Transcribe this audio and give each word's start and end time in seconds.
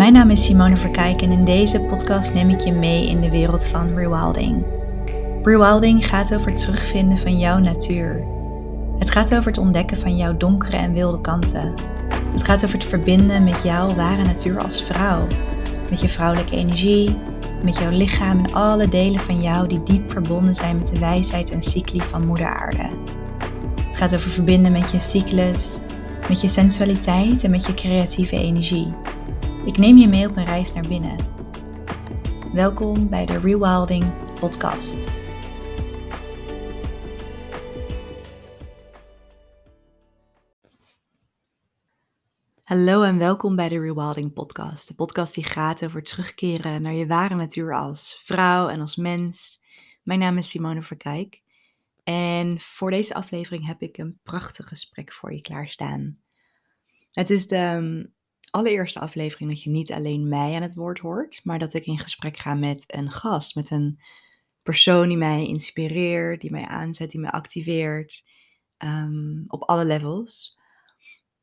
Mijn 0.00 0.12
naam 0.12 0.30
is 0.30 0.44
Simone 0.44 0.76
Verkijk 0.76 1.22
en 1.22 1.30
in 1.30 1.44
deze 1.44 1.80
podcast 1.80 2.34
neem 2.34 2.50
ik 2.50 2.60
je 2.60 2.72
mee 2.72 3.08
in 3.08 3.20
de 3.20 3.30
wereld 3.30 3.66
van 3.66 3.94
rewilding. 3.94 4.64
Rewilding 5.42 6.06
gaat 6.06 6.34
over 6.34 6.46
het 6.50 6.56
terugvinden 6.56 7.18
van 7.18 7.38
jouw 7.38 7.58
natuur. 7.58 8.24
Het 8.98 9.10
gaat 9.10 9.34
over 9.34 9.46
het 9.46 9.58
ontdekken 9.58 9.96
van 9.96 10.16
jouw 10.16 10.36
donkere 10.36 10.76
en 10.76 10.92
wilde 10.92 11.20
kanten. 11.20 11.74
Het 12.32 12.42
gaat 12.42 12.64
over 12.64 12.78
het 12.78 12.88
verbinden 12.88 13.44
met 13.44 13.62
jouw 13.62 13.94
ware 13.94 14.24
natuur 14.24 14.62
als 14.62 14.82
vrouw. 14.82 15.26
Met 15.90 16.00
je 16.00 16.08
vrouwelijke 16.08 16.56
energie, 16.56 17.16
met 17.62 17.78
jouw 17.78 17.90
lichaam 17.90 18.44
en 18.44 18.52
alle 18.52 18.88
delen 18.88 19.20
van 19.20 19.42
jou 19.42 19.68
die 19.68 19.82
diep 19.82 20.10
verbonden 20.10 20.54
zijn 20.54 20.78
met 20.78 20.86
de 20.86 20.98
wijsheid 20.98 21.50
en 21.50 21.62
cycli 21.62 22.00
van 22.00 22.26
Moeder 22.26 22.46
Aarde. 22.46 22.88
Het 23.76 23.96
gaat 23.96 24.14
over 24.14 24.30
verbinden 24.30 24.72
met 24.72 24.90
je 24.90 25.00
cyclus, 25.00 25.78
met 26.28 26.40
je 26.40 26.48
sensualiteit 26.48 27.44
en 27.44 27.50
met 27.50 27.66
je 27.66 27.74
creatieve 27.74 28.36
energie. 28.36 28.92
Ik 29.64 29.78
neem 29.78 29.96
je 29.96 30.08
mee 30.08 30.28
op 30.28 30.36
een 30.36 30.44
reis 30.44 30.72
naar 30.72 30.88
binnen. 30.88 31.16
Welkom 32.52 33.08
bij 33.08 33.26
de 33.26 33.38
Rewilding 33.38 34.34
Podcast. 34.38 35.08
Hallo 42.64 43.02
en 43.02 43.18
welkom 43.18 43.56
bij 43.56 43.68
de 43.68 43.80
Rewilding 43.80 44.32
Podcast. 44.32 44.88
De 44.88 44.94
podcast 44.94 45.34
die 45.34 45.44
gaat 45.44 45.84
over 45.84 46.02
terugkeren 46.02 46.82
naar 46.82 46.94
je 46.94 47.06
ware 47.06 47.34
natuur 47.34 47.74
als 47.74 48.20
vrouw 48.24 48.68
en 48.68 48.80
als 48.80 48.96
mens. 48.96 49.60
Mijn 50.02 50.18
naam 50.18 50.38
is 50.38 50.48
Simone 50.48 50.82
Verkijk. 50.82 51.42
En 52.04 52.60
voor 52.60 52.90
deze 52.90 53.14
aflevering 53.14 53.66
heb 53.66 53.82
ik 53.82 53.98
een 53.98 54.18
prachtig 54.22 54.68
gesprek 54.68 55.12
voor 55.12 55.32
je 55.32 55.42
klaarstaan. 55.42 56.18
Het 57.10 57.30
is 57.30 57.46
de 57.46 58.08
allereerste 58.50 59.00
aflevering 59.00 59.50
dat 59.50 59.62
je 59.62 59.70
niet 59.70 59.92
alleen 59.92 60.28
mij 60.28 60.54
aan 60.54 60.62
het 60.62 60.74
woord 60.74 60.98
hoort, 60.98 61.40
maar 61.44 61.58
dat 61.58 61.74
ik 61.74 61.86
in 61.86 61.98
gesprek 61.98 62.36
ga 62.36 62.54
met 62.54 62.84
een 62.86 63.10
gast, 63.10 63.54
met 63.54 63.70
een 63.70 64.00
persoon 64.62 65.08
die 65.08 65.16
mij 65.16 65.46
inspireert, 65.46 66.40
die 66.40 66.50
mij 66.50 66.64
aanzet, 66.64 67.10
die 67.10 67.20
mij 67.20 67.30
activeert, 67.30 68.24
um, 68.78 69.44
op 69.48 69.62
alle 69.62 69.84
levels. 69.84 70.58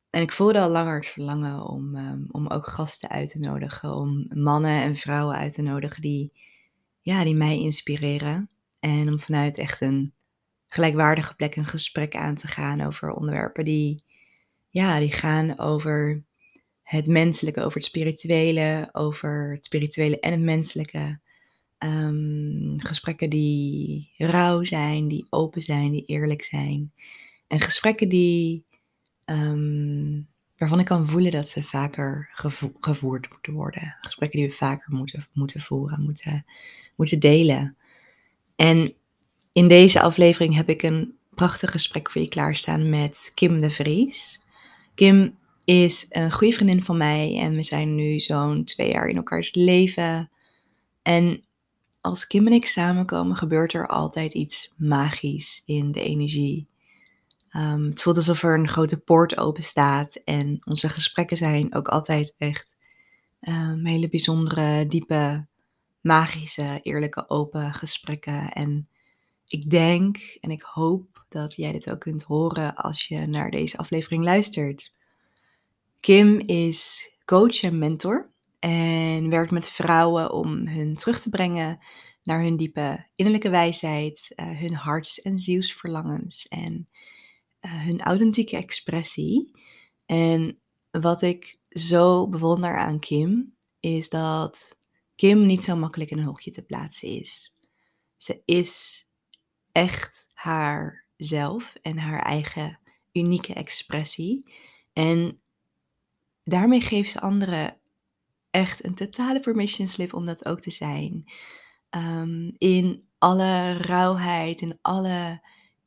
En 0.10 0.22
ik 0.22 0.32
voelde 0.32 0.60
al 0.60 0.70
langer 0.70 0.96
het 0.96 1.08
verlangen 1.08 1.62
om, 1.62 1.96
um, 1.96 2.28
om 2.32 2.48
ook 2.48 2.68
gasten 2.68 3.10
uit 3.10 3.30
te 3.30 3.40
nodigen, 3.40 3.96
om 3.96 4.26
mannen 4.34 4.82
en 4.82 4.96
vrouwen 4.96 5.36
uit 5.36 5.54
te 5.54 5.62
nodigen 5.62 6.02
die, 6.02 6.32
ja, 7.02 7.24
die 7.24 7.36
mij 7.36 7.58
inspireren. 7.58 8.50
En 8.80 9.08
om 9.08 9.20
vanuit 9.20 9.58
echt 9.58 9.82
een 9.82 10.14
gelijkwaardige 10.68 11.36
plek 11.36 11.56
een 11.56 11.66
gesprek 11.66 12.16
aan 12.16 12.36
te 12.36 12.48
gaan 12.48 12.82
over 12.82 13.12
onderwerpen 13.12 13.66
die, 13.66 14.04
ja, 14.70 15.00
die 15.00 15.12
gaan 15.12 15.60
over 15.60 16.24
het 16.88 17.08
menselijke, 17.08 17.64
over 17.64 17.78
het 17.78 17.86
spirituele, 17.86 18.90
over 18.92 19.52
het 19.52 19.66
spirituele 19.66 20.20
en 20.20 20.32
het 20.32 20.42
menselijke. 20.42 21.20
Um, 21.80 22.74
gesprekken 22.78 23.30
die 23.30 24.12
rauw 24.18 24.64
zijn, 24.64 25.08
die 25.08 25.28
open 25.30 25.62
zijn, 25.62 25.92
die 25.92 26.06
eerlijk 26.06 26.44
zijn. 26.44 26.92
En 27.48 27.60
gesprekken 27.60 28.10
die, 28.10 28.66
um, 29.26 30.28
waarvan 30.58 30.80
ik 30.80 30.86
kan 30.86 31.08
voelen 31.08 31.32
dat 31.32 31.50
ze 31.50 31.64
vaker 31.64 32.30
gevo 32.32 32.72
gevoerd 32.80 33.30
moeten 33.30 33.54
worden. 33.54 33.96
Gesprekken 34.02 34.40
die 34.40 34.50
we 34.50 34.56
vaker 34.56 34.94
moeten, 34.94 35.26
moeten 35.34 35.62
voeren, 35.62 36.02
moeten, 36.02 36.46
moeten 36.96 37.20
delen. 37.20 37.78
En 38.56 38.94
in 39.52 39.68
deze 39.68 40.02
aflevering 40.02 40.56
heb 40.56 40.70
ik 40.70 40.84
een 40.84 41.18
prachtig 41.36 41.72
gesprek 41.72 42.12
voor 42.12 42.22
je 42.22 42.30
klaarstaan 42.30 42.90
met 42.90 43.32
Kim 43.34 43.62
de 43.62 43.70
Vries. 43.70 44.42
Kim 44.96 45.38
is 45.68 46.06
een 46.10 46.32
goede 46.32 46.54
vriendin 46.54 46.84
van 46.84 46.98
mij 46.98 47.38
en 47.40 47.56
we 47.56 47.64
zijn 47.64 47.96
nu 47.96 48.20
zo'n 48.20 48.64
twee 48.64 48.92
jaar 48.92 49.08
in 49.08 49.16
elkaars 49.16 49.54
leven. 49.54 50.30
En 51.02 51.44
als 52.02 52.28
Kim 52.28 52.48
en 52.48 52.54
ik 52.54 52.66
samenkomen, 52.66 53.36
gebeurt 53.36 53.74
er 53.74 53.88
altijd 53.88 54.34
iets 54.34 54.74
magisch 54.78 55.62
in 55.66 55.92
de 55.92 56.02
energie. 56.02 56.68
Um, 57.56 57.86
het 57.86 58.02
voelt 58.02 58.16
alsof 58.16 58.44
er 58.44 58.60
een 58.60 58.68
grote 58.68 59.00
poort 59.00 59.38
open 59.38 59.64
staat 59.64 60.16
en 60.16 60.62
onze 60.64 60.90
gesprekken 60.90 61.38
zijn 61.38 61.76
ook 61.76 61.88
altijd 61.88 62.36
echt 62.38 62.76
um, 63.42 63.86
hele 63.86 64.10
bijzondere, 64.10 64.88
diepe, 64.88 65.46
magische, 66.02 66.80
eerlijke, 66.82 67.30
open 67.30 67.74
gesprekken. 67.74 68.52
En 68.52 68.88
ik 69.48 69.70
denk 69.70 70.18
en 70.42 70.52
ik 70.52 70.62
hoop 70.62 71.26
dat 71.30 71.56
jij 71.56 71.72
dit 71.72 71.90
ook 71.90 72.00
kunt 72.00 72.24
horen 72.24 72.76
als 72.76 73.08
je 73.08 73.26
naar 73.26 73.52
deze 73.52 73.78
aflevering 73.78 74.24
luistert. 74.24 74.96
Kim 76.00 76.40
is 76.40 77.12
coach 77.26 77.62
en 77.62 77.78
mentor 77.78 78.32
en 78.60 79.30
werkt 79.30 79.52
met 79.52 79.70
vrouwen 79.70 80.32
om 80.32 80.68
hun 80.68 80.96
terug 80.96 81.20
te 81.20 81.30
brengen 81.30 81.80
naar 82.24 82.42
hun 82.42 82.58
diepe 82.58 83.06
innerlijke 83.16 83.50
wijsheid, 83.50 84.32
uh, 84.36 84.60
hun 84.60 84.74
harts- 84.74 85.22
en 85.22 85.40
zielsverlangens 85.40 86.48
en 86.48 86.90
uh, 87.62 87.84
hun 87.84 88.02
authentieke 88.02 88.58
expressie. 88.58 89.52
En 90.06 90.60
wat 90.92 91.22
ik 91.22 91.58
zo 91.70 92.28
bewonder 92.28 92.78
aan 92.78 93.00
Kim 93.00 93.56
is 93.80 94.10
dat 94.10 94.78
Kim 95.16 95.46
niet 95.46 95.64
zo 95.64 95.76
makkelijk 95.76 96.12
in 96.12 96.18
een 96.18 96.24
hokje 96.24 96.52
te 96.52 96.62
plaatsen 96.62 97.08
is. 97.08 97.54
Ze 98.18 98.42
is 98.46 99.06
echt 99.72 100.28
haarzelf 100.34 101.76
en 101.82 101.98
haar 101.98 102.22
eigen 102.22 102.80
unieke 103.12 103.54
expressie. 103.54 104.54
En 104.94 105.40
daarmee 106.48 106.82
geeft 106.82 107.12
ze 107.12 107.22
anderen 107.22 107.78
echt 108.52 108.86
een 108.86 108.96
totale 108.96 109.40
permission 109.40 109.88
slip 109.88 110.14
om 110.14 110.26
dat 110.26 110.46
ook 110.46 110.62
te 110.62 110.72
zijn. 110.72 111.32
Um, 111.90 112.56
in 112.58 113.06
alle 113.18 113.74
rauwheid, 113.74 114.62
in 114.62 114.78
alle 114.82 115.42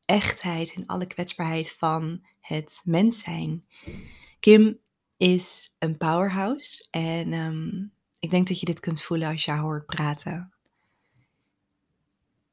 echtheid, 0.05 0.73
in 0.73 0.87
alle 0.87 1.07
kwetsbaarheid 1.07 1.73
van 1.73 2.27
het 2.41 2.81
mens 2.85 3.21
zijn. 3.21 3.65
Kim 4.41 4.79
is 5.17 5.75
een 5.79 5.97
powerhouse 5.97 6.87
en 6.91 7.33
um, 7.33 7.93
ik 8.19 8.31
denk 8.31 8.49
dat 8.49 8.61
je 8.61 8.67
dit 8.67 8.81
kunt 8.81 9.03
voelen 9.03 9.29
als 9.29 9.45
je 9.45 9.51
haar 9.51 9.61
hoort 9.61 9.87
praten. 9.87 10.53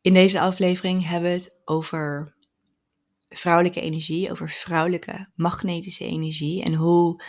In 0.01 0.13
deze 0.13 0.39
aflevering 0.39 1.07
hebben 1.07 1.29
we 1.29 1.35
het 1.35 1.53
over 1.65 2.35
vrouwelijke 3.29 3.81
energie, 3.81 4.31
over 4.31 4.49
vrouwelijke 4.49 5.29
magnetische 5.35 6.05
energie 6.05 6.63
en 6.63 6.73
hoe 6.73 7.23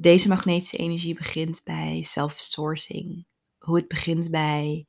deze 0.00 0.28
magnetische 0.28 0.76
energie 0.76 1.14
begint 1.14 1.60
bij 1.64 2.02
self-sourcing. 2.02 3.26
Hoe 3.58 3.76
het 3.76 3.88
begint 3.88 4.30
bij 4.30 4.86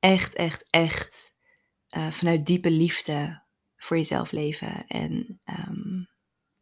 echt, 0.00 0.34
echt, 0.34 0.66
echt 0.70 1.34
uh, 1.96 2.10
vanuit 2.10 2.46
diepe 2.46 2.70
liefde 2.70 3.42
voor 3.76 3.96
jezelf 3.96 4.30
leven. 4.30 4.86
En 4.86 5.40
um, 5.68 6.08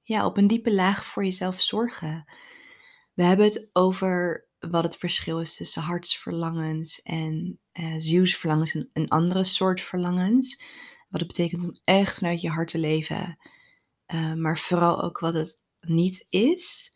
ja, 0.02 0.26
op 0.26 0.36
een 0.36 0.46
diepe 0.46 0.72
laag 0.72 1.06
voor 1.06 1.24
jezelf 1.24 1.60
zorgen. 1.60 2.24
We 3.14 3.24
hebben 3.24 3.46
het 3.46 3.68
over 3.72 4.46
wat 4.58 4.82
het 4.82 4.96
verschil 4.96 5.40
is 5.40 5.56
tussen 5.56 5.82
hartsverlangens 5.82 7.02
en 7.02 7.60
uh, 7.72 7.94
zielsverlangens 7.96 8.74
en 8.74 8.90
een 8.92 9.08
andere 9.08 9.44
soort 9.44 9.80
verlangens. 9.80 10.62
Wat 11.08 11.20
het 11.20 11.28
betekent 11.28 11.64
om 11.64 11.78
echt 11.84 12.18
vanuit 12.18 12.40
je 12.40 12.50
hart 12.50 12.68
te 12.68 12.78
leven. 12.78 13.38
Uh, 14.06 14.34
maar 14.34 14.58
vooral 14.58 15.02
ook 15.02 15.18
wat 15.18 15.34
het 15.34 15.60
niet 15.80 16.26
is. 16.28 16.95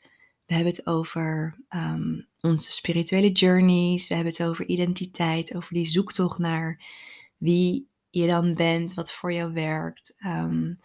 We 0.50 0.56
hebben 0.56 0.74
het 0.74 0.86
over 0.86 1.58
um, 1.68 2.26
onze 2.40 2.72
spirituele 2.72 3.32
journeys. 3.32 4.08
We 4.08 4.14
hebben 4.14 4.32
het 4.32 4.42
over 4.42 4.66
identiteit, 4.66 5.56
over 5.56 5.74
die 5.74 5.84
zoektocht 5.84 6.38
naar 6.38 6.84
wie 7.36 7.88
je 8.10 8.26
dan 8.26 8.54
bent, 8.54 8.94
wat 8.94 9.12
voor 9.12 9.32
jou 9.32 9.52
werkt. 9.52 10.14
Um, 10.26 10.80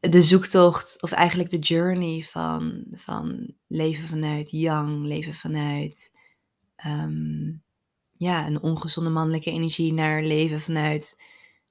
de 0.00 0.22
zoektocht, 0.22 1.02
of 1.02 1.12
eigenlijk 1.12 1.50
de 1.50 1.58
journey 1.58 2.22
van, 2.22 2.84
van 2.92 3.54
leven 3.66 4.08
vanuit 4.08 4.50
yang, 4.50 5.04
leven 5.06 5.34
vanuit 5.34 6.12
um, 6.86 7.62
ja, 8.12 8.46
een 8.46 8.62
ongezonde 8.62 9.10
mannelijke 9.10 9.50
energie 9.50 9.92
naar 9.92 10.22
leven 10.22 10.60
vanuit 10.60 11.20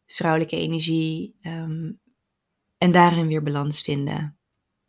vrouwelijke 0.07 0.57
energie. 0.57 1.35
en 2.77 2.91
daarin 2.91 3.27
weer 3.27 3.43
balans 3.43 3.81
vinden. 3.81 4.37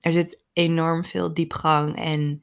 Er 0.01 0.13
zit 0.13 0.44
enorm 0.55 1.05
veel 1.05 1.35
diepgang 1.35 1.97
en 1.97 2.43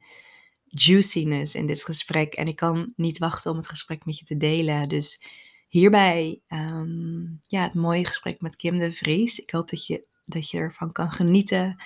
juiciness 0.64 1.54
in 1.54 1.66
dit 1.66 1.84
gesprek. 1.84 2.34
En 2.34 2.46
ik 2.46 2.56
kan 2.56 2.92
niet 2.96 3.18
wachten 3.18 3.50
om 3.50 3.56
het 3.56 3.68
gesprek 3.68 4.04
met 4.04 4.18
je 4.18 4.24
te 4.24 4.36
delen. 4.36 4.88
Dus 4.88 5.22
hierbij 5.68 6.40
um, 6.48 7.42
ja, 7.46 7.62
het 7.62 7.74
mooie 7.74 8.04
gesprek 8.04 8.40
met 8.40 8.56
Kim 8.56 8.78
de 8.78 8.92
Vries. 8.92 9.38
Ik 9.38 9.50
hoop 9.50 9.70
dat 9.70 9.86
je, 9.86 10.06
dat 10.24 10.50
je 10.50 10.58
ervan 10.58 10.92
kan 10.92 11.10
genieten. 11.10 11.82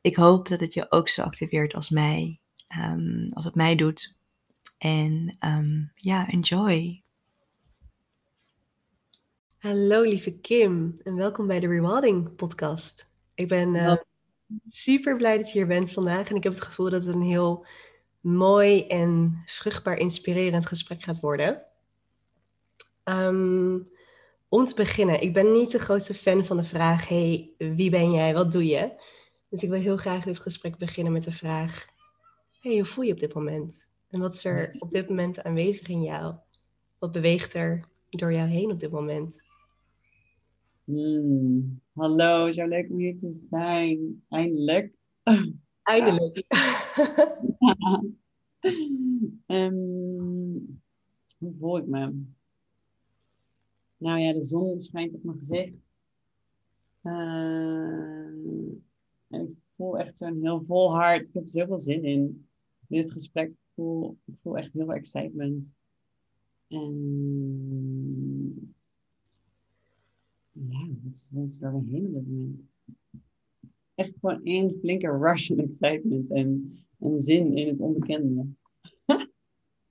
Ik 0.00 0.16
hoop 0.16 0.48
dat 0.48 0.60
het 0.60 0.74
je 0.74 0.90
ook 0.90 1.08
zo 1.08 1.22
activeert 1.22 1.74
als 1.74 1.90
mij. 1.90 2.40
Um, 2.78 3.28
als 3.32 3.44
het 3.44 3.54
mij 3.54 3.74
doet. 3.74 4.16
En 4.78 5.36
um, 5.40 5.92
ja, 5.94 6.28
enjoy. 6.28 7.02
Hallo 9.58 10.02
lieve 10.02 10.32
Kim 10.32 11.00
en 11.04 11.14
welkom 11.14 11.46
bij 11.46 11.60
de 11.60 11.66
Rewilding 11.66 12.34
podcast. 12.36 13.06
Ik 13.34 13.48
ben 13.48 13.74
uh, 13.74 13.94
super 14.68 15.16
blij 15.16 15.36
dat 15.36 15.52
je 15.52 15.58
hier 15.58 15.66
bent 15.66 15.92
vandaag. 15.92 16.30
En 16.30 16.36
ik 16.36 16.44
heb 16.44 16.52
het 16.52 16.62
gevoel 16.62 16.90
dat 16.90 17.04
het 17.04 17.14
een 17.14 17.22
heel 17.22 17.66
mooi 18.20 18.86
en 18.86 19.42
vruchtbaar 19.46 19.96
inspirerend 19.96 20.66
gesprek 20.66 21.02
gaat 21.02 21.20
worden. 21.20 21.62
Ehm, 23.04 23.78
om 24.48 24.66
te 24.66 24.74
beginnen, 24.74 25.22
ik 25.22 25.32
ben 25.32 25.52
niet 25.52 25.72
de 25.72 25.78
grootste 25.78 26.14
fan 26.14 26.46
van 26.46 26.56
de 26.56 26.64
vraag: 26.64 27.08
hey, 27.08 27.50
wie 27.58 27.90
ben 27.90 28.10
jij? 28.10 28.34
Wat 28.34 28.52
doe 28.52 28.66
je? 28.66 28.92
Dus 29.48 29.62
ik 29.62 29.70
wil 29.70 29.80
heel 29.80 29.96
graag 29.96 30.24
dit 30.24 30.40
gesprek 30.40 30.76
beginnen 30.78 31.12
met 31.12 31.24
de 31.24 31.32
vraag: 31.32 31.86
hey, 32.60 32.74
hoe 32.74 32.84
voel 32.84 33.04
je 33.04 33.12
op 33.12 33.20
dit 33.20 33.34
moment? 33.34 33.86
En 34.10 34.20
wat 34.20 34.34
is 34.34 34.44
er 34.44 34.76
op 34.78 34.90
dit 34.90 35.08
moment 35.08 35.42
aanwezig 35.42 35.88
in 35.88 36.02
jou? 36.02 36.34
Wat 36.98 37.12
beweegt 37.12 37.54
er 37.54 37.84
door 38.10 38.32
jou 38.32 38.48
heen 38.48 38.70
op 38.70 38.80
dit 38.80 38.90
moment? 38.90 39.42
Hmm. 40.88 41.80
Hallo, 41.92 42.52
zo 42.52 42.66
leuk 42.66 42.90
om 42.90 42.98
hier 42.98 43.18
te 43.18 43.28
zijn. 43.28 44.24
Eindelijk. 44.28 44.94
Eindelijk. 45.82 46.44
um, 49.46 50.66
hoe 51.38 51.54
voel 51.58 51.78
ik 51.78 51.86
me? 51.86 52.22
Nou 53.96 54.18
ja, 54.18 54.32
de 54.32 54.42
zon 54.42 54.80
schijnt 54.80 55.14
op 55.14 55.22
mijn 55.22 55.38
gezicht. 55.38 56.02
Uh, 57.02 58.72
ik 59.28 59.48
voel 59.76 59.98
echt 59.98 60.18
zo'n 60.18 60.40
heel 60.42 60.64
vol 60.66 60.94
hart. 60.94 61.28
Ik 61.28 61.34
heb 61.34 61.42
er 61.42 61.50
zoveel 61.50 61.78
zin 61.78 62.04
in. 62.04 62.48
Dit 62.86 63.12
gesprek. 63.12 63.48
Ik 63.48 63.56
voel, 63.74 64.18
ik 64.24 64.34
voel 64.42 64.56
echt 64.56 64.72
heel 64.72 64.84
veel 64.84 64.94
excitement. 64.94 65.74
En 66.68 68.74
ja, 70.68 70.86
wat 71.02 71.12
is, 71.12 71.30
wat 71.32 71.48
is 71.48 71.58
waar 71.58 71.72
we 71.72 71.90
heen 71.90 72.06
op 72.06 72.12
dit 72.12 72.26
moment? 72.26 72.60
Echt 73.94 74.14
gewoon 74.20 74.44
één 74.44 74.74
flinke 74.74 75.18
rush 75.18 75.50
en 75.50 75.58
excitement 75.58 76.30
en, 76.30 76.70
en 76.98 77.18
zin 77.18 77.56
in 77.56 77.68
het 77.68 77.78
onbekende. 77.78 78.46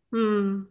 hmm. 0.09 0.69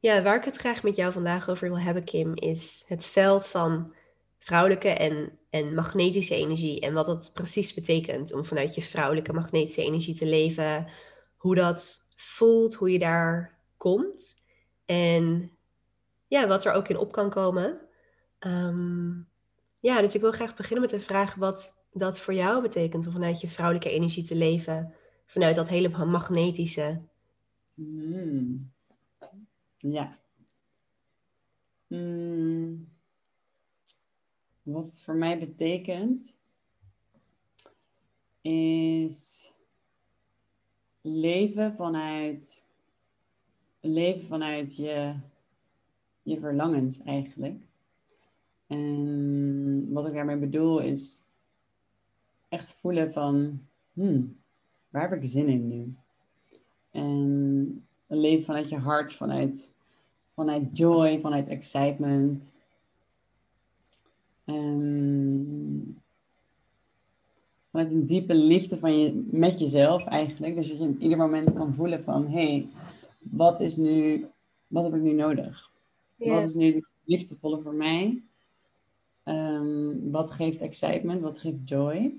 Ja, 0.00 0.22
waar 0.22 0.36
ik 0.36 0.44
het 0.44 0.56
graag 0.56 0.82
met 0.82 0.96
jou 0.96 1.12
vandaag 1.12 1.48
over 1.48 1.68
wil 1.68 1.78
hebben, 1.78 2.04
Kim, 2.04 2.36
is 2.36 2.84
het 2.88 3.04
veld 3.04 3.48
van 3.48 3.94
vrouwelijke 4.38 4.88
en, 4.88 5.38
en 5.50 5.74
magnetische 5.74 6.34
energie. 6.34 6.80
En 6.80 6.94
wat 6.94 7.06
dat 7.06 7.30
precies 7.34 7.74
betekent 7.74 8.32
om 8.32 8.44
vanuit 8.44 8.74
je 8.74 8.82
vrouwelijke 8.82 9.32
magnetische 9.32 9.82
energie 9.82 10.14
te 10.14 10.26
leven. 10.26 10.86
Hoe 11.36 11.54
dat 11.54 12.06
voelt, 12.16 12.74
hoe 12.74 12.92
je 12.92 12.98
daar 12.98 13.58
komt. 13.76 14.42
En 14.84 15.50
ja, 16.30 16.46
wat 16.46 16.64
er 16.64 16.72
ook 16.72 16.88
in 16.88 16.98
op 16.98 17.12
kan 17.12 17.30
komen. 17.30 17.80
Ehm, 18.38 19.10
ja, 19.80 20.00
dus 20.00 20.14
ik 20.14 20.20
wil 20.20 20.32
graag 20.32 20.56
beginnen 20.56 20.80
met 20.80 20.90
de 20.90 21.00
vraag 21.00 21.34
wat 21.34 21.74
dat 21.92 22.20
voor 22.20 22.34
jou 22.34 22.62
betekent 22.62 23.06
om 23.06 23.12
vanuit 23.12 23.40
je 23.40 23.48
vrouwelijke 23.48 23.90
energie 23.90 24.24
te 24.24 24.34
leven. 24.34 24.94
Vanuit 25.26 25.56
dat 25.56 25.68
hele 25.68 26.04
magnetische. 26.04 27.00
Hmm. 27.74 28.72
Ja. 29.76 30.18
Hmm. 31.86 32.88
Wat 34.62 34.84
het 34.84 35.02
voor 35.02 35.14
mij 35.14 35.38
betekent, 35.38 36.38
is 38.40 39.52
leven 41.00 41.74
vanuit, 41.74 42.64
leven 43.80 44.26
vanuit 44.26 44.76
je, 44.76 45.14
je 46.30 46.40
verlangens 46.40 47.02
eigenlijk. 47.02 47.62
En 48.66 49.86
wat 49.92 50.06
ik 50.06 50.14
daarmee 50.14 50.36
bedoel 50.36 50.78
is 50.78 51.24
echt 52.48 52.72
voelen 52.72 53.12
van, 53.12 53.60
hmm, 53.92 54.36
waar 54.88 55.10
heb 55.10 55.22
ik 55.22 55.28
zin 55.28 55.48
in 55.48 55.68
nu? 55.68 55.94
En 56.90 57.86
leven 58.06 58.44
vanuit 58.44 58.68
je 58.68 58.78
hart, 58.78 59.12
vanuit, 59.12 59.70
vanuit 60.34 60.78
joy, 60.78 61.20
vanuit 61.20 61.48
excitement. 61.48 62.52
En 64.44 66.02
vanuit 67.70 67.92
een 67.92 68.06
diepe 68.06 68.34
liefde 68.34 68.78
van 68.78 68.98
je, 68.98 69.26
met 69.30 69.58
jezelf 69.58 70.06
eigenlijk. 70.06 70.54
Dus 70.54 70.68
dat 70.68 70.78
je 70.78 70.84
in 70.84 71.02
ieder 71.02 71.18
moment 71.18 71.52
kan 71.52 71.74
voelen 71.74 72.04
van, 72.04 72.26
hé, 72.26 72.46
hey, 72.46 72.68
wat 73.18 73.60
is 73.60 73.76
nu, 73.76 74.26
wat 74.66 74.84
heb 74.84 74.94
ik 74.94 75.00
nu 75.00 75.12
nodig? 75.12 75.70
Wat 76.28 76.44
is 76.44 76.54
nu 76.54 76.84
liefdevolle 77.04 77.62
voor 77.62 77.74
mij? 77.74 78.22
Um, 79.24 80.10
wat 80.10 80.30
geeft 80.30 80.60
excitement? 80.60 81.20
Wat 81.20 81.38
geeft 81.38 81.68
joy? 81.68 82.14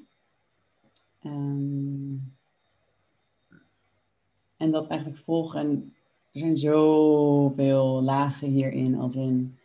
Um, 1.23 2.33
en 4.57 4.71
dat 4.71 4.87
eigenlijk 4.87 5.21
volgen. 5.21 5.59
En 5.59 5.93
er 6.31 6.39
zijn 6.39 6.57
zoveel 6.57 8.01
lagen 8.01 8.47
hierin, 8.47 8.95
als 8.95 9.15
in, 9.15 9.57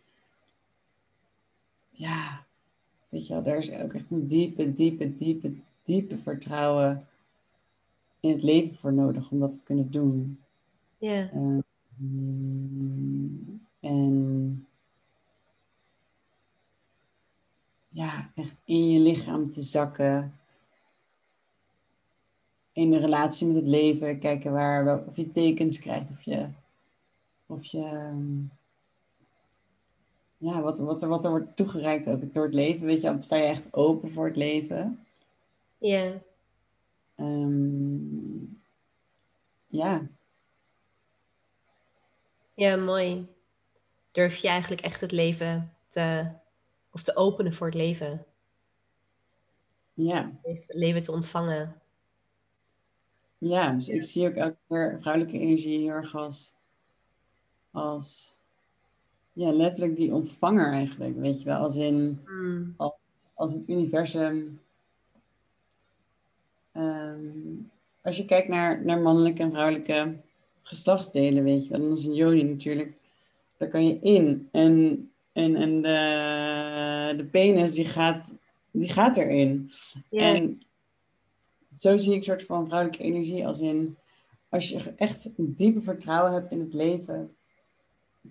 ja, 1.90 2.46
weet 3.08 3.26
je 3.26 3.32
wel, 3.32 3.42
daar 3.42 3.56
is 3.56 3.70
ook 3.70 3.92
echt 3.92 4.10
een 4.10 4.26
diepe, 4.26 4.72
diepe, 4.72 5.12
diepe, 5.12 5.54
diepe 5.82 6.16
vertrouwen 6.16 7.06
in 8.20 8.30
het 8.30 8.42
leven 8.42 8.74
voor 8.74 8.92
nodig 8.92 9.30
om 9.30 9.38
dat 9.38 9.50
te 9.52 9.60
kunnen 9.62 9.90
doen. 9.90 10.40
Ja. 10.98 11.30
Um, 11.34 11.64
en 13.86 14.66
ja, 17.88 18.30
echt 18.34 18.60
in 18.64 18.90
je 18.90 19.00
lichaam 19.00 19.50
te 19.50 19.62
zakken. 19.62 20.38
In 22.72 22.90
de 22.90 22.98
relatie 22.98 23.46
met 23.46 23.56
het 23.56 23.66
leven, 23.66 24.18
kijken 24.18 24.52
waar, 24.52 25.06
of 25.06 25.16
je 25.16 25.30
tekens 25.30 25.78
krijgt, 25.78 26.10
of 26.10 26.22
je, 26.22 26.48
of 27.46 27.64
je 27.64 27.82
ehm, 27.82 28.42
ja, 30.38 30.62
wat, 30.62 30.78
wat, 30.78 31.02
er, 31.02 31.08
wat 31.08 31.24
er 31.24 31.30
wordt 31.30 31.56
toegereikt 31.56 32.08
ook 32.08 32.34
door 32.34 32.44
het 32.44 32.54
leven. 32.54 32.86
Weet 32.86 33.00
je, 33.00 33.16
sta 33.20 33.36
je 33.36 33.44
echt 33.44 33.74
open 33.74 34.10
voor 34.10 34.26
het 34.26 34.36
leven? 34.36 35.06
Ja. 35.78 36.12
Um, 37.16 38.62
ja. 39.66 40.08
Ja, 42.54 42.76
mooi. 42.76 43.35
Durf 44.16 44.36
je 44.36 44.48
eigenlijk 44.48 44.82
echt 44.82 45.00
het 45.00 45.12
leven 45.12 45.72
te, 45.88 46.26
of 46.90 47.02
te 47.02 47.16
openen 47.16 47.54
voor 47.54 47.66
het 47.66 47.76
leven? 47.76 48.24
Ja. 49.94 50.32
Het 50.42 50.64
leven 50.68 51.02
te 51.02 51.12
ontvangen. 51.12 51.80
Ja, 53.38 53.70
dus 53.70 53.88
ik 53.88 54.02
zie 54.02 54.28
ook 54.28 54.34
elke 54.34 54.56
keer 54.68 54.96
vrouwelijke 55.00 55.38
energie 55.38 55.78
heel 55.78 55.88
erg 55.88 56.14
als, 56.14 56.54
als 57.70 58.34
ja, 59.32 59.52
letterlijk 59.52 59.96
die 59.96 60.14
ontvanger 60.14 60.72
eigenlijk, 60.72 61.16
weet 61.16 61.38
je 61.38 61.44
wel. 61.44 61.58
Als 61.58 61.76
in, 61.76 62.22
hmm. 62.24 62.74
als, 62.76 62.92
als, 63.34 63.52
het 63.52 63.68
universum... 63.68 64.60
Ehm, 66.72 67.28
als 68.02 68.16
je 68.16 68.24
kijkt 68.24 68.48
naar, 68.48 68.84
naar 68.84 69.00
mannelijke 69.00 69.42
en 69.42 69.50
vrouwelijke 69.50 70.16
geslachtsdelen, 70.62 71.44
weet 71.44 71.64
je 71.64 71.70
wel. 71.70 71.80
Dan 71.80 71.92
is 71.92 72.04
een 72.04 72.14
joni 72.14 72.42
natuurlijk, 72.42 73.04
daar 73.56 73.68
kan 73.68 73.86
je 73.86 73.98
in. 73.98 74.48
En, 74.52 75.10
en, 75.32 75.56
en 75.56 75.82
de, 75.82 77.14
de 77.16 77.24
penis, 77.24 77.72
die 77.72 77.84
gaat, 77.84 78.34
die 78.70 78.92
gaat 78.92 79.16
erin. 79.16 79.70
En 80.10 80.62
zo 81.78 81.96
zie 81.96 82.10
ik 82.10 82.16
een 82.16 82.22
soort 82.22 82.44
van 82.44 82.68
vrouwelijke 82.68 83.04
energie 83.04 83.46
als 83.46 83.60
in... 83.60 83.96
Als 84.48 84.68
je 84.68 84.94
echt 84.96 85.30
een 85.36 85.54
diepe 85.54 85.80
vertrouwen 85.80 86.32
hebt 86.32 86.50
in 86.50 86.60
het 86.60 86.74
leven 86.74 87.36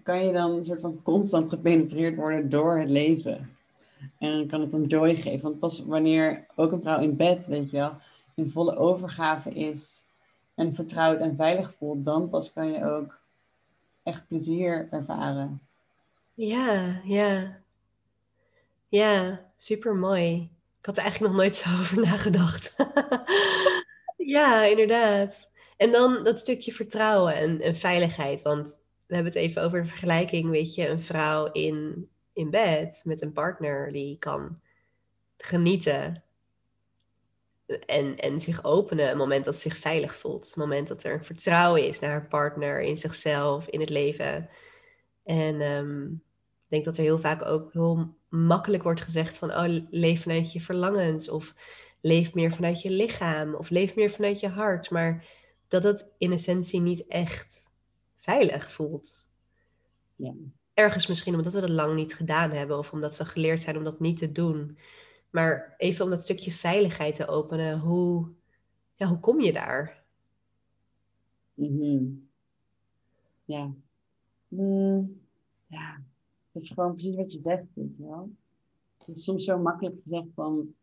kan 0.03 0.25
je 0.25 0.33
dan 0.33 0.51
een 0.51 0.63
soort 0.63 0.81
van 0.81 1.01
constant 1.03 1.49
gepenetreerd 1.49 2.15
worden 2.15 2.49
door 2.49 2.77
het 2.77 2.89
leven. 2.89 3.55
En 4.19 4.31
dan 4.31 4.47
kan 4.47 4.61
het 4.61 4.73
een 4.73 4.83
joy 4.83 5.15
geven. 5.15 5.41
Want 5.41 5.59
pas 5.59 5.85
wanneer 5.85 6.45
ook 6.55 6.71
een 6.71 6.81
vrouw 6.81 6.99
in 6.99 7.15
bed, 7.15 7.45
weet 7.45 7.69
je 7.69 7.77
wel, 7.77 7.91
in 8.35 8.47
volle 8.47 8.75
overgave 8.75 9.49
is 9.49 10.03
en 10.55 10.73
vertrouwd 10.73 11.19
en 11.19 11.35
veilig 11.35 11.73
voelt, 11.73 12.05
dan 12.05 12.29
pas 12.29 12.53
kan 12.53 12.71
je 12.71 12.85
ook 12.85 13.19
echt 14.05 14.27
plezier 14.27 14.87
ervaren. 14.91 15.61
Ja, 16.33 17.01
ja. 17.03 17.61
Ja, 18.87 19.45
super 19.57 19.95
mooi. 19.95 20.49
Ik 20.79 20.85
had 20.85 20.97
er 20.97 21.03
eigenlijk 21.03 21.33
nog 21.33 21.41
nooit 21.41 21.55
zo 21.55 21.69
over 21.79 21.99
nagedacht. 22.01 22.75
ja, 24.35 24.63
inderdaad. 24.63 25.49
En 25.77 25.91
dan 25.91 26.23
dat 26.23 26.39
stukje 26.39 26.73
vertrouwen 26.73 27.35
en, 27.35 27.61
en 27.61 27.75
veiligheid. 27.75 28.41
Want 28.41 28.79
we 29.05 29.15
hebben 29.15 29.33
het 29.33 29.41
even 29.41 29.63
over 29.63 29.81
de 29.81 29.87
vergelijking, 29.87 30.49
weet 30.49 30.75
je, 30.75 30.87
een 30.87 31.01
vrouw 31.01 31.51
in, 31.51 32.09
in 32.33 32.49
bed 32.49 33.01
met 33.05 33.21
een 33.21 33.33
partner 33.33 33.91
die 33.91 34.17
kan 34.19 34.59
genieten 35.37 36.23
en, 37.85 38.17
en 38.17 38.41
zich 38.41 38.63
openen 38.63 39.07
het 39.07 39.17
moment 39.17 39.45
dat 39.45 39.55
ze 39.55 39.61
zich 39.61 39.77
veilig 39.77 40.15
voelt. 40.15 40.45
Het 40.45 40.55
moment 40.55 40.87
dat 40.87 41.03
er 41.03 41.25
vertrouwen 41.25 41.87
is 41.87 41.99
naar 41.99 42.09
haar 42.09 42.27
partner, 42.27 42.81
in 42.81 42.97
zichzelf, 42.97 43.67
in 43.67 43.79
het 43.79 43.89
leven. 43.89 44.49
En 45.23 45.61
um, 45.61 46.23
ik 46.63 46.71
denk 46.71 46.85
dat 46.85 46.97
er 46.97 47.03
heel 47.03 47.19
vaak 47.19 47.45
ook 47.45 47.73
heel 47.73 48.15
makkelijk 48.29 48.83
wordt 48.83 49.01
gezegd 49.01 49.37
van, 49.37 49.51
oh, 49.51 49.85
leef 49.89 50.21
vanuit 50.21 50.53
je 50.53 50.61
verlangens 50.61 51.29
of 51.29 51.53
leef 52.01 52.33
meer 52.33 52.53
vanuit 52.53 52.81
je 52.81 52.91
lichaam 52.91 53.53
of 53.53 53.69
leef 53.69 53.95
meer 53.95 54.11
vanuit 54.11 54.39
je 54.39 54.47
hart. 54.47 54.89
Maar 54.89 55.25
dat 55.67 55.83
het 55.83 56.07
in 56.17 56.31
essentie 56.31 56.81
niet 56.81 57.07
echt 57.07 57.71
veilig 58.15 58.71
voelt. 58.71 59.29
Ja. 60.15 60.33
Ergens 60.73 61.07
misschien 61.07 61.35
omdat 61.35 61.53
we 61.53 61.61
dat 61.61 61.69
lang 61.69 61.95
niet 61.95 62.15
gedaan 62.15 62.51
hebben 62.51 62.77
of 62.77 62.91
omdat 62.91 63.17
we 63.17 63.25
geleerd 63.25 63.61
zijn 63.61 63.77
om 63.77 63.83
dat 63.83 63.99
niet 63.99 64.17
te 64.17 64.31
doen. 64.31 64.77
Maar 65.35 65.75
even 65.77 66.03
om 66.03 66.09
dat 66.09 66.23
stukje 66.23 66.51
veiligheid 66.51 67.15
te 67.15 67.27
openen, 67.27 67.79
hoe, 67.79 68.27
ja, 68.93 69.07
hoe 69.07 69.19
kom 69.19 69.41
je 69.41 69.53
daar? 69.53 70.03
Mhm. 71.53 72.05
Ja. 73.45 73.73
Mm, 74.47 75.21
ja, 75.67 76.03
het 76.51 76.61
is 76.61 76.69
gewoon 76.69 76.93
precies 76.93 77.15
wat 77.15 77.31
je 77.31 77.39
zegt, 77.39 77.63
weet 77.73 77.97
je 77.97 78.03
wel. 78.03 78.31
Het 78.97 79.15
is 79.15 79.23
soms 79.23 79.45
zo 79.45 79.57
makkelijk 79.57 79.95
gezegd 80.01 80.27
van, 80.33 80.73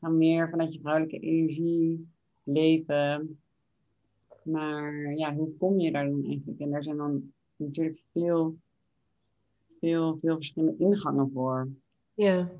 ga 0.00 0.08
meer 0.08 0.50
vanuit 0.50 0.72
je 0.72 0.80
vrouwelijke 0.80 1.18
energie 1.18 2.08
leven. 2.42 3.40
Maar 4.42 5.14
ja, 5.16 5.34
hoe 5.34 5.56
kom 5.56 5.80
je 5.80 5.92
daar 5.92 6.10
dan 6.10 6.24
eigenlijk? 6.24 6.60
En 6.60 6.70
daar 6.70 6.82
zijn 6.82 6.96
dan 6.96 7.32
natuurlijk 7.56 8.02
veel, 8.12 8.56
veel, 9.80 10.18
veel 10.20 10.34
verschillende 10.34 10.84
ingangen 10.84 11.30
voor. 11.32 11.68
Ja. 12.14 12.50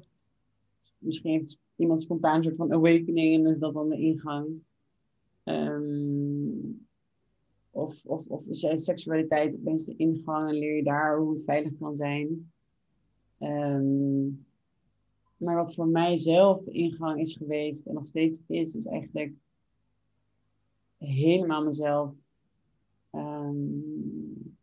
Misschien 0.98 1.30
heeft 1.30 1.58
iemand 1.76 2.00
spontaan 2.00 2.36
een 2.36 2.42
soort 2.42 2.56
van 2.56 2.72
awakening 2.72 3.34
en 3.34 3.46
is 3.46 3.58
dat 3.58 3.72
dan 3.72 3.88
de 3.88 3.98
ingang. 3.98 4.62
Ehm, 5.44 6.72
of, 7.70 8.04
of, 8.04 8.26
of 8.26 8.46
is 8.46 8.84
seksualiteit 8.84 9.56
opeens 9.56 9.84
de 9.84 9.96
ingang 9.96 10.48
en 10.48 10.54
leer 10.54 10.76
je 10.76 10.82
daar 10.82 11.18
hoe 11.18 11.30
het 11.30 11.44
veilig 11.44 11.72
kan 11.78 11.96
zijn. 11.96 12.52
Ehm, 13.38 14.28
maar 15.36 15.56
wat 15.56 15.74
voor 15.74 15.88
mijzelf 15.88 16.62
de 16.62 16.70
ingang 16.70 17.20
is 17.20 17.36
geweest 17.36 17.86
en 17.86 17.94
nog 17.94 18.06
steeds 18.06 18.40
is, 18.46 18.74
is 18.74 18.86
eigenlijk 18.86 19.32
helemaal 20.98 21.64
mezelf 21.64 22.14
um, 23.12 24.56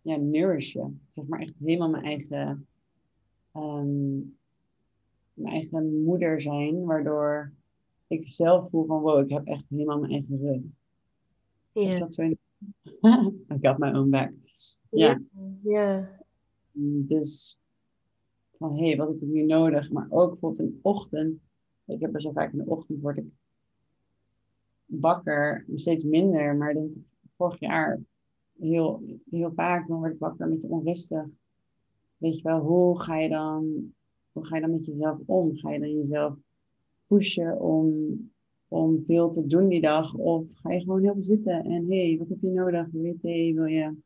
ja, 0.00 0.16
nourishen. 0.16 1.00
Zeg 1.10 1.26
maar 1.26 1.40
echt 1.40 1.58
helemaal 1.58 1.90
mijn 1.90 2.04
eigen, 2.04 2.66
um, 3.54 4.36
mijn 5.34 5.54
eigen 5.54 6.02
moeder 6.04 6.40
zijn, 6.40 6.84
waardoor 6.84 7.52
ik 8.06 8.28
zelf 8.28 8.70
voel 8.70 8.86
van 8.86 9.00
wow, 9.00 9.24
ik 9.24 9.30
heb 9.30 9.46
echt 9.46 9.68
helemaal 9.68 9.98
mijn 9.98 10.12
eigen 10.12 10.38
rug. 10.38 10.62
Ja. 11.72 11.94
dat 11.94 12.14
zo 12.14 12.22
in 12.22 12.38
I 13.52 13.58
got 13.60 13.78
my 13.78 13.92
own 13.92 14.10
back. 14.10 14.32
Ja. 14.90 15.20
Ja. 15.62 16.10
Dus 17.06 17.58
van 18.56 18.76
hé, 18.76 18.86
hey, 18.86 18.96
wat 18.96 19.08
heb 19.08 19.22
ik 19.22 19.28
nu 19.28 19.42
nodig? 19.42 19.90
Maar 19.90 20.06
ook 20.10 20.30
bijvoorbeeld 20.30 20.68
in 20.68 20.74
de 20.74 20.78
ochtend. 20.82 21.50
Ik 21.84 22.00
heb 22.00 22.14
er 22.14 22.20
zo 22.20 22.32
vaak 22.32 22.52
in 22.52 22.58
de 22.58 22.66
ochtend 22.66 23.00
word 23.00 23.16
ik 23.16 23.26
wakker, 24.86 25.66
steeds 25.74 26.04
minder, 26.04 26.56
maar 26.56 26.74
dat 26.74 26.98
vorig 27.26 27.60
jaar 27.60 28.00
heel, 28.58 29.02
heel 29.30 29.52
vaak, 29.54 29.88
dan 29.88 29.98
word 29.98 30.12
ik 30.12 30.18
wakker 30.18 30.46
een 30.46 30.52
beetje 30.52 30.68
onrustig. 30.68 31.24
Weet 32.16 32.36
je 32.36 32.42
wel, 32.42 32.60
hoe 32.60 33.00
ga 33.00 33.18
je 33.18 33.28
dan, 33.28 33.94
hoe 34.34 34.44
ga 34.44 34.54
je 34.54 34.60
dan 34.60 34.70
met 34.70 34.84
jezelf 34.84 35.18
om? 35.26 35.56
Ga 35.56 35.72
je 35.72 35.78
dan 35.78 35.92
jezelf 35.92 36.36
pushen 37.06 37.60
om, 37.60 38.16
om 38.68 39.04
veel 39.04 39.30
te 39.30 39.46
doen 39.46 39.68
die 39.68 39.80
dag? 39.80 40.14
Of 40.14 40.46
ga 40.54 40.72
je 40.72 40.80
gewoon 40.80 41.02
heel 41.02 41.12
veel 41.12 41.22
zitten 41.22 41.64
en 41.64 41.86
hé, 41.86 42.08
hey, 42.08 42.18
wat 42.18 42.28
heb 42.28 42.40
je 42.40 42.50
nodig? 42.50 42.86
Wil 42.90 43.04
je 43.04 43.16
thee? 43.16 43.54
Wil 43.54 43.64
je... 43.64 43.96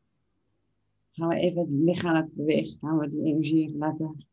Gaan 1.10 1.28
we 1.28 1.34
even 1.34 1.60
het 1.60 1.70
lichaam 1.70 2.12
laten 2.12 2.36
bewegen? 2.36 2.78
Gaan 2.78 2.98
we 2.98 3.10
die 3.10 3.24
energie 3.24 3.76
laten 3.76 4.26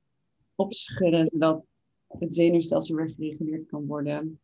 opschudden, 0.55 1.27
zodat 1.27 1.73
het 2.07 2.33
zenuwstelsel 2.33 2.95
weer 2.95 3.09
gereguleerd 3.09 3.67
kan 3.67 3.85
worden? 3.85 4.39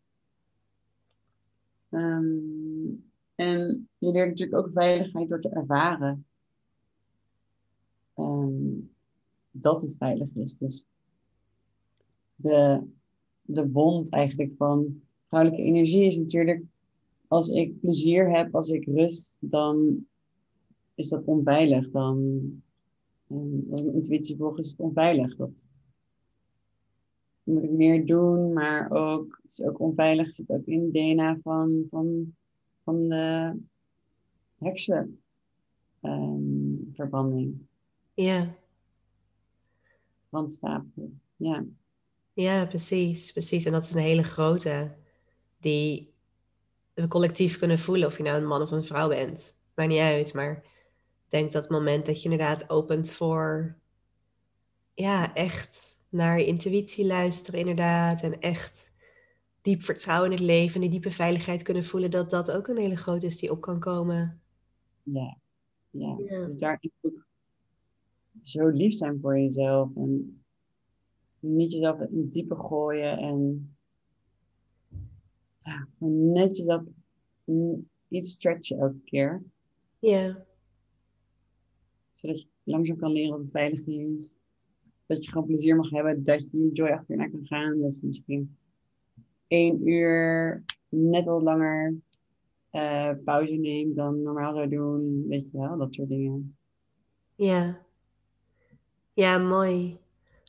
Um, 1.90 3.12
en 3.36 3.90
je 3.98 4.12
leert 4.12 4.30
natuurlijk 4.30 4.58
ook 4.66 4.74
veiligheid 4.74 5.30
door 5.30 5.42
te 5.42 5.50
ervaren. 5.50 6.26
Um, 8.16 8.92
dat 9.52 9.82
het 9.82 9.98
veilig 9.98 10.28
is. 10.36 10.58
Dus 10.58 10.86
de, 12.42 12.82
de 13.42 13.72
wond 13.72 14.12
eigenlijk 14.12 14.54
van 14.58 15.02
vrouwelijke 15.28 15.66
energie 15.66 16.06
is 16.06 16.18
natuurlijk, 16.18 16.64
als 17.28 17.50
ik 17.50 17.80
plezier 17.80 18.38
heb, 18.38 18.56
als 18.56 18.70
ik 18.70 18.86
rust, 18.86 19.38
dan 19.40 20.06
is 20.96 21.10
dat 21.10 21.26
onveilig. 21.26 21.92
Dan, 21.92 22.18
um, 23.28 23.68
als 23.72 23.82
mijn 23.82 23.96
intuïtie 23.96 24.38
volgt, 24.38 24.60
is 24.60 24.72
het 24.72 24.80
onveilig. 24.80 25.36
Dat 25.36 25.68
moet 27.44 27.64
ik 27.64 27.72
meer 27.72 28.06
doen, 28.06 28.54
maar 28.54 28.92
ook, 28.92 29.40
het 29.42 29.52
is 29.52 29.62
ook 29.62 29.80
onveilig, 29.80 30.26
het 30.26 30.36
zit 30.36 30.50
ook 30.50 30.66
in 30.66 30.82
het 30.82 30.94
DNA 30.94 31.40
van, 31.42 31.86
van, 31.90 32.36
van 32.84 33.10
de 33.10 33.56
heksenverbranding. 34.58 37.48
Um, 37.48 37.68
ja. 38.14 38.56
Van 40.30 40.50
stapel, 40.50 41.12
ja. 41.36 41.66
Ja, 42.34 42.66
precies, 42.66 43.32
precies. 43.32 43.66
En 43.66 43.72
dat 43.72 43.84
is 43.84 43.94
een 43.94 44.02
hele 44.02 44.24
grote, 44.24 44.96
die 45.60 46.14
we 46.94 47.08
collectief 47.08 47.58
kunnen 47.58 47.80
voelen, 47.80 48.08
of 48.08 48.18
je 48.18 48.24
nou 48.24 48.38
een 48.38 48.48
man 48.48 48.62
of 48.62 48.72
een 48.72 48.86
vrouw 48.86 49.08
bent. 49.08 49.56
Maakt 49.76 49.90
niet 49.90 50.00
uit, 50.00 50.34
maar 50.34 50.52
ik 50.52 51.30
denk 51.30 51.52
dat 51.52 51.64
het 51.64 51.72
moment 51.72 52.06
dat 52.06 52.18
je 52.24 52.30
inderdaad 52.30 52.70
opent 52.70 53.12
voor, 53.12 53.76
ja, 54.94 55.34
echt 55.34 56.00
naar 56.10 56.40
je 56.40 56.46
intuïtie 56.46 57.06
luisteren, 57.06 57.60
inderdaad. 57.60 58.22
En 58.22 58.40
echt 58.40 58.92
diep 59.62 59.82
vertrouwen 59.84 60.32
in 60.32 60.38
het 60.38 60.46
leven 60.46 60.76
en 60.76 60.82
die 60.82 60.90
diepe 60.90 61.12
veiligheid 61.12 61.64
kunnen 61.64 61.86
voelen, 61.86 62.12
dat 62.12 62.30
dat 62.30 62.52
ook 62.52 62.68
een 62.68 62.78
hele 62.78 62.98
grote 62.98 63.26
is 63.26 63.38
die 63.38 63.52
op 63.52 63.62
kan 63.62 63.80
komen. 63.80 64.42
Ja, 65.04 65.38
ja. 65.90 66.16
ja. 66.18 66.40
dus 66.40 66.58
daar 66.58 66.84
ook 67.02 67.26
zo 68.44 68.68
lief 68.68 68.94
zijn 68.94 69.20
voor 69.22 69.40
jezelf 69.40 69.96
en 69.96 70.41
niet 71.42 71.72
jezelf 71.72 72.00
in 72.00 72.18
het 72.18 72.34
diepe 72.34 72.56
gooien 72.56 73.18
en 73.18 73.76
ja, 75.64 75.88
net 76.08 76.58
jezelf 76.58 76.84
iets 78.08 78.32
stretchen 78.32 78.80
elke 78.80 79.02
keer. 79.04 79.44
Ja. 80.00 80.46
Zodat 82.12 82.42
je 82.42 82.48
langzaam 82.64 82.98
kan 82.98 83.12
leren 83.12 83.30
dat 83.30 83.40
het 83.40 83.52
veilig 83.52 83.88
is 83.88 84.40
dat 85.12 85.24
je 85.24 85.32
gewoon 85.32 85.48
plezier 85.48 85.76
mag 85.76 85.90
hebben, 85.90 86.24
dat 86.24 86.42
je 86.52 86.58
je 86.58 86.72
joy 86.72 86.90
achterna 86.90 87.28
kan 87.30 87.46
gaan. 87.46 87.82
Dus 87.82 88.02
misschien 88.02 88.58
één 89.48 89.88
uur 89.88 90.64
net 90.90 91.26
wat 91.26 91.42
langer 91.42 91.96
uh, 92.72 93.12
pauze 93.24 93.56
neemt 93.56 93.96
dan 93.96 94.22
normaal 94.22 94.54
zou 94.54 94.70
doen. 94.70 95.28
Weet 95.28 95.50
je 95.52 95.58
wel, 95.58 95.78
dat 95.78 95.94
soort 95.94 96.10
dingen. 96.10 96.56
Ja. 97.36 97.82
Ja, 99.14 99.38
mooi. 99.38 99.98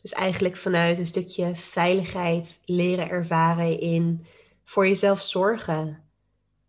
Dus 0.03 0.13
eigenlijk 0.13 0.57
vanuit 0.57 0.99
een 0.99 1.07
stukje 1.07 1.57
veiligheid 1.57 2.61
leren 2.65 3.09
ervaren 3.09 3.81
in 3.81 4.27
voor 4.65 4.87
jezelf 4.87 5.23
zorgen. 5.23 6.03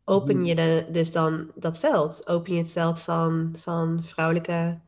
Open 0.04 0.38
mhm. 0.38 0.46
je 0.46 0.56
de, 0.56 0.88
dus 0.92 1.12
dan 1.12 1.52
dat 1.56 1.80
veld. 1.80 2.28
Open 2.28 2.54
je 2.54 2.60
het 2.60 2.72
veld 2.72 3.00
van, 3.00 3.56
van 3.60 4.04
vrouwelijke 4.04 4.80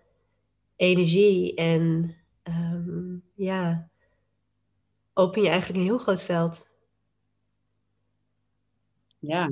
energie 0.76 1.56
en 1.56 2.16
um, 2.44 3.24
ja, 3.34 3.90
open 5.14 5.42
je 5.42 5.50
eigenlijk 5.50 5.80
een 5.80 5.86
heel 5.86 5.98
groot 5.98 6.22
veld. 6.22 6.70
Ja, 9.20 9.52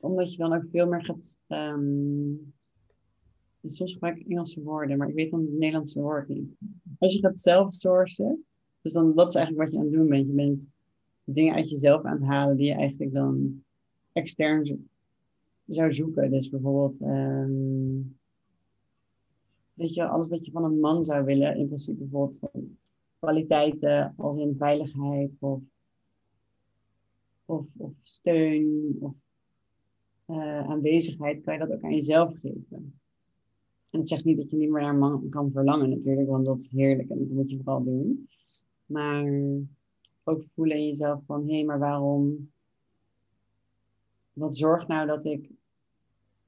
omdat 0.00 0.32
je 0.32 0.38
dan 0.38 0.54
ook 0.54 0.64
veel 0.70 0.86
meer 0.86 1.04
gaat. 1.04 1.38
Um, 1.48 2.52
soms 3.64 3.92
gebruik 3.92 4.18
ik 4.18 4.28
Engelse 4.28 4.62
woorden, 4.62 4.98
maar 4.98 5.08
ik 5.08 5.14
weet 5.14 5.30
dan 5.30 5.40
het 5.40 5.52
Nederlandse 5.52 6.00
woord 6.00 6.28
niet. 6.28 6.50
Als 6.98 7.14
je 7.14 7.20
gaat 7.20 7.38
zelf 7.38 7.72
sourcen, 7.72 8.44
dus 8.82 8.92
dan 8.92 9.14
dat 9.14 9.28
is 9.28 9.34
eigenlijk 9.34 9.64
wat 9.64 9.74
je 9.74 9.78
aan 9.80 9.86
het 9.86 9.94
doen 9.94 10.08
bent. 10.08 10.26
Je 10.26 10.32
bent 10.32 10.70
dingen 11.24 11.54
uit 11.54 11.70
jezelf 11.70 12.04
aan 12.04 12.20
het 12.20 12.28
halen 12.28 12.56
die 12.56 12.66
je 12.66 12.74
eigenlijk 12.74 13.12
dan 13.12 13.64
extern 14.12 14.88
zou 15.66 15.92
zoeken. 15.92 16.30
Dus 16.30 16.48
bijvoorbeeld 16.48 17.00
um, 17.00 18.18
je, 19.74 20.06
alles 20.06 20.28
wat 20.28 20.44
je 20.44 20.50
van 20.50 20.64
een 20.64 20.80
man 20.80 21.04
zou 21.04 21.24
willen, 21.24 21.56
in 21.56 21.66
principe 21.66 21.98
bijvoorbeeld 21.98 22.40
kwaliteiten 23.18 24.14
als 24.16 24.36
in 24.36 24.54
veiligheid 24.58 25.36
of, 25.38 25.62
of, 27.44 27.66
of 27.76 27.92
steun 28.02 28.96
of 29.00 29.14
uh, 30.26 30.68
aanwezigheid, 30.68 31.42
kan 31.42 31.54
je 31.54 31.60
dat 31.60 31.72
ook 31.72 31.82
aan 31.82 31.94
jezelf 31.94 32.38
geven. 32.40 32.97
En 33.90 33.98
dat 33.98 34.08
zegt 34.08 34.24
niet 34.24 34.36
dat 34.36 34.50
je 34.50 34.56
niet 34.56 34.70
meer 34.70 34.82
naar 34.82 34.92
een 34.92 34.98
man 34.98 35.28
kan 35.28 35.50
verlangen 35.50 35.88
natuurlijk, 35.88 36.28
want 36.28 36.46
dat 36.46 36.60
is 36.60 36.70
heerlijk 36.70 37.10
en 37.10 37.18
dat 37.18 37.28
moet 37.28 37.50
je 37.50 37.56
vooral 37.56 37.84
doen. 37.84 38.28
Maar 38.86 39.24
ook 40.24 40.44
voelen 40.54 40.76
in 40.76 40.86
jezelf 40.86 41.20
van, 41.26 41.46
hé, 41.46 41.54
hey, 41.54 41.64
maar 41.64 41.78
waarom, 41.78 42.50
wat 44.32 44.56
zorgt 44.56 44.88
nou 44.88 45.06
dat 45.06 45.24
ik, 45.24 45.50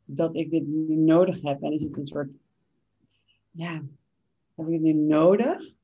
dat 0.05 0.35
ik 0.35 0.51
dit 0.51 0.67
nu 0.67 0.97
nodig 0.97 1.41
heb? 1.43 1.63
En 1.63 1.73
is 1.73 1.83
het 1.83 1.97
een 1.97 2.07
soort 2.07 2.31
ja, 3.51 3.83
heb 4.55 4.67
ik 4.67 4.73
het 4.73 4.83
nu 4.83 4.93
nodig? 4.93 5.75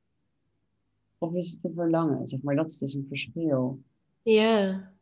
Of 1.19 1.35
is 1.35 1.51
het 1.51 1.63
te 1.63 1.73
verlangen? 1.75 2.27
Zeg 2.27 2.43
maar, 2.43 2.57
dat 2.57 2.71
is 2.71 2.79
dus 2.79 2.95
een 2.95 3.07
verschil. 3.09 3.81
Ja, 4.23 4.93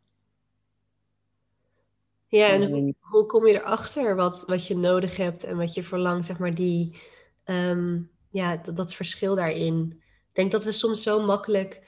Ja, 2.29 2.53
en 2.53 2.97
hoe, 3.15 3.27
kom 3.27 3.47
je 3.47 3.55
erachter 3.55 4.17
wat, 4.17 4.45
wat 4.47 4.67
je 4.67 4.77
nodig 4.77 5.17
hebt 5.17 5.45
en 5.45 5.57
wat 5.57 5.75
je 5.75 5.83
verlangt, 5.83 6.27
zeg 6.27 6.39
maar, 6.39 6.55
die, 6.55 7.03
ehm, 7.45 8.01
ja, 8.31 8.57
dat, 8.57 8.95
verschil 8.95 9.35
daarin. 9.35 9.91
Ik 10.29 10.35
denk 10.35 10.51
dat 10.51 10.65
we 10.65 10.73
soms 10.73 11.03
zo 11.03 11.25
makkelijk 11.25 11.83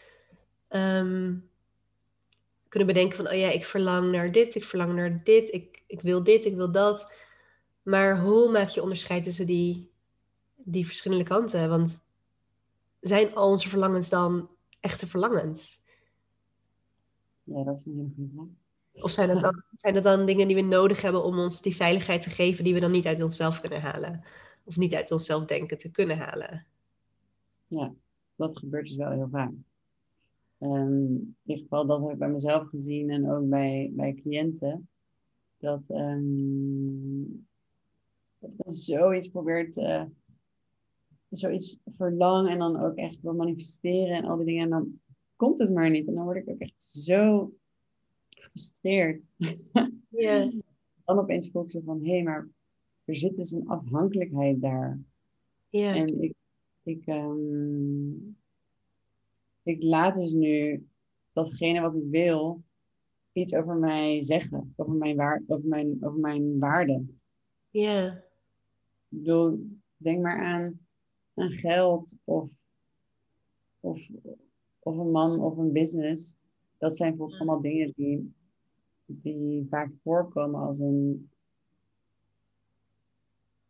ehm, 0.69 1.35
kunnen 2.69 2.89
bedenken 2.89 3.17
van, 3.17 3.29
oh 3.29 3.39
ja, 3.39 3.51
ik 3.51 3.65
verlang 3.65 4.11
naar 4.13 4.33
dit, 4.33 4.55
ik 4.55 4.65
verlang 4.65 4.95
naar 4.95 5.25
dit, 5.25 5.53
ik, 5.53 5.83
ik 5.87 6.01
wil 6.01 6.23
dit, 6.23 6.45
ik 6.45 6.57
wil 6.57 6.73
dat. 6.73 7.13
Maar 7.83 8.21
hoe 8.21 8.51
maak 8.51 8.69
je 8.69 8.83
onderscheid 8.83 9.25
tussen 9.25 9.47
die, 9.47 9.91
die 10.57 10.87
verschillende 10.87 11.25
kanten? 11.25 11.69
Want 11.69 12.05
zijn 13.01 13.35
al 13.35 13.51
onze 13.51 13.69
verlangens 13.69 14.09
dan 14.09 14.51
echte 14.81 15.07
verlangens? 15.07 15.81
Ja, 17.43 17.65
dat 17.65 17.77
is 17.77 17.87
een 17.87 18.15
hele 18.17 18.31
goede. 18.35 18.51
Of 19.01 19.11
zijn 19.11 19.29
dat, 19.29 19.41
dan, 19.41 19.63
zijn 19.75 19.95
dat 19.95 20.03
dan 20.03 20.27
dingen 20.27 20.47
die 20.47 20.57
we 20.57 20.63
nodig 20.63 21.03
hebben 21.03 21.25
om 21.25 21.39
ons 21.39 21.63
die 21.63 21.77
veiligheid 21.77 22.23
te 22.23 22.31
geven 22.31 22.65
die 22.65 22.75
we 22.75 22.81
dan 22.81 22.91
niet 22.91 23.07
uit 23.07 23.23
onszelf 23.23 23.61
kunnen 23.61 23.81
halen? 23.81 24.25
Of 24.65 24.77
niet 24.77 24.95
uit 24.95 25.11
onszelf 25.11 25.45
denken 25.45 25.79
te 25.79 25.91
kunnen 25.91 26.19
halen? 26.19 26.67
Dat 28.37 28.59
gebeurt 28.59 28.87
dus 28.87 28.97
wel 28.97 29.11
heel 29.11 29.29
vaak. 29.31 29.53
Ehm, 30.59 31.05
in 31.05 31.37
ieder 31.45 31.63
geval, 31.63 31.87
dat 31.87 32.03
heb 32.03 32.13
ik 32.13 32.19
bij 32.19 32.29
mezelf 32.29 32.69
gezien 32.69 33.11
en 33.11 33.31
ook 33.31 33.49
bij, 33.49 33.91
bij 33.95 34.15
cliënten. 34.15 34.89
Dat, 35.59 35.91
ehm 35.91 37.23
dat 38.39 38.53
ik 38.53 38.61
zoiets 38.65 39.29
probeert, 39.29 39.77
eh 39.77 40.05
zoiets 41.29 41.81
verlang 41.97 42.49
en 42.49 42.59
dan 42.59 42.81
ook 42.81 42.95
echt 42.95 43.21
wil 43.21 43.35
manifesteren 43.35 44.17
en 44.17 44.25
al 44.25 44.37
die 44.37 44.47
dingen. 44.47 44.63
En 44.63 44.71
dan 44.71 45.01
komt 45.37 45.59
het 45.59 45.73
maar 45.73 45.91
niet. 45.91 46.07
En 46.07 46.15
dan 46.15 46.25
word 46.25 46.37
ik 46.37 46.49
ook 46.49 46.59
echt 46.59 46.81
zo 46.81 47.53
gefrustreerd. 48.47 49.29
Ja, 50.09 50.51
Dan 51.05 51.19
opeens 51.19 51.51
voel 51.51 51.65
ik 51.65 51.71
zo 51.71 51.81
van, 51.85 52.05
hé, 52.05 52.11
hey, 52.13 52.23
maar 52.23 52.49
er 53.05 53.17
zit 53.17 53.37
dus 53.37 53.51
een 53.51 53.69
afhankelijkheid 53.69 54.61
daar. 54.61 55.01
ja, 55.69 55.95
En 55.95 56.23
ik, 56.23 56.35
ik, 56.83 57.07
ehm, 57.07 58.11
ik 59.63 59.83
laat 59.83 60.15
dus 60.15 60.33
nu 60.33 60.87
datgene 61.33 61.81
wat 61.81 61.95
ik 61.95 62.11
wil 62.11 62.63
iets 63.33 63.55
over 63.55 63.77
mij 63.77 64.23
zeggen, 64.23 64.73
over 64.77 64.93
mijn, 64.95 65.17
waar, 65.17 65.43
over 65.47 65.69
mijn, 65.69 65.97
over 66.01 66.21
mijn 66.21 66.59
waarde. 66.59 67.05
ja, 67.71 68.13
Ik 69.09 69.19
bedoel, 69.19 69.67
denk 69.97 70.23
maar 70.23 70.43
aan, 70.45 70.81
aan 71.35 71.53
geld 71.53 72.17
of, 72.25 72.57
of, 73.81 74.11
of 74.79 74.97
een 74.99 75.11
man 75.11 75.41
of 75.41 75.57
een 75.57 75.73
business. 75.73 76.37
Dat 76.79 76.97
zijn 76.97 77.11
bijvoorbeeld 77.11 77.41
allemaal 77.41 77.61
dingen 77.61 77.93
die, 77.97 78.35
die 79.07 79.67
vaak 79.69 79.91
voorkomen 80.03 80.61
als 80.61 80.79
een. 80.79 81.31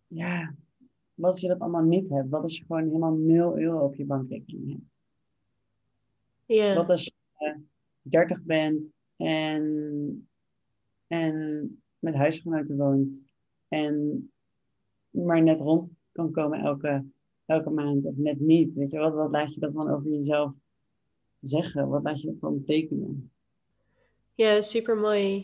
Ja, 0.06 0.54
wat 1.14 1.30
als 1.30 1.40
je 1.40 1.48
dat 1.48 1.58
allemaal 1.58 1.82
niet 1.82 2.08
hebt? 2.08 2.28
Wat 2.28 2.42
als 2.42 2.56
je 2.56 2.64
gewoon 2.64 2.84
helemaal 2.84 3.14
0 3.14 3.58
euro 3.58 3.84
op 3.84 3.94
je 3.94 4.04
bankrekening 4.04 4.72
hebt? 4.72 5.00
ja, 6.46 6.74
Wat 6.74 6.90
als 6.90 7.04
je 7.04 7.12
eh, 7.36 7.56
30 8.02 8.42
bent 8.42 8.92
en, 9.16 10.28
en 11.06 11.82
met 11.98 12.14
huisgenoten 12.14 12.76
woont 12.76 13.22
en 13.68 14.30
maar 15.10 15.42
net 15.42 15.60
rond 15.60 15.88
kan 16.12 16.30
komen 16.30 16.58
elke, 16.58 17.04
elke 17.46 17.70
maand 17.70 18.04
of 18.04 18.16
net 18.16 18.40
niet? 18.40 18.74
Weet 18.74 18.90
je, 18.90 18.98
wat, 18.98 19.14
wat 19.14 19.30
laat 19.30 19.54
je 19.54 19.60
dat 19.60 19.72
dan 19.72 19.90
over 19.90 20.10
jezelf 20.10 20.52
zeggen? 21.40 21.88
Wat 21.88 22.02
laat 22.02 22.20
je 22.20 22.26
dat 22.26 22.40
dan 22.40 22.54
betekenen? 22.54 23.30
Ja, 24.36 24.62
super 24.62 24.96
mooi. 24.96 25.36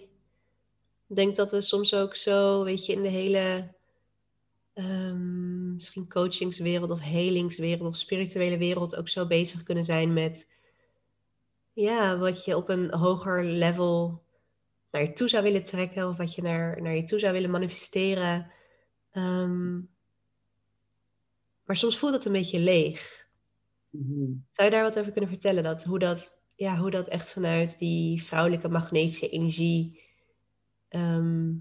Ik 1.07 1.17
denk 1.17 1.37
dat 1.37 1.51
we 1.51 1.61
soms 1.61 1.95
ook 1.95 2.15
zo, 2.15 2.65
weet 2.65 2.87
je, 2.87 2.93
in 2.93 3.03
de 3.03 3.09
hele 3.09 3.75
ehm, 4.73 5.75
misschien 5.75 6.09
coachingswereld 6.09 6.91
of 6.91 7.01
helingswereld 7.01 7.89
of 7.89 7.97
spirituele 7.97 8.57
wereld 8.57 8.97
ook 8.97 9.09
zo 9.09 9.27
bezig 9.27 9.63
kunnen 9.63 9.85
zijn 9.85 10.13
met 10.13 10.49
ja, 11.73 12.19
wat 12.19 12.45
je 12.45 12.57
op 12.57 12.69
een 12.69 12.95
hoger 12.95 13.45
level 13.45 14.23
naar 14.91 15.03
je 15.03 15.13
toe 15.13 15.29
zou 15.29 15.43
willen 15.43 15.65
trekken 15.65 16.09
of 16.09 16.17
wat 16.17 16.35
je 16.35 16.43
naar, 16.43 16.83
naar 16.83 16.95
je 16.95 17.05
toe 17.05 17.19
zou 17.19 17.33
willen 17.33 17.51
manifesteren. 17.51 18.51
Ehm, 19.11 19.75
maar 21.65 21.77
soms 21.77 21.99
voelt 21.99 22.13
het 22.13 22.25
een 22.25 22.33
beetje 22.33 22.61
leeg. 22.61 23.27
Mhm. 23.91 24.33
Zou 24.51 24.69
je 24.69 24.75
daar 24.75 24.83
wat 24.83 24.99
over 24.99 25.13
kunnen 25.13 25.31
vertellen? 25.31 25.63
Dat, 25.63 25.85
hoe, 25.85 25.99
dat, 25.99 26.42
ja, 26.63 26.77
hoe 26.77 26.91
dat 26.91 27.09
echt 27.09 27.33
vanuit 27.33 27.79
die 27.79 28.23
vrouwelijke 28.23 28.69
magnetische 28.69 29.29
energie, 29.29 30.03
ehm, 30.89 31.55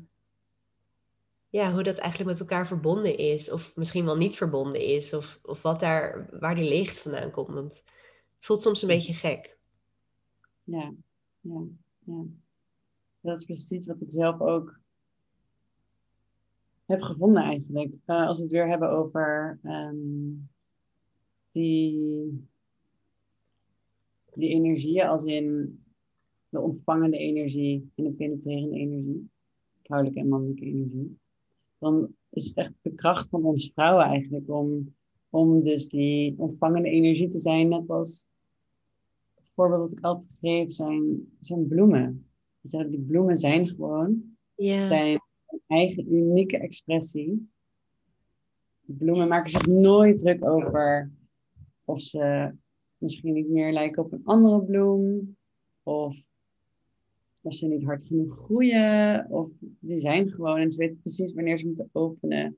ja, 1.49 1.73
hoe 1.73 1.83
dat 1.83 1.97
eigenlijk 1.97 2.29
met 2.29 2.39
elkaar 2.39 2.67
verbonden 2.67 3.17
is, 3.17 3.51
of 3.51 3.75
misschien 3.75 4.05
wel 4.05 4.17
niet 4.17 4.35
verbonden 4.35 4.85
is, 4.85 5.13
of, 5.13 5.39
of 5.43 5.61
wat 5.61 5.79
daar, 5.79 6.29
waar 6.39 6.55
die 6.55 6.69
leegte 6.69 7.01
vandaan 7.01 7.31
komt. 7.31 7.53
Want 7.53 7.75
het 8.35 8.45
voelt 8.45 8.61
soms 8.61 8.81
een 8.81 8.87
beetje 8.87 9.13
gek. 9.13 9.57
Ja, 10.63 10.93
ja, 11.39 11.63
ja. 11.99 12.23
Dat 13.21 13.37
is 13.37 13.45
precies 13.45 13.85
wat 13.85 14.01
ik 14.01 14.11
zelf 14.11 14.39
ook 14.39 14.79
heb 16.85 17.01
gevonden 17.01 17.43
eigenlijk. 17.43 17.93
Eh, 18.05 18.27
als 18.27 18.37
we 18.37 18.43
het 18.43 18.51
weer 18.51 18.67
hebben 18.67 18.89
over 18.89 19.59
ehm, 19.63 19.97
die, 21.51 22.49
die 24.39 24.49
energieën 24.49 25.07
als 25.07 25.23
in 25.23 25.79
de 26.49 26.59
ontvangende 26.59 27.17
energie 27.17 27.91
en 27.95 28.03
de 28.03 28.11
penetrerende 28.11 28.77
energie, 28.77 29.29
vrouwelijke 29.83 30.19
en 30.19 30.27
mannelijke 30.27 30.65
energie, 30.65 31.17
dan 31.77 32.15
is 32.29 32.47
het 32.47 32.57
echt 32.57 32.73
de 32.81 32.93
kracht 32.93 33.29
van 33.29 33.43
ons 33.43 33.71
vrouwen 33.73 34.05
eigenlijk 34.05 34.49
om, 34.49 34.95
om 35.29 35.63
dus 35.63 35.89
die 35.89 36.33
ontvangende 36.37 36.89
energie 36.89 37.27
te 37.27 37.39
zijn, 37.39 37.67
net 37.67 37.89
als 37.89 38.29
het 39.35 39.51
voorbeeld 39.55 39.89
dat 39.89 39.97
ik 39.97 40.05
altijd 40.05 40.31
geef 40.41 40.71
zijn, 40.71 41.27
zijn 41.41 41.67
bloemen. 41.67 42.25
Die 42.61 42.99
bloemen 42.99 43.35
zijn 43.35 43.67
gewoon, 43.67 44.35
Ja, 44.55 44.85
zijn 44.85 45.21
een 45.47 45.61
eigen 45.67 46.13
unieke 46.13 46.57
expressie. 46.57 47.49
Bloemen 48.81 49.27
maken 49.27 49.49
zich 49.49 49.65
nooit 49.65 50.19
druk 50.19 50.45
over 50.45 51.11
of 51.85 52.01
ze 52.01 52.53
misschien 53.01 53.33
niet 53.33 53.49
meer 53.49 53.71
lijken 53.73 54.03
op 54.03 54.11
een 54.11 54.25
andere 54.25 54.61
bloem. 54.61 55.35
Of 55.83 56.29
of 57.43 57.53
ze 57.53 57.67
niet 57.67 57.83
hard 57.83 58.03
genoeg 58.03 58.35
groeien. 58.35 59.29
Of 59.29 59.49
die 59.59 59.97
zijn 59.97 60.29
gewoon 60.29 60.57
en 60.57 60.71
ze 60.71 60.77
weten 60.77 60.99
precies 60.99 61.33
wanneer 61.33 61.57
ze 61.57 61.65
moeten 61.65 61.89
openen. 61.91 62.57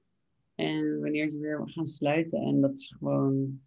En 0.55 0.99
wanneer 0.99 1.29
ze 1.29 1.39
weer 1.39 1.61
gaan 1.65 1.85
sluiten. 1.85 2.41
En 2.41 2.61
dat 2.61 2.77
is 2.77 2.93
gewoon. 2.97 3.61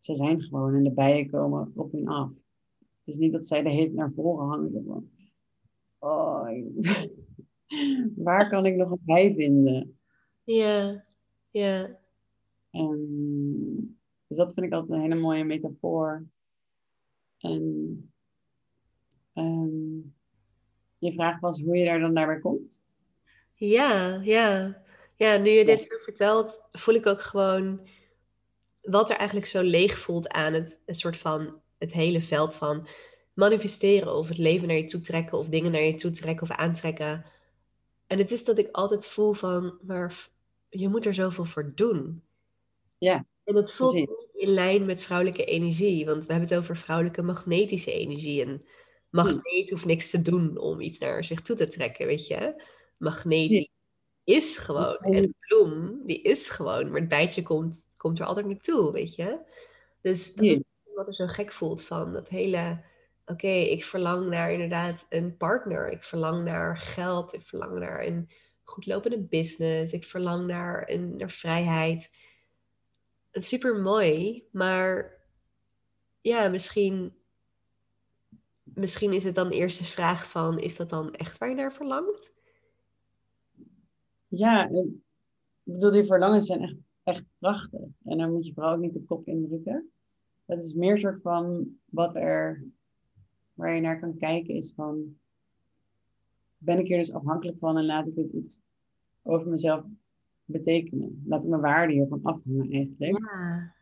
Ze 0.00 0.16
zijn 0.16 0.40
gewoon 0.42 0.74
en 0.74 0.82
de 0.82 0.92
bijen 0.92 1.30
komen 1.30 1.72
op 1.74 1.92
hun 1.92 2.08
af. 2.08 2.30
Het 2.78 3.14
is 3.14 3.18
niet 3.18 3.32
dat 3.32 3.46
zij 3.46 3.62
de 3.62 3.70
heet 3.70 3.94
naar 3.94 4.12
voren 4.12 4.46
hangen. 4.48 4.84
van, 4.86 5.08
Oh, 5.98 6.48
waar 8.16 8.48
kan 8.50 8.66
ik 8.66 8.76
nog 8.76 8.90
een 8.90 9.00
bij 9.04 9.34
vinden? 9.34 9.98
ja, 10.44 11.04
ja, 11.50 11.98
En, 12.70 13.08
dus 14.28 14.36
dat 14.36 14.54
vind 14.54 14.66
ik 14.66 14.72
altijd 14.72 14.92
een 14.92 15.10
hele 15.10 15.20
mooie 15.20 15.44
metafoor. 15.44 16.26
En 17.38 18.12
ehm, 19.34 19.96
je 20.98 21.12
vraag 21.12 21.40
was 21.40 21.60
hoe 21.60 21.76
je 21.76 21.84
daar 21.84 22.00
dan 22.00 22.14
daarbij 22.14 22.38
komt. 22.38 22.82
ja, 23.54 24.20
ja. 24.22 24.82
Ja, 25.16 25.36
nu 25.36 25.50
je 25.50 25.64
dit 25.64 25.82
zo 25.82 25.96
vertelt, 25.98 26.62
voel 26.72 26.94
ik 26.94 27.06
ook 27.06 27.20
gewoon 27.20 27.88
wat 28.82 29.10
er 29.10 29.16
eigenlijk 29.16 29.48
zo 29.48 29.62
leeg 29.62 29.98
voelt 29.98 30.28
aan 30.28 30.52
het, 30.52 30.80
het 30.86 30.98
soort 30.98 31.16
van 31.16 31.60
het 31.78 31.92
hele 31.92 32.20
veld 32.22 32.54
van 32.54 32.88
manifesteren 33.34 34.14
of 34.14 34.28
het 34.28 34.38
leven 34.38 34.68
naar 34.68 34.76
je 34.76 34.84
toe 34.84 35.00
trekken 35.00 35.38
of 35.38 35.48
dingen 35.48 35.72
naar 35.72 35.82
je 35.82 35.94
toe 35.94 36.10
trekken 36.10 36.50
of 36.50 36.56
aantrekken. 36.56 37.24
En 38.06 38.18
het 38.18 38.30
is 38.30 38.44
dat 38.44 38.58
ik 38.58 38.68
altijd 38.72 39.06
voel 39.06 39.32
van, 39.32 39.78
maar 39.82 40.28
je 40.68 40.88
moet 40.88 41.06
er 41.06 41.14
zoveel 41.14 41.44
voor 41.44 41.72
doen. 41.74 42.22
Ja, 42.98 43.26
En 43.48 43.54
dat 43.54 43.72
voelt 43.72 43.90
precies. 43.90 44.08
niet 44.08 44.42
in 44.42 44.48
lijn 44.48 44.86
met 44.86 45.02
vrouwelijke 45.02 45.44
energie, 45.44 46.04
want 46.06 46.26
we 46.26 46.32
hebben 46.32 46.50
het 46.50 46.58
over 46.58 46.76
vrouwelijke 46.76 47.22
magnetische 47.22 47.92
energie. 47.92 48.42
En 48.44 48.64
magneet 49.10 49.70
hoeft 49.70 49.84
niks 49.84 50.10
te 50.10 50.22
doen 50.22 50.58
om 50.58 50.80
iets 50.80 50.98
naar 50.98 51.24
zich 51.24 51.42
toe 51.42 51.56
te 51.56 51.68
trekken, 51.68 52.06
weet 52.06 52.26
je. 52.26 52.62
Magneet 52.96 53.70
is 54.24 54.56
gewoon. 54.56 54.96
En 54.96 55.16
een 55.16 55.34
bloem, 55.38 56.02
die 56.06 56.22
is 56.22 56.48
gewoon. 56.48 56.90
Maar 56.90 57.00
het 57.00 57.08
bijtje 57.08 57.42
komt, 57.42 57.86
komt 57.96 58.18
er 58.18 58.26
altijd 58.26 58.46
naartoe, 58.46 58.92
weet 58.92 59.14
je. 59.14 59.38
Dus 60.00 60.34
dat 60.34 60.44
is 60.44 60.62
wat 60.94 61.06
er 61.06 61.14
zo 61.14 61.26
gek 61.26 61.52
voelt 61.52 61.84
van 61.84 62.12
dat 62.12 62.28
hele... 62.28 62.84
Oké, 63.26 63.48
ik 63.48 63.84
verlang 63.84 64.28
naar 64.28 64.52
inderdaad 64.52 65.06
een 65.08 65.36
partner. 65.36 65.90
Ik 65.90 66.02
verlang 66.02 66.44
naar 66.44 66.78
geld. 66.78 67.34
Ik 67.34 67.42
verlang 67.42 67.78
naar 67.78 68.06
een 68.06 68.30
goed 68.64 68.86
lopende 68.86 69.18
business. 69.18 69.92
Ik 69.92 70.04
verlang 70.04 70.46
naar, 70.46 70.88
een, 70.90 71.16
naar 71.16 71.30
vrijheid. 71.30 72.10
Super 73.32 73.76
mooi, 73.76 74.44
maar 74.50 75.16
ja, 76.20 76.48
misschien 76.48 77.12
misschien 78.74 79.12
is 79.12 79.24
het 79.24 79.34
dan 79.34 79.48
eerst 79.48 79.78
de 79.78 79.84
vraag 79.84 80.30
van, 80.30 80.58
is 80.58 80.76
dat 80.76 80.88
dan 80.88 81.14
echt 81.14 81.38
waar 81.38 81.48
je 81.48 81.54
naar 81.54 81.72
verlangt? 81.72 82.32
Ja, 84.28 84.68
ik 84.68 84.86
bedoel, 85.62 85.90
die 85.90 86.04
verlangens 86.04 86.46
zijn 86.46 86.60
echt, 86.60 86.76
echt 87.02 87.24
prachtig. 87.38 87.80
En 88.04 88.18
daar 88.18 88.30
moet 88.30 88.46
je 88.46 88.52
vooral 88.52 88.72
ook 88.72 88.80
niet 88.80 88.92
de 88.92 89.04
kop 89.04 89.26
indrukken. 89.26 89.90
Het 90.46 90.62
is 90.62 90.74
meer 90.74 90.98
soort 90.98 91.22
van 91.22 91.76
wat 91.84 92.16
er, 92.16 92.64
waar 93.54 93.74
je 93.74 93.80
naar 93.80 94.00
kan 94.00 94.16
kijken, 94.16 94.54
is 94.54 94.72
van, 94.76 95.18
ben 96.56 96.78
ik 96.78 96.86
hier 96.86 96.98
dus 96.98 97.12
afhankelijk 97.12 97.58
van 97.58 97.76
en 97.76 97.86
laat 97.86 98.08
ik 98.08 98.16
het 98.16 98.32
iets 98.32 98.60
over 99.22 99.48
mezelf 99.48 99.84
betekenen? 100.48 101.22
Laat 101.26 101.46
mijn 101.46 101.60
waarde 101.60 101.92
hiervan 101.92 102.20
afhangen 102.22 102.70
eigenlijk. 102.70 103.18
Ja. 103.18 103.74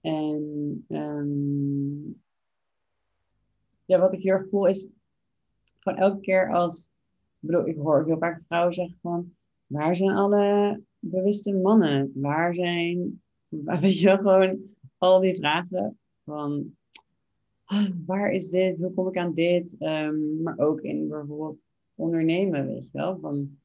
En 0.00 0.84
ehm, 0.88 2.10
ja, 3.84 3.98
wat 3.98 4.12
ik 4.12 4.20
heel 4.20 4.32
erg 4.32 4.48
voel 4.48 4.66
is 4.66 4.88
gewoon 5.78 5.98
elke 5.98 6.20
keer 6.20 6.52
als, 6.52 6.90
ik 7.40 7.48
bedoel, 7.48 7.66
ik 7.66 7.76
hoor 7.76 8.00
ook 8.00 8.06
heel 8.06 8.18
vaak 8.18 8.40
vrouwen 8.40 8.74
zeggen 8.74 8.98
van, 9.00 9.34
waar 9.66 9.96
zijn 9.96 10.16
alle 10.16 10.80
bewuste 10.98 11.52
mannen? 11.52 12.12
Waar 12.14 12.54
zijn, 12.54 13.22
weet 13.80 13.98
je 13.98 14.06
wel, 14.06 14.16
gewoon 14.16 14.58
al 14.98 15.20
die 15.20 15.36
vragen 15.36 15.98
van, 16.24 16.76
ah, 17.64 17.90
waar 18.06 18.32
is 18.32 18.50
dit? 18.50 18.78
Hoe 18.80 18.94
kom 18.94 19.08
ik 19.08 19.16
aan 19.16 19.34
dit? 19.34 19.76
Ehm, 19.78 20.42
maar 20.42 20.58
ook 20.58 20.80
in 20.80 21.08
bijvoorbeeld 21.08 21.64
ondernemen, 21.94 22.66
weet 22.66 22.90
je 22.92 22.98
wel, 22.98 23.18
van, 23.18 23.58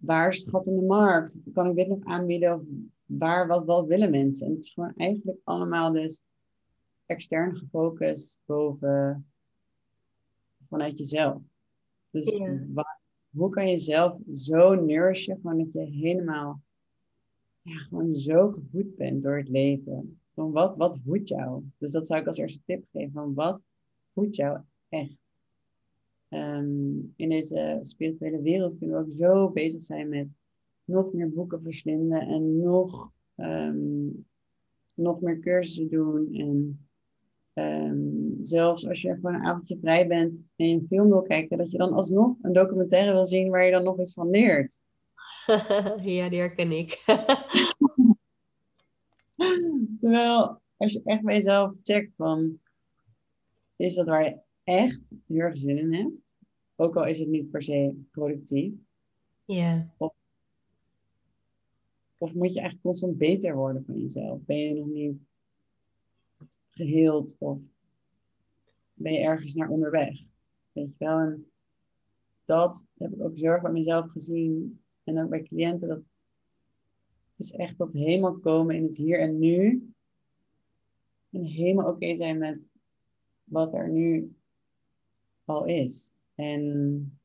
waar 0.00 0.28
is 0.28 0.44
het 0.44 0.66
in 0.66 0.76
de 0.76 0.86
markt? 0.86 1.36
Kan 1.52 1.66
ik 1.66 1.74
dit 1.74 1.88
nog 1.88 2.04
aanbieden? 2.04 2.54
Of 2.54 2.62
waar, 3.06 3.46
wat, 3.46 3.64
wat 3.64 3.86
willen 3.86 4.10
mensen? 4.10 4.46
En 4.46 4.52
het 4.52 4.62
is 4.62 4.70
gewoon 4.70 4.92
eigenlijk 4.96 5.38
allemaal 5.44 5.92
dus 5.92 6.22
extern 7.06 7.56
gefocust 7.56 8.38
boven 8.44 9.26
vanuit 10.64 10.98
jezelf. 10.98 11.42
Dus 12.10 12.30
Ja. 12.30 12.58
wa- 12.72 12.98
hoe 13.30 13.50
kan 13.50 13.68
je 13.68 13.78
zelf 13.78 14.18
zo 14.32 14.74
nourishen, 14.74 15.36
gewoon 15.36 15.58
dat 15.58 15.72
je 15.72 15.80
helemaal 15.80 16.60
ja, 17.62 17.76
gewoon 17.76 18.14
zo 18.16 18.50
gevoed 18.52 18.96
bent 18.96 19.22
door 19.22 19.36
het 19.36 19.48
leven. 19.48 20.20
Van 20.34 20.52
wat, 20.52 20.76
wat 20.76 21.00
voedt 21.04 21.28
jou? 21.28 21.62
Dus 21.78 21.90
dat 21.92 22.06
zou 22.06 22.20
ik 22.20 22.26
als 22.26 22.36
eerste 22.36 22.60
tip 22.64 22.84
geven. 22.92 23.12
Van 23.12 23.34
wat 23.34 23.64
voedt 24.12 24.36
jou 24.36 24.60
echt? 24.88 25.16
Ehm, 26.36 26.98
in 27.16 27.28
deze 27.28 27.78
spirituele 27.80 28.42
wereld 28.42 28.78
kunnen 28.78 28.96
we 28.96 29.04
ook 29.04 29.12
zo 29.12 29.50
bezig 29.50 29.82
zijn 29.82 30.08
met 30.08 30.32
nog 30.84 31.12
meer 31.12 31.32
boeken 31.32 31.62
verslinden 31.62 32.20
en 32.20 32.62
nog, 32.62 33.12
ehm, 33.34 34.08
nog 34.94 35.20
meer 35.20 35.38
cursussen 35.38 35.88
doen. 35.88 36.34
En 36.34 36.88
ehm, 37.52 38.42
zelfs 38.42 38.88
als 38.88 39.00
je 39.00 39.14
gewoon 39.14 39.34
een 39.34 39.44
avondje 39.44 39.78
vrij 39.78 40.06
bent 40.06 40.42
en 40.56 40.68
je 40.68 40.74
een 40.74 40.86
film 40.88 41.08
wil 41.08 41.22
kijken, 41.22 41.58
dat 41.58 41.70
je 41.70 41.78
dan 41.78 41.92
alsnog 41.92 42.36
een 42.42 42.52
documentaire 42.52 43.12
wil 43.12 43.26
zien 43.26 43.50
waar 43.50 43.64
je 43.64 43.70
dan 43.70 43.84
nog 43.84 44.00
iets 44.00 44.14
van 44.14 44.30
leert. 44.30 44.80
ja, 46.16 46.28
die 46.28 46.38
herken 46.38 46.72
ik. 46.72 47.04
Terwijl 49.98 50.60
als 50.76 50.92
je 50.92 51.00
echt 51.04 51.22
bij 51.22 51.34
jezelf 51.34 51.72
checkt 51.82 52.14
van, 52.14 52.60
is 53.76 53.94
dat 53.94 54.08
waar 54.08 54.24
je 54.24 54.38
echt 54.64 55.14
heel 55.26 55.38
erg 55.38 55.56
zin 55.56 55.78
in 55.78 55.94
hebt? 55.94 56.25
Ook 56.76 56.96
al 56.96 57.06
is 57.06 57.18
het 57.18 57.28
niet 57.28 57.50
per 57.50 57.62
se 57.62 58.04
productief. 58.10 58.72
ja. 59.44 59.90
Of 62.18 62.34
moet 62.34 62.54
je 62.54 62.60
echt 62.60 62.80
constant 62.80 63.18
beter 63.18 63.54
worden 63.54 63.84
van 63.84 64.00
jezelf? 64.00 64.40
Ben 64.44 64.56
je 64.56 64.74
nog 64.74 64.86
niet 64.86 65.28
geheeld 66.70 67.36
of 67.38 67.58
ben 68.94 69.12
je 69.12 69.20
ergens 69.20 69.54
naar 69.54 69.68
onderweg? 69.68 70.18
Weet 70.72 70.90
je 70.90 71.04
wel? 71.04 71.18
En 71.18 71.50
dat 72.44 72.86
heb 72.98 73.12
ik 73.12 73.22
ook 73.22 73.38
zorg 73.38 73.62
bij 73.62 73.72
mezelf 73.72 74.10
gezien 74.10 74.80
en 75.04 75.18
ook 75.18 75.28
bij 75.28 75.42
cliënten. 75.42 75.88
Dat 75.88 76.02
het 77.30 77.38
is 77.38 77.52
echt 77.52 77.78
dat 77.78 77.92
helemaal 77.92 78.38
komen 78.38 78.76
in 78.76 78.82
het 78.82 78.96
hier 78.96 79.20
en 79.20 79.38
nu. 79.38 79.90
En 81.30 81.44
helemaal 81.44 81.90
oké 81.92 82.14
zijn 82.14 82.38
met 82.38 82.70
wat 83.44 83.72
er 83.72 83.90
nu 83.90 84.36
al 85.44 85.64
is. 85.64 86.12
En 86.36 87.18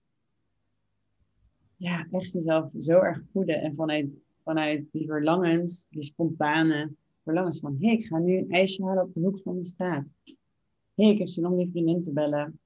ja, 1.76 2.08
echt 2.12 2.32
jezelf 2.32 2.72
zo 2.78 3.00
erg 3.00 3.22
voeden. 3.32 3.62
En 3.62 3.76
vanuit, 3.76 4.24
vanuit 4.44 4.86
die 4.92 5.08
verlangens, 5.08 5.86
die 5.90 6.04
spontane 6.04 6.94
verlangens 7.24 7.60
van... 7.60 7.78
hé, 7.80 7.88
hey, 7.88 7.96
ik 7.96 8.06
ga 8.06 8.18
nu 8.18 8.38
een 8.38 8.50
ijsje 8.50 8.86
halen 8.86 9.04
op 9.04 9.14
de 9.14 9.20
hoek 9.20 9.40
van 9.42 9.56
de 9.56 9.64
straat. 9.64 10.06
Hé, 10.24 11.04
hey, 11.04 11.12
ik 11.12 11.18
heb 11.18 11.28
zin 11.28 11.46
om 11.46 11.58
die 11.58 11.70
vriendin 11.70 12.02
te 12.02 12.14
bellen. 12.14 12.60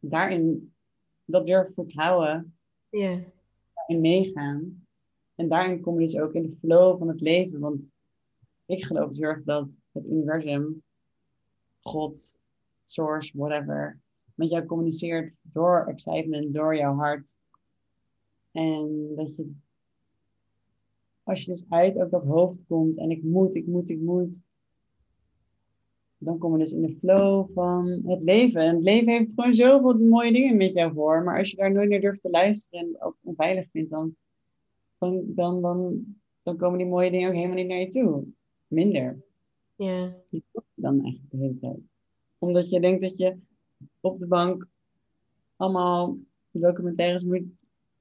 Daarin, 0.00 0.72
dat 1.24 1.46
durf 1.46 1.74
vertrouwen 1.74 2.56
Ja. 2.90 3.20
in 3.86 4.00
meegaan. 4.00 4.86
En 5.34 5.48
daarin 5.48 5.80
kom 5.80 6.00
je 6.00 6.06
dus 6.06 6.18
ook 6.18 6.32
in 6.32 6.42
de 6.42 6.52
flow 6.52 6.98
van 6.98 7.08
het 7.08 7.20
leven. 7.20 7.60
Want 7.60 7.92
ik 8.66 8.84
geloof 8.84 9.08
dus 9.08 9.18
heel 9.18 9.28
erg 9.28 9.44
dat 9.44 9.78
het 9.92 10.06
universum, 10.06 10.82
God, 11.80 12.38
source, 12.90 13.38
whatever, 13.38 14.00
met 14.34 14.50
jou 14.50 14.66
communiceert 14.66 15.34
door 15.42 15.86
excitement, 15.86 16.52
door 16.52 16.76
jouw 16.76 16.94
hart. 16.94 17.38
En 18.52 19.12
dat 19.14 19.36
je, 19.36 19.52
als 21.22 21.42
je 21.42 21.50
dus 21.50 21.64
uit 21.68 21.98
ook 21.98 22.10
dat 22.10 22.24
hoofd 22.24 22.64
komt 22.66 22.98
en 22.98 23.10
ik 23.10 23.22
moet, 23.22 23.54
ik 23.54 23.66
moet, 23.66 23.90
ik 23.90 24.00
moet, 24.00 24.42
dan 26.18 26.38
kom 26.38 26.52
je 26.52 26.58
dus 26.58 26.72
in 26.72 26.82
de 26.82 26.96
flow 27.00 27.52
van 27.54 28.02
het 28.04 28.22
leven. 28.22 28.60
En 28.60 28.74
het 28.74 28.84
leven 28.84 29.12
heeft 29.12 29.34
gewoon 29.34 29.54
zoveel 29.54 29.98
mooie 29.98 30.32
dingen 30.32 30.56
met 30.56 30.74
jou 30.74 30.92
voor. 30.92 31.22
Maar 31.22 31.38
als 31.38 31.50
je 31.50 31.56
daar 31.56 31.72
nooit 31.72 31.88
naar 31.88 32.00
durft 32.00 32.20
te 32.20 32.30
luisteren 32.30 32.80
en 32.80 32.96
het 32.98 33.20
onveilig 33.22 33.70
vindt, 33.70 33.90
dan, 33.90 34.16
dan, 34.98 35.22
dan, 35.26 35.62
dan, 35.62 36.04
dan 36.42 36.56
komen 36.56 36.78
die 36.78 36.86
mooie 36.86 37.10
dingen 37.10 37.28
ook 37.28 37.34
helemaal 37.34 37.56
niet 37.56 37.68
naar 37.68 37.78
je 37.78 37.88
toe. 37.88 38.24
Minder. 38.66 39.24
Ja. 39.76 40.16
Die 40.30 40.44
dan 40.74 41.00
eigenlijk 41.02 41.30
de 41.30 41.36
hele 41.36 41.56
tijd. 41.56 41.78
Omdat 42.46 42.70
je 42.70 42.80
denkt 42.80 43.02
dat 43.02 43.18
je 43.18 43.38
op 44.00 44.18
de 44.18 44.26
bank 44.26 44.66
allemaal 45.56 46.16
documentaires 46.50 47.22
moet 47.22 47.44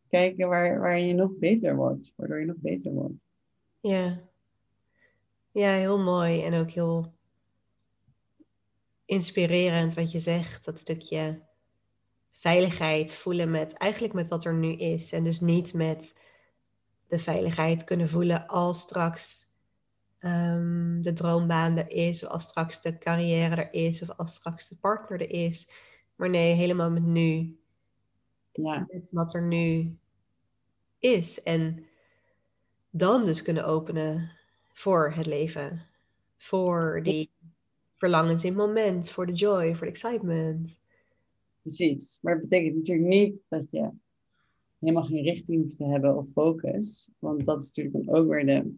kijken 0.10 0.47
waar, 0.47 0.79
waar 0.79 0.99
je 0.99 1.13
nog 1.13 1.31
beter 1.39 1.75
wordt. 1.75 2.13
Waardoor 2.15 2.39
je 2.39 2.45
nog 2.45 2.58
beter 2.58 2.91
wordt. 2.91 3.13
Ja. 3.79 4.21
Ja, 5.51 5.73
heel 5.73 5.97
mooi 5.97 6.43
en 6.43 6.53
ook 6.53 6.69
heel 6.69 7.13
inspirerend 9.05 9.93
wat 9.93 10.12
je 10.12 10.19
zegt. 10.19 10.65
Dat 10.65 10.79
stukje 10.79 11.41
veiligheid 12.31 13.13
voelen 13.13 13.51
met 13.51 13.73
eigenlijk 13.73 14.13
met 14.13 14.29
wat 14.29 14.45
er 14.45 14.53
nu 14.53 14.71
is. 14.71 15.12
En 15.12 15.23
dus 15.23 15.39
niet 15.39 15.73
met 15.73 16.15
de 17.08 17.19
veiligheid 17.19 17.84
kunnen 17.84 18.10
voelen 18.10 18.47
als 18.47 18.81
straks 18.81 19.44
ehm, 20.25 21.01
de 21.01 21.13
droombaan 21.13 21.77
er 21.77 21.89
is, 21.89 22.23
of 22.23 22.29
als 22.29 22.43
straks 22.43 22.81
de 22.81 22.97
carrière 22.97 23.55
er 23.55 23.73
is, 23.73 24.01
of 24.01 24.09
als 24.17 24.35
straks 24.35 24.67
de 24.69 24.75
partner 24.75 25.21
er 25.21 25.29
is. 25.29 25.69
Maar 26.15 26.29
nee, 26.29 26.53
helemaal 26.53 26.91
met 26.91 27.03
nu. 27.03 27.59
Ja, 28.51 28.85
Met 28.91 29.07
wat 29.11 29.33
er 29.33 29.41
nu 29.47 29.97
is. 30.99 31.43
En 31.43 31.85
dan 32.89 33.25
dus 33.25 33.41
kunnen 33.41 33.65
openen 33.65 34.31
voor 34.73 35.13
het 35.13 35.25
leven. 35.25 35.85
Voor 36.38 37.01
die 37.03 37.31
verlangens 37.95 38.43
in 38.43 38.49
het 38.49 38.59
moment, 38.67 39.09
voor 39.09 39.25
de 39.25 39.33
joy, 39.33 39.75
voor 39.75 39.85
de 39.85 39.91
excitement. 39.91 40.79
precies. 41.61 42.19
Maar 42.21 42.33
dat 42.33 42.49
betekent 42.49 42.75
natuurlijk 42.75 43.07
niet 43.07 43.43
dat 43.47 43.67
je 43.71 43.91
helemaal 44.79 45.03
geen 45.03 45.23
richting 45.23 45.61
hoeft 45.61 45.77
te 45.77 45.85
hebben 45.85 46.17
of 46.17 46.27
focus. 46.33 47.09
Want 47.19 47.45
dat 47.45 47.61
is 47.61 47.67
natuurlijk 47.73 48.05
dan 48.05 48.15
ook 48.15 48.27
weer 48.29 48.45
de 48.45 48.75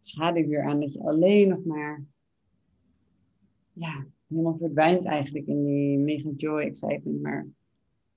schaduw 0.00 0.60
aan 0.60 0.80
dat 0.80 0.92
je 0.92 1.00
alleen 1.00 1.48
nog 1.48 1.64
maar 1.64 2.04
ja, 3.72 4.06
helemaal 4.26 4.56
verdwijnt 4.56 5.04
eigenlijk 5.04 5.46
in 5.46 5.64
die 5.64 5.98
mega 5.98 6.30
joy, 6.36 6.60
excitement. 6.60 7.22
Maar 7.22 7.46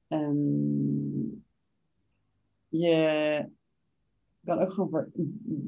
ehm, 0.07 1.21
je 2.67 3.49
kan 4.43 4.59
ook 4.59 4.71
gewoon 4.71 4.89
voor, 4.89 5.09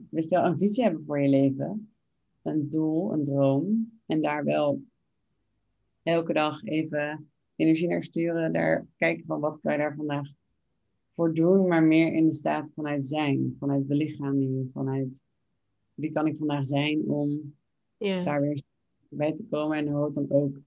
weet 0.10 0.30
je 0.30 0.36
wel, 0.36 0.45
een 0.45 0.58
visie 0.58 0.84
hebben 0.84 1.04
voor 1.06 1.21
je 1.21 1.30
leven. 1.30 1.93
Een 2.41 2.69
doel, 2.69 3.13
een 3.13 3.23
droom. 3.23 3.91
En 4.06 4.21
daar 4.21 4.43
wel 4.43 4.82
elke 6.04 6.34
dag 6.34 6.63
even 6.63 7.30
energie 7.56 7.88
naar 7.88 8.04
sturen. 8.04 8.54
Daar 8.54 8.88
kijken 8.97 9.26
van 9.26 9.39
wat 9.39 9.60
kan 9.60 9.71
je 9.71 9.78
daar 9.78 9.95
vandaag 9.95 10.30
voor 11.15 11.34
doen. 11.34 11.67
Maar 11.67 11.84
meer 11.84 12.13
in 12.13 12.26
de 12.26 12.34
staat 12.34 12.71
vanuit 12.76 13.06
zijn. 13.06 13.56
Vanuit 13.60 13.88
belichaming. 13.88 14.69
Vanuit 14.73 15.23
wie 15.93 16.12
kan 16.12 16.27
ik 16.27 16.38
vandaag 16.38 16.65
zijn 16.65 17.08
om 17.08 17.56
daar 17.97 18.39
weer 18.39 18.62
bij 19.10 19.34
te 19.34 19.45
komen. 19.45 19.77
En 19.77 19.88
er 19.88 19.93
hoort 19.93 20.13
dan 20.13 20.25
ook 20.29 20.60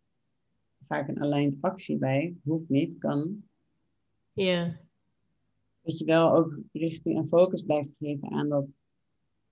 vaak 0.82 1.08
een 1.08 1.22
aligned 1.22 1.58
actie 1.60 1.98
bij. 1.98 2.36
Hoeft 2.44 2.68
niet, 2.68 2.98
kan. 2.98 3.42
ja, 4.32 4.80
Dat 5.82 5.98
je 5.98 6.04
wel 6.04 6.32
ook 6.32 6.58
richting 6.72 7.16
en 7.16 7.28
focus 7.28 7.62
blijft 7.62 7.96
geven 7.98 8.30
aan 8.30 8.48
dat 8.48 8.76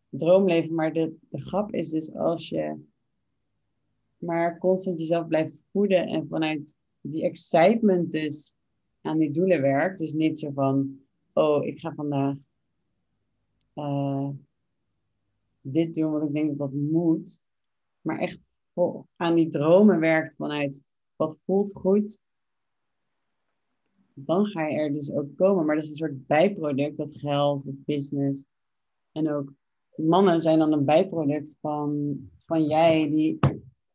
droomleven. 0.08 0.74
Maar 0.74 0.92
de, 0.92 1.16
de 1.28 1.40
grap 1.40 1.72
is 1.72 1.90
dus 1.90 2.14
als 2.14 2.48
je 2.48 2.84
maar 4.16 4.58
constant 4.58 4.98
jezelf 4.98 5.26
blijft 5.26 5.62
voeden 5.72 6.06
en 6.06 6.26
vanuit 6.28 6.76
die 7.00 7.22
excitement 7.22 8.12
dus 8.12 8.56
aan 9.00 9.18
die 9.18 9.30
doelen 9.30 9.60
werkt. 9.60 9.98
Dus 9.98 10.12
niet 10.12 10.38
zo 10.38 10.50
van, 10.50 11.00
oh, 11.32 11.64
ik 11.64 11.80
ga 11.80 11.94
vandaag 11.94 12.37
uh, 13.74 14.28
dit 15.66 15.94
doen 15.94 16.12
wat 16.12 16.22
ik 16.22 16.33
denk 16.33 16.48
dat 16.48 16.59
dat 16.59 16.72
moet. 16.72 17.42
Maar 18.00 18.18
echt 18.18 18.48
aan 19.16 19.35
die 19.35 19.48
dromen 19.48 20.00
werkt 20.00 20.37
vanuit 20.37 20.83
wat 21.16 21.40
voelt 21.44 21.72
goed. 21.74 22.22
Dan 24.14 24.46
ga 24.46 24.66
je 24.66 24.77
er 24.77 24.92
dus 24.92 25.12
ook 25.12 25.37
komen. 25.37 25.64
Maar 25.64 25.74
dat 25.74 25.85
is 25.85 25.90
een 25.90 25.96
soort 25.96 26.27
bijproduct, 26.27 26.96
dat 26.96 27.16
geld, 27.16 27.64
het 27.64 27.85
business. 27.85 28.46
En 29.12 29.31
ook 29.31 29.53
mannen 29.96 30.40
zijn 30.40 30.59
dan 30.59 30.72
een 30.72 30.85
bijproduct 30.85 31.59
van, 31.61 32.16
van 32.38 32.64
jij 32.64 33.11
die 33.11 33.38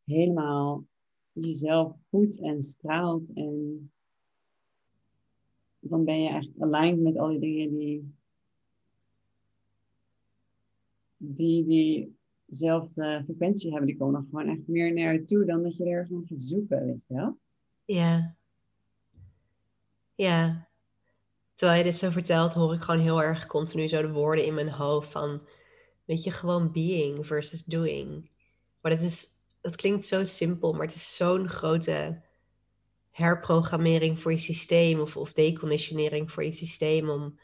helemaal 0.04 0.84
jezelf 1.32 1.96
voedt 2.10 2.40
en 2.40 2.62
straalt. 2.62 3.32
En 3.32 3.90
dan 5.78 6.04
ben 6.04 6.22
je 6.22 6.28
eigenlijk 6.28 6.62
aligned 6.62 7.00
met 7.00 7.18
al 7.18 7.30
die 7.30 7.40
dingen 7.40 7.76
die, 7.76 8.14
die, 11.22 11.64
diezelfde 12.46 13.22
frequentie 13.24 13.70
hebben. 13.70 13.88
Die 13.88 13.96
komen 13.96 14.26
gewoon 14.30 14.48
echt 14.48 14.66
meer 14.68 14.92
naar 14.94 15.12
je 15.12 15.24
toe 15.24 15.44
dan 15.44 15.62
dat 15.62 15.76
je 15.76 15.84
er 15.84 16.06
van 16.06 16.24
gaat 16.26 16.40
zoeken, 16.40 16.86
weet 16.86 17.06
je 17.06 17.14
wel? 17.14 17.38
Ja. 17.84 18.36
Ja. 20.14 20.68
Terwijl 21.54 21.78
je 21.78 21.84
dit 21.84 21.98
zo 21.98 22.10
vertelt, 22.10 22.52
hoor 22.52 22.74
ik 22.74 22.80
gewoon 22.80 23.00
heel 23.00 23.22
erg 23.22 23.46
continu 23.46 23.88
zo 23.88 24.02
de 24.02 24.12
woorden 24.12 24.44
in 24.44 24.54
mijn 24.54 24.70
hoofd 24.70 25.12
van, 25.12 25.42
weet 26.04 26.22
je, 26.22 26.30
gewoon 26.30 26.72
being 26.72 27.26
versus 27.26 27.64
doing. 27.64 28.30
Maar 28.80 28.92
dat 28.92 29.02
is, 29.02 29.28
dat 29.60 29.76
klinkt 29.76 30.04
zo 30.04 30.24
simpel, 30.24 30.72
maar 30.72 30.86
het 30.86 30.94
is 30.94 31.16
zo'n 31.16 31.48
grote 31.48 32.22
herprogrammering 33.10 34.20
voor 34.20 34.32
je 34.32 34.38
systeem 34.38 35.00
of, 35.00 35.16
of 35.16 35.32
deconditionering 35.32 36.32
voor 36.32 36.44
je 36.44 36.52
systeem 36.52 37.08
om 37.08 37.38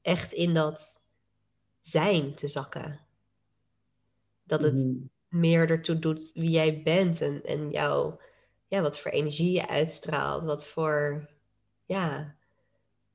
echt 0.00 0.32
in 0.32 0.54
dat 0.54 1.02
zijn 1.80 2.34
te 2.34 2.48
zakken. 2.48 3.00
Dat 4.52 4.62
het 4.62 4.74
mhm. 4.74 4.96
meer 5.28 5.70
ertoe 5.70 5.98
doet 5.98 6.30
wie 6.34 6.50
jij 6.50 6.82
bent 6.82 7.20
en, 7.20 7.44
en 7.44 7.70
jou, 7.70 8.14
ja, 8.68 8.82
wat 8.82 8.98
voor 8.98 9.10
energie 9.10 9.52
je 9.52 9.68
uitstraalt, 9.68 10.44
wat 10.44 10.66
voor, 10.66 11.28
ja, 11.84 12.36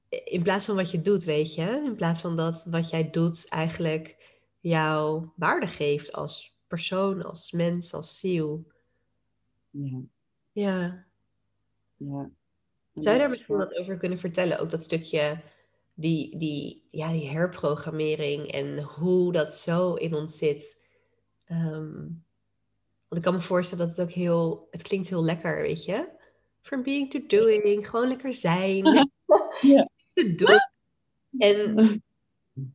in 0.10 0.44
plaats 0.44 0.66
van 0.66 0.76
wat 0.76 0.92
je 0.92 1.02
doet, 1.02 1.24
weet 1.24 1.56
je, 1.56 1.82
in 1.86 1.96
plaats 1.96 2.22
van 2.22 2.36
dat 2.36 2.66
wat 2.70 2.90
jij 2.90 3.10
doet 3.10 3.48
eigenlijk 3.50 4.16
jou 4.60 5.30
waarde 5.36 5.68
geeft 5.68 6.12
als 6.12 6.58
persoon, 6.68 7.24
als 7.24 7.52
mens, 7.52 7.94
als 7.94 8.20
ziel. 8.20 8.68
Ja. 9.72 10.02
Ja. 10.52 11.06
Ja. 11.96 12.30
Zou 12.94 13.16
je 13.16 13.22
daar 13.22 13.30
misschien 13.30 13.58
wat 13.58 13.76
over 13.76 13.98
kunnen 13.98 14.20
vertellen? 14.20 14.60
Ook 14.60 14.70
dat 14.70 14.84
stukje, 14.84 15.42
die, 15.94 16.38
die, 16.38 16.88
ja, 16.92 17.12
die 17.12 17.30
herprogrammering 17.30 18.52
en 18.52 18.82
hoe 18.82 19.32
dat 19.32 19.54
zo 19.54 19.94
in 19.94 20.14
ons 20.14 20.38
zit. 20.38 20.86
Um, 21.52 22.26
want 23.08 23.22
ik 23.22 23.22
kan 23.22 23.34
me 23.34 23.42
voorstellen 23.42 23.88
dat 23.88 23.98
het 23.98 24.08
ook 24.08 24.14
heel, 24.14 24.68
het 24.72 24.82
klinkt 24.82 25.10
heel 25.10 25.24
lekker, 25.24 25.62
weet 25.62 25.86
je? 25.86 26.10
From 26.62 26.84
being 26.84 27.12
to 27.12 27.20
doing, 27.28 27.90
gewoon 27.90 28.08
lekker 28.08 28.34
zijn. 28.34 28.86
ja. 29.62 29.90
te 30.14 30.36
doen. 30.36 30.60
En 31.38 31.78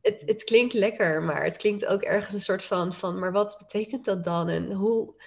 het, 0.01 0.23
het 0.25 0.43
klinkt 0.43 0.73
lekker, 0.73 1.23
maar 1.23 1.43
het 1.43 1.57
klinkt 1.57 1.85
ook 1.85 2.01
ergens 2.01 2.33
een 2.33 2.41
soort 2.41 2.63
van, 2.63 2.93
van, 2.93 3.19
maar 3.19 3.31
wat 3.31 3.57
betekent 3.57 4.05
dat 4.05 4.23
dan? 4.23 4.49
En 4.49 4.71
hoe, 4.71 5.21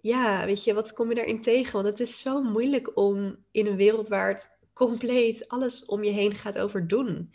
ja, 0.00 0.44
weet 0.46 0.64
je, 0.64 0.74
wat 0.74 0.92
kom 0.92 1.08
je 1.08 1.14
daarin 1.14 1.42
tegen? 1.42 1.72
Want 1.72 1.86
het 1.86 2.00
is 2.00 2.20
zo 2.20 2.42
moeilijk 2.42 2.96
om 2.96 3.44
in 3.50 3.66
een 3.66 3.76
wereld 3.76 4.08
waar 4.08 4.28
het 4.28 4.58
compleet 4.72 5.48
alles 5.48 5.84
om 5.84 6.04
je 6.04 6.10
heen 6.10 6.34
gaat 6.34 6.58
over 6.58 6.88
doen. 6.88 7.34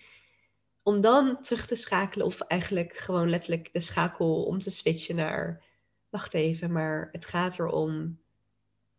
Om 0.88 1.02
dan 1.02 1.42
terug 1.42 1.66
te 1.66 1.76
schakelen 1.76 2.26
of 2.26 2.42
eigenlijk 2.42 2.98
gewoon 2.98 3.30
letterlijk 3.30 3.70
de 3.74 3.80
schakel 3.80 4.44
om 4.44 4.60
te 4.60 4.72
switchen 4.72 5.16
naar, 5.16 5.64
wacht 6.10 6.34
even, 6.34 6.72
maar 6.72 7.10
het 7.12 7.26
gaat 7.26 7.60
erom 7.60 8.20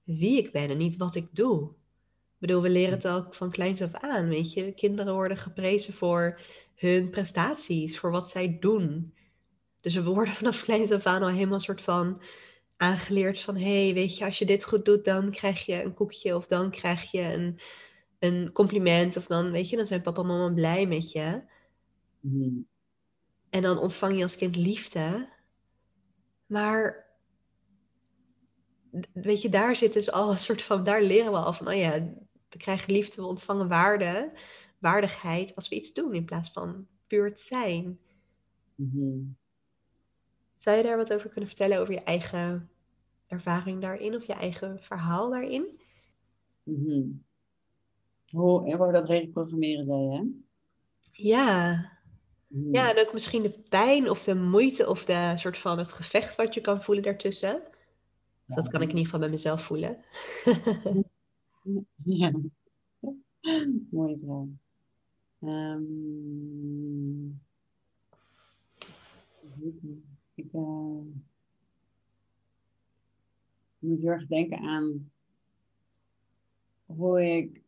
wie 0.03 0.39
ik 0.39 0.53
ben 0.53 0.71
en 0.71 0.77
niet 0.77 0.97
wat 0.97 1.15
ik 1.15 1.29
doe. 1.35 1.63
Ik 1.65 2.39
bedoel, 2.39 2.63
we 2.63 2.71
leren 2.71 2.95
het 2.95 3.09
ook 3.09 3.35
van 3.35 3.51
kleins 3.51 3.83
af 3.83 3.95
aan, 3.95 4.29
weet 4.29 4.53
je. 4.53 4.73
Kinderen 4.73 5.15
worden 5.15 5.37
geprezen 5.37 5.95
voor 5.95 6.41
hun 6.75 7.11
prestaties, 7.11 7.99
voor 7.99 8.11
wat 8.11 8.31
zij 8.31 8.57
doen. 8.61 9.15
Dus 9.81 9.95
we 9.95 10.05
worden 10.05 10.35
vanaf 10.41 10.63
kleins 10.63 10.91
af 10.91 11.07
aan 11.07 11.23
al 11.23 11.29
helemaal 11.29 11.55
een 11.55 11.61
soort 11.61 11.83
van 11.83 12.23
aangeleerd 12.77 13.41
van, 13.41 13.57
hé, 13.57 13.85
hey, 13.85 13.95
weet 13.95 14.19
je, 14.19 14.25
als 14.25 14.39
je 14.39 14.47
dit 14.47 14.65
goed 14.65 14.85
doet, 14.85 15.05
dan 15.05 15.31
krijg 15.31 15.67
je 15.67 15.83
een 15.83 15.95
koekje 15.95 16.37
of 16.37 16.47
dan 16.47 16.71
krijg 16.71 17.11
je 17.11 17.23
een, 17.23 17.61
een 18.19 18.53
compliment 18.53 19.17
of 19.17 19.27
dan, 19.27 19.51
weet 19.51 19.71
je, 19.71 19.77
dan 19.77 19.87
zijn 19.87 20.03
papa 20.03 20.21
en 20.21 20.27
mama 20.27 20.55
blij 20.55 20.87
met 20.87 21.13
je. 21.13 21.57
Mhm. 22.21 22.61
En 23.51 23.63
dan 23.63 23.79
ontvang 23.79 24.17
je 24.17 24.23
als 24.23 24.37
kind 24.37 24.57
liefde. 24.57 25.29
Maar, 26.47 27.07
weet 29.13 29.43
je, 29.43 29.49
daar 29.49 29.77
zit 29.77 29.93
dus 29.93 30.11
al 30.11 30.31
een 30.31 30.39
soort 30.39 30.63
van, 30.63 30.85
daar 30.85 31.03
leren 31.03 31.33
we 31.33 31.39
al 31.39 31.53
van, 31.53 31.69
oh 31.69 31.75
ja, 31.75 31.99
we 32.49 32.59
krijgen 32.59 32.93
liefde, 32.93 33.23
we 33.23 33.29
ontvangen 33.29 33.69
waarde, 33.69 34.33
waardigheid 34.79 35.55
als 35.55 35.69
we 35.69 35.77
iets 35.77 35.93
doen 35.93 36.15
in 36.15 36.25
plaats 36.25 36.51
van 36.53 36.87
puur 37.07 37.25
het 37.25 37.41
zijn. 37.41 37.99
Mm 38.75 39.37
zou 40.59 40.77
je 40.77 40.83
daar 40.83 40.97
wat 40.97 41.13
over 41.13 41.29
kunnen 41.31 41.49
vertellen 41.49 41.79
over 41.79 41.95
je 41.95 42.01
eigen 42.01 42.71
ervaring 43.27 43.81
daarin 43.81 44.15
of 44.15 44.27
je 44.27 44.33
eigen 44.33 44.79
verhaal 44.81 45.31
daarin? 45.31 45.81
Mm 46.63 47.25
Hoe, 48.31 48.71
en 48.71 48.93
dat 48.93 49.07
reprogrammeren 49.07 49.85
zei 49.85 50.11
hè? 50.11 50.23
Ja. 51.13 51.98
Ja, 52.49 52.95
en 52.95 53.07
ook 53.07 53.13
misschien 53.13 53.43
de 53.43 53.63
pijn 53.69 54.11
of 54.11 54.25
de 54.25 54.35
moeite 54.35 54.89
of 54.89 55.05
de 55.05 55.33
soort 55.37 55.59
van 55.59 55.79
het 55.79 55.93
gevecht 55.93 56.37
wat 56.37 56.55
je 56.55 56.61
kan 56.61 56.83
voelen 56.83 57.05
daartussen. 57.05 57.63
dat 58.47 58.69
kan 58.69 58.83
ik 58.83 58.89
in 58.89 58.97
ieder 58.97 59.05
geval 59.05 59.21
bij 59.21 59.29
mezelf 59.29 59.63
voelen. 59.63 60.05
ja. 62.05 62.33
Mooie 63.91 64.19
vraag. 64.25 64.47
Um... 65.41 67.41
Ik 70.35 70.53
uh, 70.53 71.01
moet 73.79 74.01
heel 74.01 74.11
erg 74.11 74.27
denken 74.27 74.59
aan 74.59 75.11
hoe 76.87 77.37
ik 77.37 77.63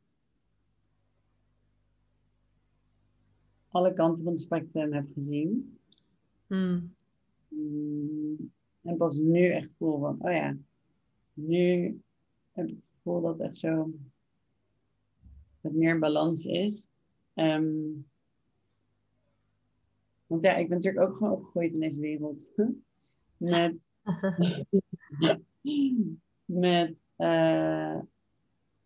alle 3.70 3.92
kanten 3.92 4.24
van 4.24 4.32
het 4.32 4.40
spectrum 4.40 4.92
heb 4.92 5.06
gezien. 5.14 5.78
Hmm. 6.46 6.94
Mm, 7.48 8.52
en 8.82 8.96
pas 8.96 9.16
nu 9.16 9.50
echt 9.50 9.74
voel 9.76 9.98
van, 9.98 10.16
oh 10.20 10.32
ja, 10.32 10.56
nu 11.34 11.84
heb 12.52 12.68
ik 12.68 12.74
het 12.74 12.90
gevoel 12.92 13.20
dat 13.20 13.38
het 13.38 13.46
echt 13.46 13.56
zo 13.56 13.90
het 15.60 15.74
meer 15.74 15.98
balans 15.98 16.44
is. 16.44 16.86
Um, 17.34 18.06
want 20.26 20.42
ja, 20.42 20.56
ik 20.56 20.68
ben 20.68 20.76
natuurlijk 20.76 21.08
ook 21.08 21.16
gewoon 21.16 21.32
opgegroeid 21.32 21.72
in 21.72 21.80
deze 21.80 22.00
wereld. 22.00 22.50
met 23.36 23.88
met 26.44 27.06
uh, 27.18 28.00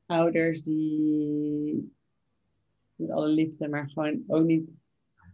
ouders 0.06 0.62
die 0.62 1.93
met 2.96 3.10
alle 3.10 3.28
liefde, 3.28 3.68
maar 3.68 3.90
gewoon 3.90 4.24
ook 4.26 4.46
niet 4.46 4.74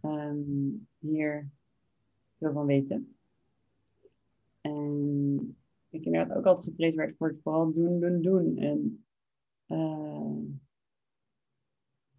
um, 0.01 0.87
hier 0.99 1.49
veel 2.37 2.53
van 2.53 2.65
weten. 2.65 3.15
En 4.61 5.55
ik 5.89 6.05
inderdaad 6.05 6.37
ook 6.37 6.45
altijd 6.45 6.65
geprezen 6.65 6.97
werd 6.97 7.17
voor 7.17 7.27
het 7.27 7.39
vooral 7.41 7.71
doen, 7.71 7.99
doen, 7.99 8.21
doen. 8.21 8.57
En 8.57 9.05
uh, 9.67 10.57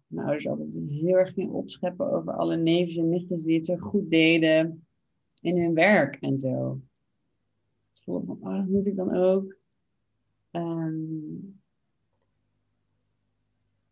mijn 0.07 0.27
ouders 0.27 0.47
altijd 0.47 0.73
heel 0.89 1.17
erg 1.17 1.33
gingen 1.33 1.53
opscheppen 1.53 2.11
over 2.11 2.33
alle 2.33 2.55
neefjes 2.55 2.97
en 2.97 3.09
nichtjes 3.09 3.43
die 3.43 3.57
het 3.57 3.65
zo 3.65 3.77
goed 3.77 4.09
deden 4.09 4.85
in 5.41 5.59
hun 5.59 5.73
werk 5.73 6.15
en 6.15 6.39
zo. 6.39 6.81
Ik 7.93 8.03
voelde 8.03 8.25
van, 8.25 8.37
oh, 8.41 8.57
dat 8.57 8.67
moet 8.67 8.87
ik 8.87 8.95
dan 8.95 9.15
ook. 9.15 9.55
Um, 10.51 11.61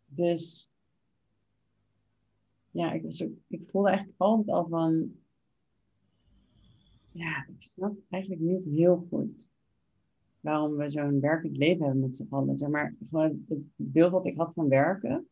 dus 0.05 0.70
ja, 2.71 2.91
ik, 2.91 3.03
was 3.03 3.23
ook, 3.23 3.33
ik 3.47 3.61
voelde 3.69 3.87
eigenlijk 3.87 4.19
altijd 4.19 4.49
al 4.57 4.67
van, 4.67 5.11
ja, 7.11 7.47
ik 7.47 7.61
snap 7.61 7.95
eigenlijk 8.09 8.41
niet 8.41 8.63
heel 8.63 9.07
goed 9.09 9.49
waarom 10.39 10.75
we 10.75 10.89
zo'n 10.89 11.19
werkend 11.19 11.57
leven 11.57 11.83
hebben 11.83 12.01
met 12.01 12.15
z'n 12.15 12.27
allen. 12.29 12.57
Zeg 12.57 12.69
maar, 12.69 12.95
gewoon 13.03 13.45
het 13.47 13.67
beeld 13.75 14.11
wat 14.11 14.25
ik 14.25 14.37
had 14.37 14.53
van 14.53 14.67
werken, 14.67 15.27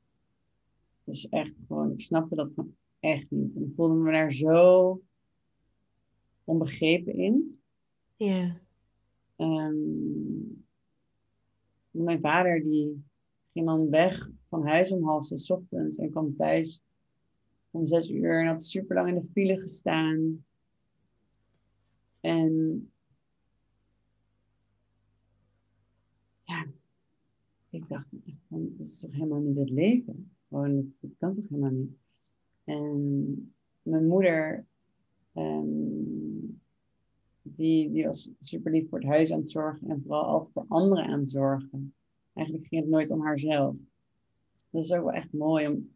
is 1.04 1.28
echt 1.30 1.54
gewoon, 1.68 1.92
ik 1.92 2.02
snapte 2.02 2.36
dat 2.36 2.52
gewoon 2.56 2.76
echt 3.00 3.32
niet. 3.32 3.56
En 3.56 3.64
ik 3.64 3.74
voelde 3.76 3.94
me 3.94 4.12
daar 4.12 4.32
zo 4.32 5.02
onbegrepen 6.44 7.14
in. 7.14 7.62
Ja. 8.16 8.60
Um, 9.38 10.66
mijn 11.92 12.20
vader 12.20 12.64
die 12.64 13.04
ging 13.54 13.66
dan 13.66 13.90
weg 13.90 14.30
van 14.50 14.68
huis 14.68 14.92
om 14.92 15.04
half 15.04 15.26
zes 15.26 15.52
ochtends 15.52 15.98
en 15.98 16.10
kwam 16.12 16.36
thuis 16.36 16.82
om 17.72 17.88
zes 17.88 18.10
uur 18.10 18.40
en 18.40 18.48
had 18.48 18.64
super 18.64 18.96
lang 18.96 19.08
in 19.08 19.16
de 19.16 19.30
file 19.32 19.58
gestaan. 19.58 20.46
En 22.20 22.92
ja, 26.44 26.66
ik 27.70 27.88
dacht, 27.88 28.08
dat 28.48 28.88
is 28.88 29.00
toch 29.00 29.12
helemaal 29.12 29.40
niet 29.40 29.58
het 29.58 29.70
leven? 29.70 30.32
Gewoon, 30.48 30.94
dat 31.02 31.12
kan 31.18 31.34
toch 31.34 31.50
helemaal 31.50 31.72
niet? 31.72 31.98
En 32.64 33.54
mijn 33.82 34.08
moeder, 34.08 34.66
ehm, 35.34 35.68
die, 37.42 37.92
die 37.92 38.06
was 38.06 38.32
super 38.40 38.72
lief 38.72 38.90
voor 38.90 39.00
het 39.00 39.08
huis 39.08 39.32
aan 39.32 39.40
het 39.40 39.50
zorgen 39.50 39.90
en 39.90 40.02
vooral 40.02 40.24
altijd 40.24 40.54
voor 40.54 40.66
anderen 40.68 41.06
aan 41.06 41.20
het 41.20 41.30
zorgen. 41.30 41.94
Eigenlijk 42.34 42.68
ging 42.68 42.82
het 42.82 42.92
nooit 42.92 43.10
om 43.10 43.22
haarzelf. 43.22 43.76
Dat 44.70 44.84
is 44.84 44.92
ook 44.92 45.04
wel 45.04 45.14
echt 45.14 45.34
mooi 45.34 45.68
om, 45.68 45.90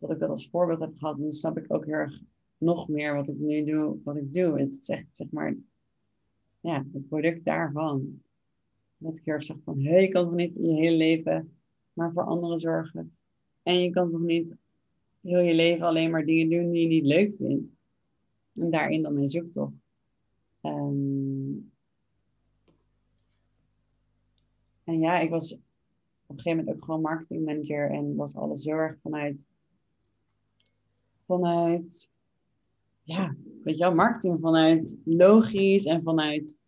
dat 0.00 0.10
ik 0.10 0.18
dat 0.18 0.28
als 0.28 0.48
voorbeeld 0.48 0.80
heb 0.80 0.96
gehad. 0.96 1.16
En 1.16 1.22
dan 1.22 1.32
snap 1.32 1.58
ik 1.58 1.72
ook 1.72 1.84
heel 1.84 1.94
erg 1.94 2.22
nog 2.58 2.88
meer 2.88 3.14
wat 3.14 3.28
ik 3.28 3.38
nu 3.38 3.64
doe, 3.64 3.98
wat 4.04 4.16
ik 4.16 4.34
doe. 4.34 4.60
Het 4.60 4.78
is 4.78 4.84
zeg 5.10 5.30
maar, 5.30 5.56
ja, 6.60 6.84
het 6.92 7.08
product 7.08 7.44
daarvan. 7.44 8.22
Dat 8.96 9.16
ik 9.16 9.24
heel 9.24 9.34
erg 9.34 9.44
zeg 9.44 9.56
van, 9.64 9.80
hé, 9.80 9.90
hey, 9.90 10.02
je 10.02 10.08
kan 10.08 10.24
toch 10.24 10.34
niet 10.34 10.52
je 10.52 10.72
hele 10.72 10.96
leven 10.96 11.52
maar 11.92 12.12
voor 12.12 12.24
anderen 12.24 12.58
zorgen. 12.58 13.16
En 13.62 13.74
je 13.74 13.90
kan 13.90 14.08
toch 14.08 14.20
niet 14.20 14.54
heel 15.20 15.40
je 15.40 15.54
leven 15.54 15.86
alleen 15.86 16.10
maar 16.10 16.24
dingen 16.24 16.48
doen 16.50 16.70
die 16.70 16.82
je 16.82 16.88
niet 16.88 17.04
leuk 17.04 17.34
vindt. 17.36 17.74
En 18.54 18.70
daarin 18.70 19.02
dan 19.02 19.14
mijn 19.14 19.28
zoektocht. 19.28 19.74
Um, 20.62 21.72
en 24.84 24.98
ja, 24.98 25.18
ik 25.18 25.30
was 25.30 25.52
op 25.52 25.60
een 26.36 26.40
gegeven 26.40 26.58
moment 26.58 26.76
ook 26.76 26.84
gewoon 26.84 27.00
marketingmanager 27.00 27.90
en 27.90 28.16
was 28.16 28.36
alles 28.36 28.62
zorg 28.62 28.98
vanuit, 29.00 29.48
vanuit, 31.30 32.10
ja, 33.02 33.36
weet 33.62 33.76
je 33.76 33.90
marketing 33.90 34.40
vanuit 34.40 34.98
logisch 35.04 35.84
en 35.84 36.02
vanuit 36.02 36.58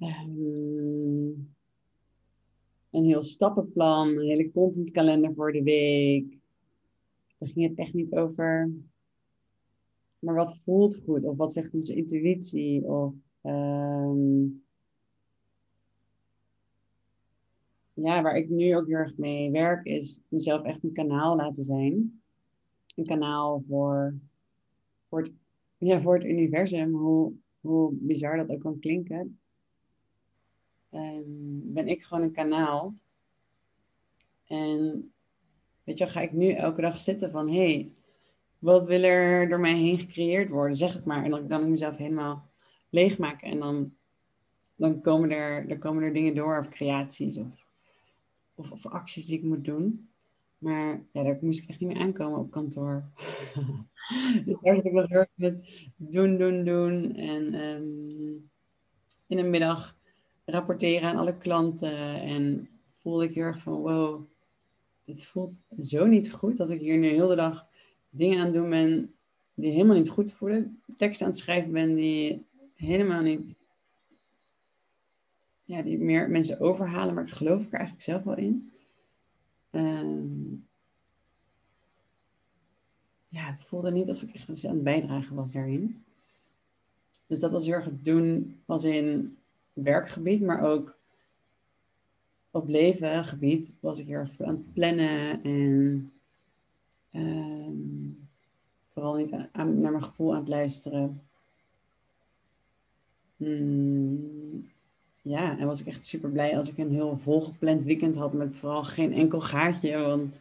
um, 0.00 1.54
een 2.90 3.04
heel 3.04 3.22
stappenplan, 3.22 4.08
een 4.08 4.26
hele 4.26 4.50
contentkalender 4.50 5.34
voor 5.34 5.52
de 5.52 5.62
week. 5.62 6.38
Daar 7.38 7.48
ging 7.48 7.68
het 7.68 7.78
echt 7.78 7.92
niet 7.92 8.14
over. 8.14 8.70
Maar 10.18 10.34
wat 10.34 10.58
voelt 10.64 11.00
goed? 11.04 11.24
Of 11.24 11.36
wat 11.36 11.52
zegt 11.52 11.74
onze 11.74 11.94
intuïtie? 11.94 12.84
Of 12.84 13.14
um, 13.42 14.64
ja, 17.92 18.22
waar 18.22 18.36
ik 18.36 18.48
nu 18.48 18.76
ook 18.76 18.86
heel 18.86 18.96
erg 18.96 19.16
mee 19.16 19.50
werk, 19.50 19.84
is 19.84 20.20
mezelf 20.28 20.62
echt 20.62 20.84
een 20.84 20.92
kanaal 20.92 21.36
laten 21.36 21.64
zijn. 21.64 22.20
Een 22.96 23.04
kanaal 23.04 23.60
voor, 23.68 24.14
voor, 25.08 25.18
het, 25.18 25.32
ja, 25.78 26.00
voor 26.00 26.14
het 26.14 26.24
universum, 26.24 26.94
hoe, 26.94 27.32
hoe 27.60 27.92
bizar 27.92 28.36
dat 28.36 28.50
ook 28.50 28.60
kan 28.60 28.78
klinken. 28.78 29.38
Um, 30.92 31.72
ben 31.72 31.88
ik 31.88 32.02
gewoon 32.02 32.22
een 32.22 32.32
kanaal. 32.32 32.94
En 34.46 35.12
weet 35.84 35.98
je, 35.98 36.06
ga 36.06 36.20
ik 36.20 36.32
nu 36.32 36.50
elke 36.50 36.80
dag 36.80 37.00
zitten 37.00 37.30
van, 37.30 37.48
hé, 37.48 37.72
hey, 37.72 37.90
wat 38.58 38.86
wil 38.86 39.02
er 39.02 39.48
door 39.48 39.60
mij 39.60 39.76
heen 39.76 39.98
gecreëerd 39.98 40.50
worden? 40.50 40.76
Zeg 40.76 40.92
het 40.92 41.04
maar. 41.04 41.24
En 41.24 41.30
dan 41.30 41.48
kan 41.48 41.62
ik 41.62 41.68
mezelf 41.68 41.96
helemaal 41.96 42.50
leegmaken. 42.90 43.50
En 43.50 43.58
dan, 43.58 43.94
dan 44.76 45.00
komen, 45.00 45.30
er, 45.30 45.68
dan 45.68 45.78
komen 45.78 46.02
er 46.02 46.12
dingen 46.12 46.34
door, 46.34 46.58
of 46.58 46.68
creaties, 46.68 47.36
of 47.38 47.66
of, 48.56 48.72
of 48.72 48.86
acties 48.86 49.26
die 49.26 49.38
ik 49.38 49.44
moet 49.44 49.64
doen. 49.64 50.08
Maar 50.58 51.02
ja, 51.12 51.22
daar 51.22 51.38
moest 51.40 51.62
ik 51.62 51.68
echt 51.68 51.80
niet 51.80 51.88
meer 51.88 52.02
aankomen 52.02 52.38
op 52.38 52.50
kantoor. 52.50 53.04
dus 54.44 54.60
daar 54.60 54.76
zit 54.76 54.86
ik 54.86 54.92
nog 54.92 55.08
heel 55.08 55.18
erg 55.18 55.28
met 55.34 55.90
doen, 55.96 56.36
doen, 56.36 56.64
doen. 56.64 57.14
En 57.14 57.54
um, 57.54 58.50
in 59.26 59.36
de 59.36 59.42
middag 59.42 59.96
rapporteren 60.44 61.08
aan 61.08 61.16
alle 61.16 61.36
klanten. 61.36 62.20
En 62.20 62.68
voelde 62.94 63.24
ik 63.24 63.34
heel 63.34 63.44
erg 63.44 63.58
van, 63.58 63.80
wow, 63.80 64.24
dit 65.04 65.24
voelt 65.24 65.60
zo 65.78 66.06
niet 66.06 66.32
goed. 66.32 66.56
Dat 66.56 66.70
ik 66.70 66.80
hier 66.80 66.98
nu 66.98 67.08
heel 67.08 67.28
de 67.28 67.34
dag 67.34 67.66
dingen 68.10 68.38
aan 68.38 68.44
het 68.44 68.54
doen 68.54 68.70
ben 68.70 69.14
die 69.54 69.70
helemaal 69.70 69.96
niet 69.96 70.08
goed 70.08 70.32
voelen. 70.32 70.82
Teksten 70.94 71.26
aan 71.26 71.32
het 71.32 71.40
schrijven 71.40 71.72
ben 71.72 71.94
die 71.94 72.46
helemaal 72.74 73.22
niet 73.22 73.54
ja, 75.64 75.82
die 75.82 75.98
meer 75.98 76.30
mensen 76.30 76.60
overhalen, 76.60 77.14
maar 77.14 77.24
ik 77.24 77.30
geloof 77.30 77.62
ik 77.62 77.72
er 77.72 77.78
eigenlijk 77.78 78.02
zelf 78.02 78.22
wel 78.22 78.36
in. 78.36 78.72
Um, 79.76 80.66
ja, 83.28 83.42
het 83.50 83.64
voelde 83.64 83.90
niet 83.90 84.08
of 84.08 84.22
ik 84.22 84.34
echt 84.34 84.48
eens 84.48 84.66
aan 84.66 84.74
het 84.74 84.84
bijdragen 84.84 85.36
was 85.36 85.52
daarin. 85.52 86.04
Dus 87.26 87.40
dat 87.40 87.52
was 87.52 87.64
heel 87.64 87.74
erg 87.74 87.84
het 87.84 88.04
doen, 88.04 88.60
als 88.66 88.84
in 88.84 89.38
werkgebied, 89.72 90.40
maar 90.40 90.60
ook 90.60 90.98
op 92.50 92.68
levengebied 92.68 93.74
was 93.80 93.98
ik 93.98 94.06
heel 94.06 94.18
erg 94.18 94.34
veel 94.34 94.46
aan 94.46 94.54
het 94.54 94.72
plannen 94.72 95.42
en 95.42 96.12
um, 97.12 98.28
vooral 98.92 99.16
niet 99.16 99.32
aan, 99.32 99.80
naar 99.80 99.90
mijn 99.90 100.02
gevoel 100.02 100.32
aan 100.32 100.40
het 100.40 100.48
luisteren. 100.48 101.22
Hmm 103.36 104.74
ja, 105.28 105.58
en 105.58 105.66
was 105.66 105.80
ik 105.80 105.86
echt 105.86 106.04
super 106.04 106.30
blij 106.30 106.56
als 106.56 106.70
ik 106.70 106.78
een 106.78 106.90
heel 106.90 107.18
volgepland 107.18 107.84
weekend 107.84 108.16
had 108.16 108.32
met 108.32 108.56
vooral 108.56 108.84
geen 108.84 109.12
enkel 109.12 109.40
gaatje. 109.40 109.98
Want 109.98 110.40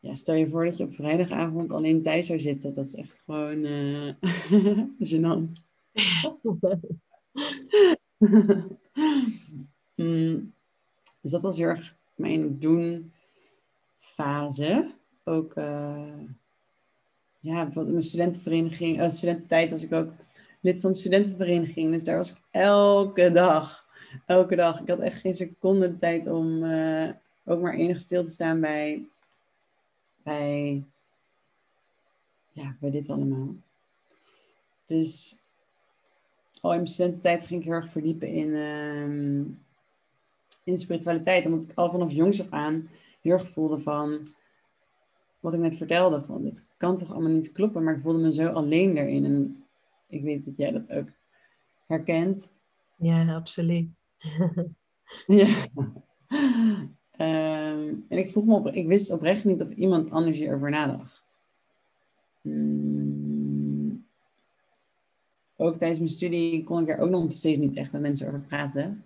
ja, 0.00 0.14
stel 0.14 0.34
je 0.34 0.48
voor 0.48 0.64
dat 0.64 0.76
je 0.76 0.84
op 0.84 0.94
vrijdagavond 0.94 1.70
alleen 1.70 2.02
thuis 2.02 2.26
zou 2.26 2.38
zitten. 2.38 2.74
Dat 2.74 2.86
is 2.86 2.94
echt 2.94 3.22
gewoon 3.24 3.64
uh, 3.64 4.14
gênant. 5.10 5.64
mm, 9.94 10.52
dus 11.20 11.30
dat 11.30 11.42
was 11.42 11.56
heel 11.56 11.68
erg 11.68 11.96
mijn 12.14 12.58
doen 12.58 13.12
fase. 13.98 14.90
Ook 15.24 15.56
uh, 15.56 16.12
ja, 17.40 17.70
in 17.74 17.90
mijn 17.90 18.02
studentenvereniging, 18.02 19.00
uh, 19.00 19.08
studententijd 19.08 19.70
was 19.70 19.82
ik 19.82 19.92
ook 19.92 20.12
lid 20.60 20.80
van 20.80 20.90
de 20.90 20.96
studentenvereniging. 20.96 21.90
Dus 21.90 22.04
daar 22.04 22.16
was 22.16 22.30
ik 22.30 22.40
elke 22.50 23.32
dag 23.32 23.85
elke 24.26 24.56
dag. 24.56 24.80
Ik 24.80 24.88
had 24.88 24.98
echt 24.98 25.20
geen 25.20 25.34
seconde 25.34 25.90
de 25.90 25.96
tijd 25.96 26.26
om 26.26 26.62
uh, 26.62 27.10
ook 27.44 27.60
maar 27.60 27.74
enig 27.74 28.00
stil 28.00 28.24
te 28.24 28.30
staan 28.30 28.60
bij, 28.60 29.08
bij, 30.22 30.84
ja, 32.50 32.76
bij 32.80 32.90
dit 32.90 33.10
allemaal. 33.10 33.54
Dus 34.84 35.38
al 36.60 36.70
in 36.70 36.76
mijn 36.76 36.88
studententijd 36.88 37.46
ging 37.46 37.60
ik 37.60 37.66
heel 37.66 37.76
erg 37.76 37.90
verdiepen 37.90 38.28
in, 38.28 38.48
uh, 38.48 39.46
in 40.64 40.78
spiritualiteit. 40.78 41.46
Omdat 41.46 41.70
ik 41.70 41.78
al 41.78 41.90
vanaf 41.90 42.12
jongs 42.12 42.40
af 42.40 42.50
aan 42.50 42.88
heel 43.20 43.32
erg 43.32 43.48
voelde 43.48 43.78
van 43.78 44.26
wat 45.40 45.54
ik 45.54 45.60
net 45.60 45.76
vertelde. 45.76 46.20
Van 46.20 46.42
dit 46.42 46.62
kan 46.76 46.96
toch 46.96 47.12
allemaal 47.12 47.30
niet 47.30 47.52
kloppen. 47.52 47.84
Maar 47.84 47.94
ik 47.94 48.02
voelde 48.02 48.18
me 48.18 48.32
zo 48.32 48.48
alleen 48.48 48.94
daarin. 48.94 49.24
En 49.24 49.64
ik 50.08 50.22
weet 50.22 50.44
dat 50.44 50.56
jij 50.56 50.70
dat 50.70 50.90
ook 50.90 51.08
herkent. 51.86 52.50
Ja, 52.96 53.34
absoluut. 53.34 54.00
ja. 55.26 55.48
Ehm, 57.10 57.94
en 58.08 58.18
ik 58.18 58.30
vroeg 58.30 58.44
me 58.44 58.54
op, 58.54 58.66
ik 58.66 58.86
wist 58.86 59.10
oprecht 59.10 59.44
niet 59.44 59.62
of 59.62 59.70
iemand 59.70 60.10
anders 60.10 60.36
hierover 60.36 60.70
nadacht. 60.70 61.38
Hmm. 62.40 64.06
Ook 65.56 65.76
tijdens 65.76 65.98
mijn 65.98 66.10
studie 66.10 66.64
kon 66.64 66.80
ik 66.80 66.86
daar 66.86 66.98
ook 66.98 67.10
nog 67.10 67.32
steeds 67.32 67.58
niet 67.58 67.76
echt 67.76 67.92
met 67.92 68.00
mensen 68.00 68.26
over 68.26 68.40
praten. 68.40 69.04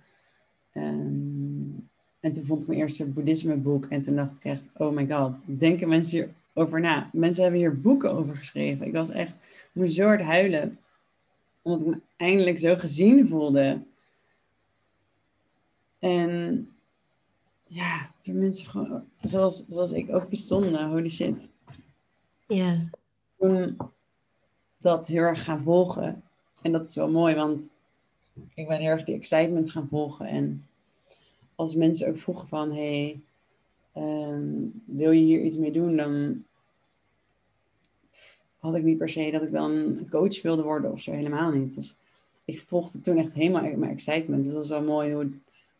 Um, 0.75 1.89
en 2.21 2.33
toen 2.33 2.45
vond 2.45 2.63
ik 2.63 2.69
mijn 2.69 2.81
eerste 2.81 3.07
boeddhismeboek 3.07 3.87
en 3.87 4.03
toen 4.03 4.17
dacht 4.17 4.37
ik 4.37 4.45
echt, 4.45 4.69
oh 4.77 4.95
my 4.95 5.07
god, 5.11 5.59
denken 5.59 5.89
mensen 5.89 6.35
hierover 6.53 6.81
na? 6.81 7.11
Mensen 7.13 7.43
hebben 7.43 7.61
hier 7.61 7.81
boeken 7.81 8.13
over 8.13 8.37
geschreven. 8.37 8.87
Ik 8.87 8.93
was 8.93 9.11
echt, 9.11 9.37
moest 9.73 10.01
hard 10.01 10.21
huilen, 10.21 10.79
omdat 11.63 11.81
ik 11.81 11.87
me 11.87 12.01
eindelijk 12.17 12.59
zo 12.59 12.77
gezien 12.77 13.29
voelde. 13.29 13.83
En 15.99 16.69
ja, 17.65 18.11
toen 18.21 18.39
mensen 18.39 18.67
gewoon, 18.67 19.05
zoals, 19.23 19.67
zoals 19.69 19.93
ik 19.93 20.15
ook 20.15 20.29
bestonden, 20.29 20.89
holy 20.89 21.09
shit. 21.09 21.49
Ja. 22.47 22.77
Toen 23.39 23.77
dat 24.79 25.07
heel 25.07 25.23
erg 25.23 25.45
gaan 25.45 25.61
volgen. 25.61 26.23
En 26.63 26.73
dat 26.73 26.89
is 26.89 26.95
wel 26.95 27.11
mooi, 27.11 27.35
want 27.35 27.69
ik 28.55 28.69
ben 28.69 28.81
heel 28.81 28.91
erg 28.91 29.05
die 29.05 29.15
excitement 29.15 29.71
gaan 29.71 29.89
volgen. 29.89 30.27
En 30.27 30.67
als 31.55 31.75
mensen 31.75 32.09
ook 32.09 32.19
vroegen 32.19 32.49
van, 32.49 32.73
hey, 32.73 33.21
ehm, 33.93 34.67
wil 34.85 35.11
je 35.11 35.23
hier 35.23 35.43
iets 35.43 35.57
mee 35.57 35.73
doen? 35.73 35.97
Dan 35.97 36.45
had 38.61 38.75
ik 38.75 38.83
niet 38.83 38.99
per 38.99 39.09
se 39.09 39.31
dat 39.31 39.43
ik 39.43 39.53
dan 39.53 39.99
coach 40.11 40.43
wilde 40.43 40.63
worden 40.63 40.93
of 40.93 41.01
zo, 41.01 41.13
helemaal 41.13 41.51
niet. 41.51 41.75
Dus 41.75 41.97
ik 42.45 42.65
volgde 42.67 43.01
toen 43.01 43.17
echt 43.17 43.33
helemaal 43.33 43.63
mijn 43.63 43.93
excitement. 43.93 44.47
Het 44.47 44.55
was 44.55 44.69
wel 44.69 44.83
mooi 44.83 45.13
hoe 45.13 45.31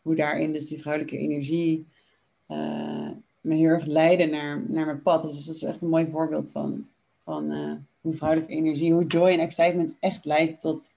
hoe 0.01 0.15
daarin 0.15 0.51
dus 0.51 0.67
die 0.67 0.79
vrouwelijke 0.79 1.17
energie 1.17 1.85
uh, 2.47 3.09
me 3.41 3.55
heel 3.55 3.67
erg 3.67 3.85
leidde 3.85 4.25
naar, 4.25 4.63
naar 4.67 4.85
mijn 4.85 5.01
pad. 5.01 5.21
Dus 5.21 5.45
dat 5.45 5.55
is 5.55 5.63
echt 5.63 5.81
een 5.81 5.89
mooi 5.89 6.07
voorbeeld 6.11 6.51
van, 6.51 6.87
van 7.23 7.51
uh, 7.51 7.73
hoe 8.01 8.13
vrouwelijke 8.13 8.53
energie, 8.53 8.93
hoe 8.93 9.05
joy 9.05 9.29
en 9.29 9.39
excitement 9.39 9.95
echt 9.99 10.25
leidt 10.25 10.61
tot, 10.61 10.91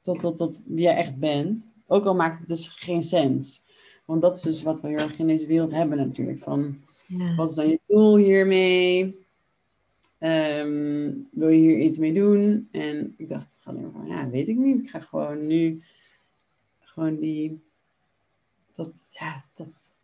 tot, 0.00 0.20
tot, 0.20 0.36
tot 0.36 0.62
wie 0.66 0.82
je 0.82 0.88
echt 0.88 1.18
bent. 1.18 1.68
Ook 1.86 2.04
al 2.04 2.14
maakt 2.14 2.38
het 2.38 2.48
dus 2.48 2.68
geen 2.68 3.02
sens. 3.02 3.62
Want 4.04 4.22
dat 4.22 4.36
is 4.36 4.42
dus 4.42 4.62
wat 4.62 4.80
we 4.80 4.88
heel 4.88 4.98
erg 4.98 5.18
in 5.18 5.26
deze 5.26 5.46
wereld 5.46 5.70
hebben 5.70 5.98
natuurlijk. 5.98 6.38
Van, 6.38 6.80
ja. 7.06 7.34
wat 7.34 7.48
is 7.48 7.54
dan 7.54 7.68
je 7.68 7.80
doel 7.86 8.16
hiermee? 8.16 9.25
Um, 10.20 11.28
wil 11.30 11.48
je 11.48 11.60
hier 11.60 11.78
iets 11.78 11.98
mee 11.98 12.12
doen? 12.12 12.68
En 12.70 13.14
ik 13.16 13.28
dacht 13.28 13.58
gewoon 13.62 13.92
van, 13.92 14.06
ja, 14.06 14.28
weet 14.30 14.48
ik 14.48 14.56
niet. 14.56 14.78
Ik 14.78 14.90
ga 14.90 14.98
gewoon 14.98 15.46
nu 15.46 15.82
gewoon 16.78 17.16
die, 17.16 17.60
dat, 18.74 18.92
ja, 19.12 19.44
dat, 19.54 19.94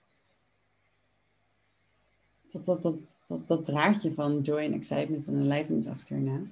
dat, 2.50 2.64
dat, 2.64 2.82
dat, 3.26 3.48
dat, 3.48 3.64
draadje 3.64 4.12
van 4.12 4.40
joy 4.40 4.58
en 4.58 4.72
excitement 4.72 5.26
en 5.26 5.52
aliveness 5.52 5.88
achterna. 5.88 6.42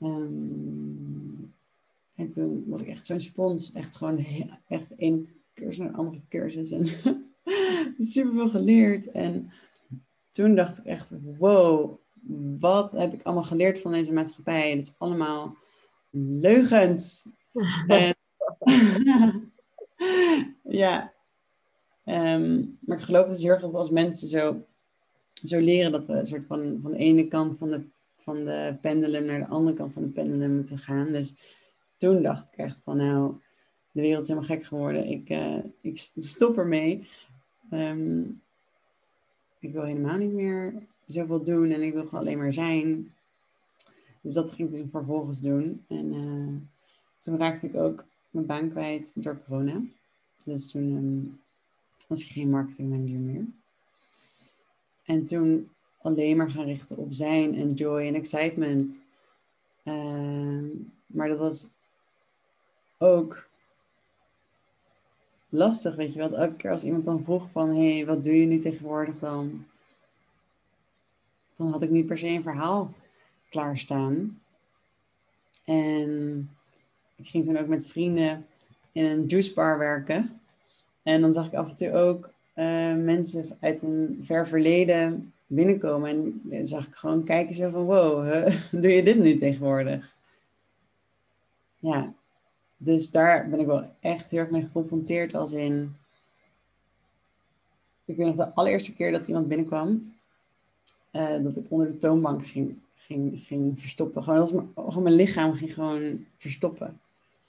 Um, 0.00 1.54
en 2.14 2.28
toen 2.28 2.64
was 2.66 2.80
ik 2.80 2.88
echt 2.88 3.06
zo'n 3.06 3.20
spons, 3.20 3.72
echt 3.72 3.96
gewoon 3.96 4.24
echt 4.68 4.94
één 4.94 5.28
cursus 5.54 5.78
naar 5.78 5.92
andere 5.92 6.20
cursus 6.28 6.70
en 6.70 6.86
super 7.98 8.32
veel 8.32 8.48
geleerd. 8.48 9.10
En 9.10 9.50
toen 10.32 10.54
dacht 10.54 10.78
ik 10.78 10.84
echt, 10.84 11.10
wow, 11.38 11.98
wat 12.58 12.92
heb 12.92 13.12
ik 13.12 13.22
allemaal 13.22 13.42
geleerd 13.42 13.80
van 13.80 13.92
deze 13.92 14.12
maatschappij? 14.12 14.70
Het 14.70 14.82
is 14.82 14.94
allemaal 14.98 15.56
leugens. 16.10 17.28
en, 17.86 18.14
ja, 20.62 21.12
ehm, 22.04 22.64
maar 22.80 22.98
ik 22.98 23.04
geloof 23.04 23.28
dus 23.28 23.42
heel 23.42 23.50
erg 23.50 23.60
dat 23.60 23.74
als 23.74 23.90
mensen 23.90 24.28
zo, 24.28 24.66
zo 25.32 25.60
leren 25.60 25.92
dat 25.92 26.06
we 26.06 26.12
een 26.12 26.26
soort 26.26 26.46
van, 26.46 26.78
van 26.82 26.90
de 26.90 26.98
ene 26.98 27.28
kant 27.28 27.58
van 27.58 27.70
de, 27.70 27.84
van 28.10 28.44
de 28.44 28.78
pendulum 28.80 29.24
naar 29.24 29.38
de 29.38 29.48
andere 29.48 29.76
kant 29.76 29.92
van 29.92 30.02
de 30.02 30.08
pendulum 30.08 30.54
moeten 30.54 30.78
gaan. 30.78 31.12
Dus 31.12 31.34
toen 31.96 32.22
dacht 32.22 32.52
ik 32.52 32.58
echt 32.58 32.82
van 32.82 32.96
nou, 32.96 33.34
de 33.92 34.00
wereld 34.00 34.22
is 34.22 34.28
helemaal 34.28 34.48
gek 34.48 34.64
geworden. 34.64 35.06
Ik, 35.06 35.30
uh, 35.30 35.58
ik 35.80 35.98
stop 36.16 36.58
ermee. 36.58 37.08
Um, 37.70 38.42
ik 39.62 39.72
wil 39.72 39.82
helemaal 39.82 40.16
niet 40.16 40.32
meer 40.32 40.74
zoveel 41.06 41.42
doen 41.42 41.70
en 41.70 41.82
ik 41.82 41.92
wil 41.92 42.04
gewoon 42.04 42.20
alleen 42.20 42.38
maar 42.38 42.52
zijn. 42.52 43.14
Dus 44.20 44.34
dat 44.34 44.52
ging 44.52 44.72
ik 44.72 44.76
dus 44.76 44.86
vervolgens 44.90 45.40
doen. 45.40 45.84
En 45.88 46.12
uh, 46.14 46.54
toen 47.18 47.36
raakte 47.36 47.66
ik 47.66 47.74
ook 47.74 48.04
mijn 48.30 48.46
baan 48.46 48.68
kwijt 48.68 49.12
door 49.14 49.42
corona. 49.44 49.80
Dus 50.44 50.70
toen 50.70 50.92
um, 50.92 51.40
was 52.08 52.20
ik 52.20 52.26
geen 52.26 52.50
marketingmanager 52.50 53.18
meer. 53.18 53.44
En 55.04 55.24
toen 55.24 55.70
alleen 55.98 56.36
maar 56.36 56.50
gaan 56.50 56.64
richten 56.64 56.96
op 56.96 57.12
zijn 57.12 57.54
en 57.54 57.72
joy 57.72 58.06
en 58.06 58.14
excitement. 58.14 59.00
Uh, 59.84 60.64
maar 61.06 61.28
dat 61.28 61.38
was 61.38 61.68
ook 62.98 63.48
lastig, 65.52 65.94
weet 65.94 66.12
je 66.12 66.18
wel. 66.18 66.36
Elke 66.36 66.56
keer 66.56 66.70
als 66.70 66.84
iemand 66.84 67.04
dan 67.04 67.22
vroeg 67.22 67.48
van, 67.52 67.68
hé, 67.68 67.94
hey, 67.94 68.06
wat 68.06 68.22
doe 68.22 68.40
je 68.40 68.46
nu 68.46 68.58
tegenwoordig 68.58 69.18
dan? 69.18 69.66
Dan 71.56 71.70
had 71.70 71.82
ik 71.82 71.90
niet 71.90 72.06
per 72.06 72.18
se 72.18 72.26
een 72.26 72.42
verhaal 72.42 72.92
klaarstaan. 73.50 74.40
En 75.64 76.50
ik 77.16 77.28
ging 77.28 77.44
toen 77.44 77.58
ook 77.58 77.66
met 77.66 77.86
vrienden 77.86 78.46
in 78.92 79.04
een 79.04 79.26
juicebar 79.26 79.78
werken. 79.78 80.40
En 81.02 81.20
dan 81.20 81.32
zag 81.32 81.46
ik 81.46 81.54
af 81.54 81.68
en 81.68 81.76
toe 81.76 81.92
ook 81.92 82.30
uh, 82.56 82.94
mensen 82.94 83.56
uit 83.60 83.82
een 83.82 84.20
ver 84.22 84.46
verleden 84.46 85.32
binnenkomen. 85.46 86.10
En 86.10 86.40
dan 86.44 86.66
zag 86.66 86.86
ik 86.86 86.94
gewoon 86.94 87.24
kijken 87.24 87.54
zo 87.54 87.70
van, 87.70 87.84
wow, 87.84 88.48
doe 88.82 88.90
je 88.90 89.02
dit 89.02 89.18
nu 89.18 89.36
tegenwoordig? 89.36 90.14
Ja, 91.78 92.12
dus 92.84 93.10
daar 93.10 93.48
ben 93.48 93.60
ik 93.60 93.66
wel 93.66 93.94
echt 94.00 94.30
heel 94.30 94.40
erg 94.40 94.50
mee 94.50 94.62
geconfronteerd 94.62 95.34
als 95.34 95.52
in... 95.52 95.96
Ik 98.04 98.16
weet 98.16 98.26
nog 98.26 98.36
de 98.36 98.54
allereerste 98.54 98.94
keer 98.94 99.12
dat 99.12 99.26
iemand 99.26 99.48
binnenkwam, 99.48 100.14
uh, 101.12 101.42
dat 101.42 101.56
ik 101.56 101.70
onder 101.70 101.86
de 101.86 101.96
toonbank 101.96 102.46
ging, 102.46 102.78
ging, 102.94 103.42
ging 103.42 103.80
verstoppen. 103.80 104.22
Gewoon, 104.22 104.40
als 104.40 104.52
mijn, 104.52 104.70
gewoon 104.74 105.02
mijn 105.02 105.14
lichaam 105.14 105.54
ging 105.54 105.74
gewoon 105.74 106.26
verstoppen. 106.36 107.00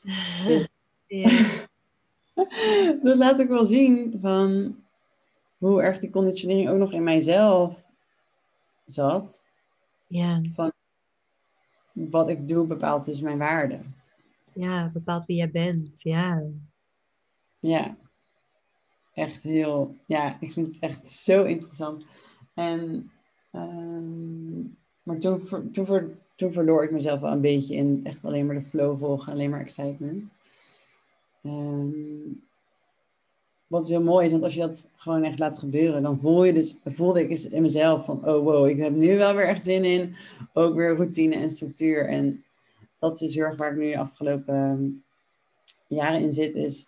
Dus, 1.08 1.68
dat 3.04 3.18
laat 3.18 3.40
ik 3.40 3.48
wel 3.48 3.66
zien 3.66 4.20
van 4.20 4.76
hoe 5.58 5.82
erg 5.82 6.00
die 6.00 6.10
conditionering 6.10 6.70
ook 6.70 6.78
nog 6.78 6.94
in 6.94 7.04
mijzelf 7.04 7.84
zat. 8.86 9.44
Ja. 10.08 10.42
Van 10.54 10.72
wat 11.92 12.30
ik 12.30 12.48
doe 12.48 12.66
bepaalt 12.66 13.06
dus 13.06 13.22
mijn 13.22 13.38
waarde 13.38 13.80
ja, 14.56 14.90
bepaalt 14.94 15.26
wie 15.26 15.38
jij 15.38 15.52
bent. 15.52 16.02
Ja. 16.02 16.44
Ja, 17.60 17.98
echt 19.14 19.44
heel, 19.44 19.96
ja, 20.08 20.38
ik 20.40 20.52
vind 20.52 20.68
het 20.68 20.80
echt 20.80 21.08
zo 21.08 21.44
interessant. 21.44 22.06
En, 22.54 23.12
um, 23.52 24.78
maar 25.04 25.18
toen, 25.18 25.40
toen, 25.72 26.16
toen, 26.36 26.52
verloor 26.52 26.84
ik 26.84 26.92
mezelf 26.92 27.20
wel 27.20 27.32
een 27.32 27.42
beetje 27.42 27.76
in 27.76 28.00
echt 28.04 28.26
alleen 28.26 28.46
maar 28.46 28.56
de 28.56 28.62
flow 28.62 28.98
volgen, 29.00 29.34
alleen 29.34 29.50
maar 29.50 29.62
excitement. 29.62 30.34
Um, 31.44 32.44
wat 33.74 33.88
heel 33.88 34.04
mooi 34.04 34.26
is, 34.26 34.32
want 34.32 34.44
als 34.44 34.54
je 34.54 34.60
dat 34.60 34.86
gewoon 34.96 35.24
echt 35.24 35.40
laat 35.40 35.58
gebeuren, 35.58 36.04
dan 36.04 36.20
voel 36.20 36.44
je 36.44 36.54
dus, 36.54 36.78
voelde 36.86 37.30
ik 37.30 37.40
in 37.40 37.62
mezelf 37.62 38.06
van, 38.06 38.28
oh 38.28 38.44
wow, 38.44 38.68
ik 38.68 38.78
heb 38.78 38.96
nu 38.96 39.18
wel 39.18 39.36
weer 39.36 39.48
echt 39.48 39.64
zin 39.64 39.84
in, 39.84 40.16
ook 40.54 40.76
weer 40.76 40.96
routine 40.96 41.36
en 41.36 41.50
structuur. 41.50 42.08
En 42.08 42.44
dat 43.04 43.14
is 43.14 43.20
dus 43.20 43.34
heel 43.34 43.44
erg 43.44 43.58
waar 43.58 43.72
ik 43.72 43.78
nu 43.78 43.92
de 43.92 43.98
afgelopen 43.98 44.56
ehm, 44.56 44.90
jaren 45.88 46.22
in 46.22 46.32
zit, 46.32 46.56
is 46.56 46.88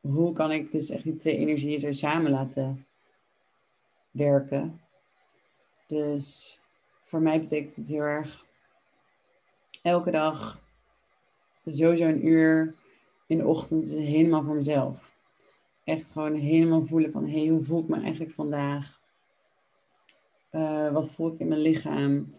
hoe 0.00 0.32
kan 0.32 0.52
ik 0.52 0.72
dus 0.72 0.90
echt 0.90 1.04
die 1.04 1.16
twee 1.16 1.36
energieën 1.36 1.78
zo 1.78 1.90
samen 1.90 2.30
laten 2.30 2.86
werken. 4.10 4.80
Dus 5.86 6.58
voor 7.00 7.20
mij 7.20 7.40
betekent 7.40 7.76
het 7.76 7.88
heel 7.88 8.00
erg 8.00 8.46
elke 9.82 10.10
dag 10.10 10.62
sowieso 11.64 12.04
een 12.04 12.26
uur 12.26 12.74
in 13.26 13.38
de 13.38 13.46
ochtend 13.46 13.90
helemaal 13.90 14.42
voor 14.42 14.54
mezelf. 14.54 15.16
Echt 15.84 16.10
gewoon 16.10 16.34
helemaal 16.34 16.82
voelen 16.82 17.12
van, 17.12 17.24
hé, 17.24 17.40
hey, 17.40 17.48
hoe 17.48 17.62
voel 17.62 17.82
ik 17.82 17.88
me 17.88 18.00
eigenlijk 18.00 18.32
vandaag? 18.32 19.00
Uh, 20.52 20.92
wat 20.92 21.10
voel 21.10 21.32
ik 21.32 21.38
in 21.38 21.48
mijn 21.48 21.60
lichaam? 21.60 22.34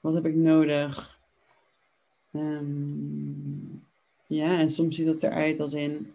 Wat 0.00 0.14
heb 0.14 0.26
ik 0.26 0.34
nodig? 0.34 1.19
Um, 2.32 3.82
ja, 4.26 4.58
en 4.58 4.68
soms 4.68 4.96
ziet 4.96 5.06
het 5.06 5.22
eruit 5.22 5.60
als 5.60 5.72
in 5.72 6.14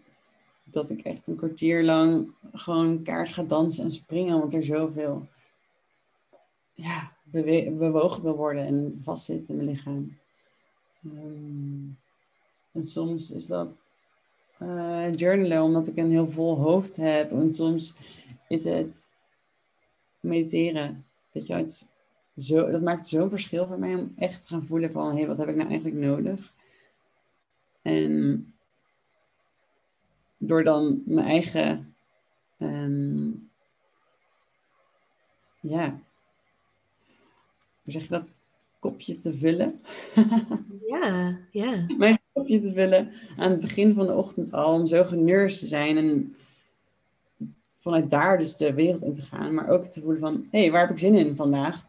dat 0.64 0.90
ik 0.90 1.00
echt 1.00 1.26
een 1.26 1.36
kwartier 1.36 1.84
lang 1.84 2.30
gewoon 2.52 3.02
kaart 3.02 3.28
ga 3.28 3.42
dansen 3.42 3.84
en 3.84 3.90
springen, 3.90 4.38
want 4.38 4.54
er 4.54 4.62
zoveel 4.62 5.26
ja, 6.74 7.12
bewogen 7.30 8.22
wil 8.22 8.36
worden 8.36 8.66
en 8.66 9.00
vastzit 9.02 9.48
in 9.48 9.56
mijn 9.56 9.68
lichaam. 9.68 10.16
Um, 11.04 11.98
en 12.72 12.84
soms 12.84 13.30
is 13.30 13.46
dat 13.46 13.86
uh, 14.62 15.12
journalen, 15.12 15.62
omdat 15.62 15.86
ik 15.86 15.96
een 15.96 16.10
heel 16.10 16.28
vol 16.28 16.56
hoofd 16.56 16.96
heb. 16.96 17.30
En 17.30 17.54
soms 17.54 17.94
is 18.48 18.64
het 18.64 19.10
mediteren. 20.20 21.04
Weet 21.32 21.46
je, 21.46 21.54
het 21.54 21.88
zo, 22.36 22.70
dat 22.70 22.82
maakt 22.82 23.06
zo'n 23.06 23.30
verschil 23.30 23.66
voor 23.66 23.78
mij 23.78 23.94
om 23.94 24.12
echt 24.16 24.42
te 24.42 24.48
gaan 24.48 24.64
voelen 24.64 24.92
van, 24.92 25.10
hé, 25.10 25.16
hey, 25.16 25.26
wat 25.26 25.36
heb 25.36 25.48
ik 25.48 25.56
nou 25.56 25.68
eigenlijk 25.68 25.98
nodig? 25.98 26.54
En 27.82 28.54
door 30.38 30.64
dan 30.64 31.02
mijn 31.06 31.26
eigen, 31.26 31.94
um, 32.58 33.50
ja, 35.60 36.00
hoe 37.82 37.92
zeg 37.92 38.02
je 38.02 38.08
dat, 38.08 38.32
kopje 38.78 39.16
te 39.16 39.34
vullen. 39.34 39.80
ja, 40.92 41.38
ja. 41.50 41.86
Mijn 41.98 42.18
kopje 42.32 42.60
te 42.60 42.72
vullen 42.72 43.12
aan 43.36 43.50
het 43.50 43.60
begin 43.60 43.94
van 43.94 44.06
de 44.06 44.12
ochtend 44.12 44.52
al, 44.52 44.74
om 44.74 44.86
zo 44.86 45.04
genurst 45.04 45.58
te 45.58 45.66
zijn 45.66 45.96
en 45.96 46.34
vanuit 47.78 48.10
daar 48.10 48.38
dus 48.38 48.56
de 48.56 48.74
wereld 48.74 49.02
in 49.02 49.14
te 49.14 49.22
gaan, 49.22 49.54
maar 49.54 49.68
ook 49.68 49.84
te 49.84 50.00
voelen 50.00 50.20
van, 50.20 50.46
hé, 50.50 50.60
hey, 50.60 50.70
waar 50.70 50.80
heb 50.80 50.90
ik 50.90 50.98
zin 50.98 51.14
in 51.14 51.36
vandaag? 51.36 51.86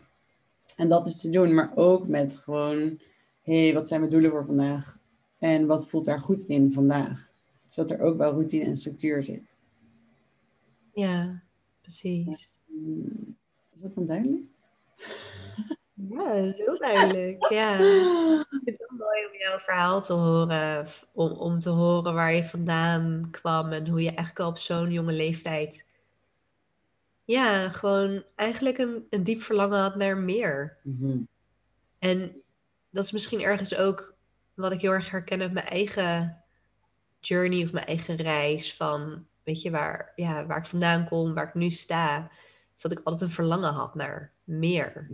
En 0.78 0.90
dat 0.90 1.06
is 1.06 1.22
te 1.22 1.30
doen, 1.30 1.54
maar 1.54 1.72
ook 1.76 2.08
met 2.08 2.38
gewoon, 2.38 3.00
hé, 3.42 3.64
hey, 3.64 3.74
wat 3.74 3.88
zijn 3.88 4.00
mijn 4.00 4.12
doelen 4.12 4.32
voor 4.32 4.46
vandaag? 4.46 4.98
En 5.40 5.68
wat 5.68 5.88
voelt 5.88 6.06
daar 6.06 6.20
goed 6.20 6.44
in 6.44 6.74
vandaag? 6.74 7.32
Zodat 7.66 7.92
er 7.92 8.06
ook 8.06 8.18
wel 8.18 8.32
routine 8.32 8.66
en 8.66 8.76
structuur 8.76 9.24
zit. 9.24 9.58
Ja, 10.94 11.42
precies. 11.82 12.50
Is 13.74 13.82
dat 13.82 13.94
dan 13.94 14.06
duidelijk? 14.06 14.44
Ja, 16.10 16.34
dat 16.34 16.54
is 16.54 16.58
heel 16.58 16.78
duidelijk. 16.78 17.50
Ja. 17.50 17.80
Ik 17.80 18.48
vind 18.64 18.80
het 18.80 18.92
mooi 18.98 19.26
om 19.26 19.38
jouw 19.38 19.58
verhaal 19.60 20.02
te 20.02 20.14
horen. 20.14 20.88
Om, 21.14 21.32
om 21.32 21.60
te 21.60 21.70
horen 21.70 22.14
waar 22.14 22.34
je 22.34 22.46
vandaan 22.46 23.28
kwam 23.32 23.72
en 23.72 23.88
hoe 23.88 24.02
je 24.02 24.08
eigenlijk 24.08 24.40
al 24.40 24.50
op 24.50 24.58
zo'n 24.58 24.92
jonge 24.92 25.12
leeftijd. 25.12 25.86
Ja, 27.28 27.70
gewoon 27.70 28.24
eigenlijk 28.36 28.78
een, 28.78 29.08
een 29.10 29.24
diep 29.24 29.42
verlangen 29.42 29.80
had 29.80 29.96
naar 29.96 30.18
meer. 30.18 30.78
Mhm. 30.84 31.18
En 32.00 32.42
dat 32.90 33.04
is 33.04 33.12
misschien 33.12 33.42
ergens 33.42 33.76
ook 33.76 34.16
wat 34.54 34.72
ik 34.72 34.82
heel 34.82 34.92
erg 34.92 35.10
herken 35.10 35.42
uit 35.42 35.54
mijn 35.54 35.66
eigen 35.66 36.44
journey 37.20 37.64
of 37.64 37.72
mijn 37.72 37.86
eigen 37.86 38.16
reis. 38.16 38.76
Van, 38.76 39.26
weet 39.44 39.62
je, 39.62 39.72
waar, 39.72 40.12
ja, 40.16 40.46
waar 40.46 40.58
ik 40.58 40.66
vandaan 40.66 41.06
kom, 41.06 41.34
waar 41.34 41.48
ik 41.48 41.54
nu 41.54 41.70
sta. 41.70 42.32
Is 42.76 42.82
dat 42.82 42.92
ik 42.92 43.02
altijd 43.04 43.22
een 43.22 43.36
verlangen 43.36 43.74
had 43.74 43.96
naar 43.96 44.32
meer. 44.44 45.10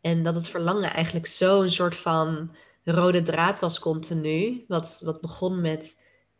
En 0.00 0.22
dat 0.22 0.34
het 0.34 0.48
verlangen 0.48 0.90
eigenlijk 0.90 1.26
zo'n 1.26 1.70
soort 1.70 1.96
van 1.96 2.54
rode 2.84 3.22
draad 3.22 3.58
was 3.58 3.78
continu. 3.78 4.64
Wat, 4.68 5.00
wat 5.04 5.20
begon 5.20 5.60
met 5.60 5.96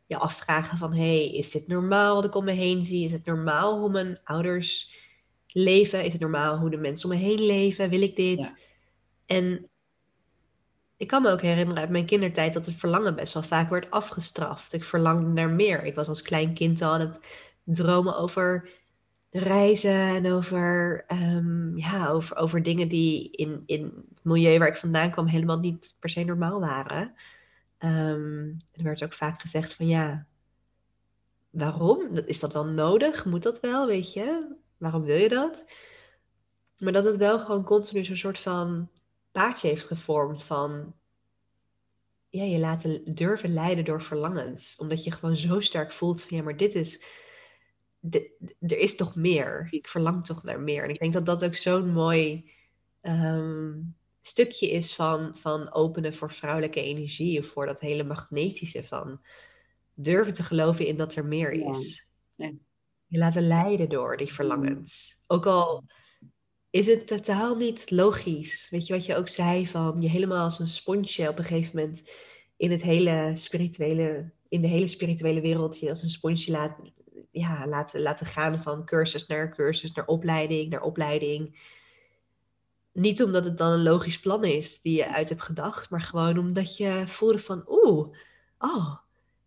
je 0.07 0.17
afvragen 0.17 0.79
van... 0.79 0.95
hey, 0.95 1.31
is 1.31 1.51
dit 1.51 1.67
normaal 1.67 2.15
wat 2.15 2.25
ik 2.25 2.35
om 2.35 2.45
me 2.45 2.53
heen 2.53 2.85
zie? 2.85 3.05
Is 3.05 3.13
het 3.13 3.25
normaal 3.25 3.79
hoe 3.79 3.91
mijn 3.91 4.19
ouders 4.25 4.95
leven? 5.47 6.05
Is 6.05 6.13
het 6.13 6.21
normaal 6.21 6.59
hoe 6.59 6.71
de 6.71 6.77
mensen 6.77 7.11
om 7.11 7.17
me 7.17 7.23
heen 7.23 7.43
leven? 7.43 7.91
Wil 7.91 8.03
ik 8.03 8.17
dit? 8.17 8.39
Ja. 8.39 8.57
En 9.27 9.69
ik 10.97 11.07
kan 11.07 11.23
me 11.23 11.31
ook 11.31 11.43
herinneren 11.43 11.81
uit 11.81 11.91
mijn 11.91 12.07
kindertijd... 12.07 12.53
dat 12.55 12.67
het 12.67 12.75
verlangen 12.75 13.15
best 13.15 13.35
wel 13.35 13.43
vaak 13.43 13.71
werd 13.71 13.91
afgestraft. 13.91 14.73
Ik 14.73 14.85
verlangde 14.85 15.29
naar 15.29 15.51
meer. 15.51 15.85
Ik 15.85 15.95
was 15.95 16.09
als 16.09 16.23
klein 16.23 16.55
kind 16.55 16.83
al 16.83 16.93
aan 16.93 17.01
het 17.01 17.19
dromen 17.65 18.17
over 18.17 18.71
reizen 19.31 19.91
en 19.91 20.33
over, 20.33 21.05
ehm, 21.07 21.77
ja, 21.77 22.09
over, 22.09 22.37
over 22.37 22.63
dingen 22.63 22.89
die 22.89 23.31
in, 23.31 23.63
in 23.67 23.83
het 23.83 24.25
milieu 24.25 24.59
waar 24.59 24.69
ik 24.69 24.77
vandaan 24.77 25.11
kwam 25.11 25.27
helemaal 25.27 25.59
niet 25.59 25.95
per 25.99 26.11
se 26.11 26.25
normaal 26.25 26.61
waren. 26.61 27.15
Ehm, 27.87 28.55
er 28.73 28.83
werd 28.83 29.05
ook 29.05 29.13
vaak 29.13 29.41
gezegd 29.41 29.75
van 29.75 29.87
ja, 29.87 30.27
waarom? 31.51 32.17
Is 32.17 32.41
dat 32.41 32.53
wel 32.53 32.65
nodig? 32.67 33.25
Moet 33.25 33.43
dat 33.43 33.61
wel, 33.61 33.87
weet 33.87 34.13
je? 34.13 34.57
Waarom 34.77 35.03
wil 35.03 35.17
je 35.17 35.29
dat? 35.29 35.65
Maar 36.79 36.93
dat 36.93 37.05
het 37.05 37.17
wel 37.17 37.39
gewoon 37.41 37.65
continu 37.65 38.05
zo'n 38.05 38.17
soort 38.17 38.39
van 38.39 38.91
paadje 39.33 39.69
heeft 39.69 39.87
gevormd 39.87 40.45
van 40.45 40.95
ja, 42.29 42.45
je 42.45 42.59
laten 42.59 43.15
durven 43.15 43.53
leiden 43.53 43.85
door 43.85 44.03
verlangens. 44.03 44.77
Omdat 44.79 45.05
je 45.05 45.11
gewoon 45.11 45.37
zo 45.37 45.61
sterk 45.61 45.93
voelt 45.93 46.23
van 46.23 46.37
ja, 46.37 46.43
maar 46.43 46.57
dit 46.57 46.75
is 46.75 47.03
er 48.61 48.79
is 48.79 48.97
toch 48.97 49.17
meer. 49.17 49.69
Ik 49.71 49.89
verlang 49.89 50.25
toch 50.25 50.43
naar 50.43 50.61
meer. 50.61 50.83
En 50.83 50.91
ik 50.91 50.99
denk 50.99 51.13
dat 51.13 51.27
dat 51.27 51.45
ook 51.45 51.55
zo'n 51.55 51.93
mooi 51.93 52.51
ehm, 53.01 53.73
stukje 54.27 54.71
is 54.71 54.95
van, 54.95 55.37
van 55.37 55.73
openen 55.73 56.15
voor 56.15 56.33
vrouwelijke 56.33 56.83
energie. 56.83 57.39
Of 57.39 57.47
voor 57.47 57.67
dat 57.67 57.81
hele 57.81 58.05
magnetische 58.05 58.85
van 58.85 59.21
durven 59.95 60.35
te 60.35 60.43
geloven 60.43 60.87
in 60.87 60.97
dat 60.97 61.15
er 61.15 61.27
meer 61.27 61.57
Ja, 61.57 61.71
is. 61.71 62.07
Je 63.07 63.19
laten 63.19 63.47
leiden 63.47 63.89
door 63.89 64.17
die 64.17 64.33
verlangens. 64.33 65.19
Ook 65.27 65.47
al 65.47 65.85
is 66.71 66.87
het 66.87 67.07
totaal 67.07 67.57
niet 67.57 67.91
logisch. 67.91 68.69
Weet 68.71 68.87
je 68.87 68.93
wat 68.95 69.07
je 69.07 69.17
ook 69.17 69.29
zei 69.29 69.67
van 69.67 70.01
je 70.01 70.09
helemaal 70.09 70.45
als 70.45 70.59
een 70.59 70.69
sponsje 70.69 71.29
op 71.29 71.39
een 71.39 71.45
gegeven 71.45 71.77
moment 71.77 72.11
in 72.57 72.71
het 72.71 72.83
hele 72.83 73.33
spirituele, 73.35 74.31
in 74.49 74.61
de 74.61 74.69
hele 74.69 74.87
spirituele 74.87 75.41
wereld 75.41 75.79
je 75.79 75.91
als 75.91 76.03
een 76.03 76.11
sponsje 76.11 76.51
laat, 76.51 76.79
ja, 77.31 77.67
laten, 77.67 78.01
laten 78.01 78.27
gaan 78.27 78.63
van 78.63 78.85
cursus 78.85 79.27
naar 79.27 79.55
cursus, 79.55 79.93
naar 79.93 80.07
opleiding, 80.07 80.71
naar 80.71 80.83
opleiding. 80.83 81.59
Niet 82.97 83.23
omdat 83.23 83.45
het 83.45 83.59
dan 83.59 83.73
een 83.73 83.83
logisch 83.83 84.21
plan 84.21 84.45
is 84.45 84.81
die 84.81 84.97
je 84.97 85.13
uit 85.15 85.29
hebt 85.29 85.43
gedacht, 85.43 85.91
maar 85.91 86.01
gewoon 86.01 86.39
omdat 86.39 86.77
je 86.77 87.03
voelde 87.07 87.39
van 87.39 87.65
oeh, 87.69 88.09
oh, 88.59 88.97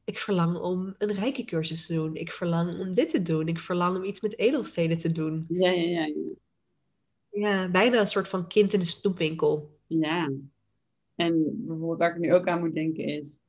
ik 0.03 0.17
verlang 0.17 0.57
om 0.57 0.95
een 0.97 1.13
rijke 1.13 1.43
cursus 1.43 1.85
te 1.85 1.93
doen. 1.93 2.15
Ik 2.15 2.31
verlang 2.31 2.79
om 2.79 2.93
dit 2.93 3.09
te 3.09 3.21
doen. 3.21 3.47
Ik 3.47 3.59
verlang 3.59 3.97
om 3.97 4.03
iets 4.03 4.21
met 4.21 4.37
edelstenen 4.37 4.97
te 4.97 5.11
doen. 5.11 5.45
Ja, 5.47 5.71
ja, 5.71 5.81
ja, 5.81 6.05
ja. 6.05 6.13
Ja, 7.31 7.69
bijna 7.69 7.99
een 7.99 8.07
soort 8.07 8.27
van 8.27 8.47
kind 8.47 8.73
in 8.73 8.79
de 8.79 8.85
snoepwinkel. 8.85 9.77
Ja. 9.87 10.31
En 11.15 11.65
bijvoorbeeld 11.65 11.97
waar 11.97 12.11
ik 12.11 12.19
nu 12.19 12.33
ook 12.33 12.47
aan 12.47 12.59
moet 12.59 12.73
denken 12.73 13.03
is 13.03 13.39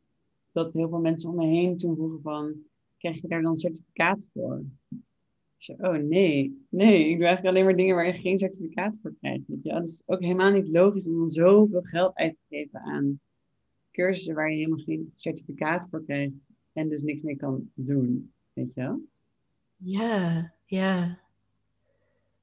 dat 0.53 0.72
heel 0.72 0.88
veel 0.88 0.98
mensen 0.98 1.30
om 1.30 1.36
me 1.36 1.46
heen 1.46 1.78
toen 1.78 1.96
vroegen 1.96 2.22
van, 2.22 2.55
krijg 2.98 3.20
je 3.20 3.28
daar 3.28 3.42
dan 3.42 3.51
een 3.51 3.57
certificaat 3.57 4.28
voor? 4.32 4.62
Zei, 5.62 5.78
oh 5.80 5.94
nee, 5.94 6.66
nee, 6.68 7.08
ik 7.08 7.16
doe 7.16 7.26
eigenlijk 7.26 7.46
alleen 7.46 7.64
maar 7.64 7.76
dingen 7.76 7.94
waar 7.94 8.06
je 8.06 8.12
geen 8.12 8.38
certificaat 8.38 8.98
voor 9.02 9.14
krijgt. 9.20 9.42
Weet 9.46 9.62
je? 9.62 9.70
wel. 9.70 9.80
Dus 9.80 9.90
is 9.90 10.02
ook 10.06 10.20
helemaal 10.20 10.50
niet 10.50 10.68
logisch 10.68 11.08
om 11.08 11.18
dan 11.18 11.30
zoveel 11.30 11.82
geld 11.82 12.14
uit 12.14 12.34
te 12.34 12.42
geven 12.48 12.80
aan 12.80 13.20
cursussen 13.92 14.34
waar 14.34 14.50
je 14.50 14.56
helemaal 14.56 14.84
geen 14.84 15.12
certificaat 15.16 15.86
voor 15.90 16.04
krijgt 16.04 16.34
en 16.72 16.88
dus 16.88 17.02
niks 17.02 17.22
meer 17.22 17.36
kan 17.36 17.70
doen. 17.74 18.32
Weet 18.52 18.72
je? 18.72 18.98
Ja, 19.76 20.52
ja. 20.64 21.18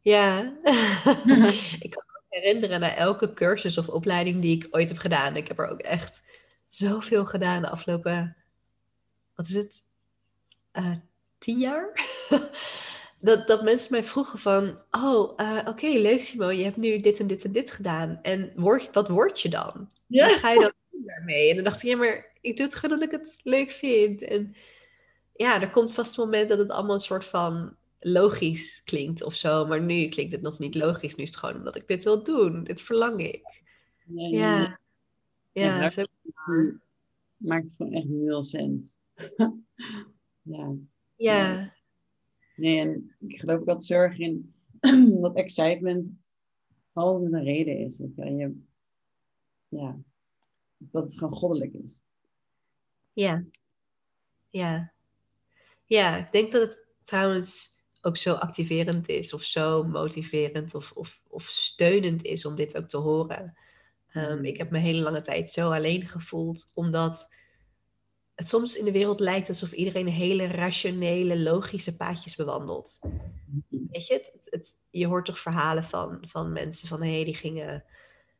Ja. 0.01 0.53
ik 1.79 1.89
kan 1.89 2.05
me 2.07 2.21
herinneren 2.29 2.79
naar 2.79 2.95
elke 2.95 3.33
cursus 3.33 3.77
of 3.77 3.89
opleiding 3.89 4.41
die 4.41 4.55
ik 4.55 4.67
ooit 4.71 4.89
heb 4.89 4.97
gedaan. 4.97 5.35
Ik 5.35 5.47
heb 5.47 5.59
er 5.59 5.69
ook 5.69 5.81
echt 5.81 6.23
zoveel 6.67 7.25
gedaan 7.25 7.61
de 7.61 7.69
afgelopen, 7.69 8.35
wat 9.35 9.47
is 9.47 9.53
het? 9.53 9.83
Eh, 10.71 10.95
tien 11.37 11.59
jaar? 11.59 11.91
dat, 13.19 13.47
dat 13.47 13.63
mensen 13.63 13.91
mij 13.91 14.03
vroegen 14.03 14.39
van, 14.39 14.81
oh, 14.91 15.33
eh, 15.35 15.67
oké, 15.67 15.87
leuk 15.87 16.21
Simo, 16.21 16.49
je 16.49 16.63
hebt 16.63 16.77
nu 16.77 16.99
dit 16.99 17.19
en 17.19 17.27
dit 17.27 17.43
en 17.43 17.51
dit 17.51 17.71
gedaan. 17.71 18.19
En 18.21 18.51
word, 18.55 18.89
wat 18.93 19.09
word 19.09 19.41
je 19.41 19.49
dan? 19.49 19.89
Wat 20.07 20.31
ga 20.31 20.51
je 20.51 20.59
dan 20.59 20.73
doen 20.91 21.05
daarmee? 21.05 21.49
En 21.49 21.55
dan 21.55 21.63
dacht 21.63 21.83
ik, 21.83 21.89
ja, 21.89 21.97
maar 21.97 22.31
ik 22.41 22.55
doe 22.55 22.65
het 22.65 22.75
gewoon 22.75 22.99
omdat 22.99 23.13
ik 23.13 23.19
het 23.19 23.37
leuk 23.43 23.71
vind. 23.71 24.21
En 24.21 24.55
ja, 25.33 25.61
er 25.61 25.69
komt 25.69 25.93
vast 25.93 26.17
een 26.17 26.23
moment 26.23 26.49
dat 26.49 26.57
het 26.57 26.69
allemaal 26.69 26.95
een 26.95 27.01
soort 27.01 27.25
van 27.25 27.75
logisch 27.99 28.81
klinkt 28.85 29.23
of 29.23 29.33
zo. 29.33 29.65
Maar 29.65 29.81
nu 29.81 30.09
klinkt 30.09 30.31
het 30.31 30.41
nog 30.41 30.59
niet 30.59 30.75
logisch. 30.75 31.15
Nu 31.15 31.23
is 31.23 31.29
het 31.29 31.37
gewoon 31.37 31.55
omdat 31.55 31.75
ik 31.75 31.87
dit 31.87 32.03
wil 32.03 32.23
doen. 32.23 32.63
Dit 32.63 32.81
verlang 32.81 33.23
ik. 33.23 33.61
Ja, 34.05 34.27
Ja, 34.27 34.79
ja, 35.51 35.81
Ja, 35.81 35.89
zo-. 35.89 36.05
Maakt 37.37 37.73
gewoon 37.77 37.93
echt 37.93 38.07
nul 38.07 38.41
cent. 38.41 38.97
ja. 40.41 40.73
ja, 41.15 41.73
en 42.57 43.15
ik 43.19 43.39
geloof 43.39 43.59
ook 43.59 43.67
altijd 43.67 43.83
zo 43.83 43.93
erg 43.93 44.17
in 44.17 44.53
dat 45.21 45.35
excitement 45.35 46.13
altijd 46.93 47.31
met 47.31 47.39
een 47.39 47.45
reden 47.45 47.77
is. 47.77 47.97
je 47.97 48.11
wel. 48.15 48.27
Je, 48.27 48.61
ja, 49.67 49.97
dat 50.77 51.03
het 51.03 51.17
gewoon 51.17 51.33
goddelijk 51.33 51.73
is. 51.73 52.01
ja, 53.13 53.45
ja. 54.49 54.95
Ja, 55.85 56.17
ik 56.17 56.31
denk 56.31 56.51
dat 56.51 56.61
het 56.61 56.85
trouwens 57.03 57.77
ook 58.01 58.17
zo 58.17 58.33
activerend 58.33 59.09
is 59.09 59.33
of 59.33 59.43
zo 59.43 59.83
motiverend 59.83 60.75
of, 60.75 60.91
of, 60.91 61.21
of 61.27 61.43
steunend 61.43 62.23
is 62.23 62.45
om 62.45 62.55
dit 62.55 62.77
ook 62.77 62.87
te 62.87 62.97
horen. 62.97 63.57
Ehm, 64.07 64.45
ik 64.45 64.57
heb 64.57 64.71
me 64.71 64.77
hele 64.77 65.01
lange 65.01 65.21
tijd 65.21 65.49
zo 65.49 65.71
alleen 65.71 66.07
gevoeld, 66.07 66.71
omdat 66.73 67.29
het 68.37 68.47
soms 68.47 68.77
in 68.77 68.85
de 68.85 68.91
wereld 68.91 69.19
lijkt 69.19 69.47
alsof 69.47 69.71
iedereen 69.71 70.07
hele 70.07 70.47
rationele, 70.47 71.39
logische 71.39 71.95
paadjes 71.95 72.35
bewandelt. 72.35 72.99
Weet 73.69 74.07
je, 74.07 74.31
het, 74.43 74.77
je 74.89 75.07
hoort 75.07 75.25
toch 75.25 75.39
verhalen 75.39 75.83
van, 75.83 76.17
van 76.27 76.51
mensen 76.51 76.87
van 76.87 77.03
hé, 77.03 77.13
hey, 77.13 77.23
die 77.23 77.35
gingen, 77.35 77.83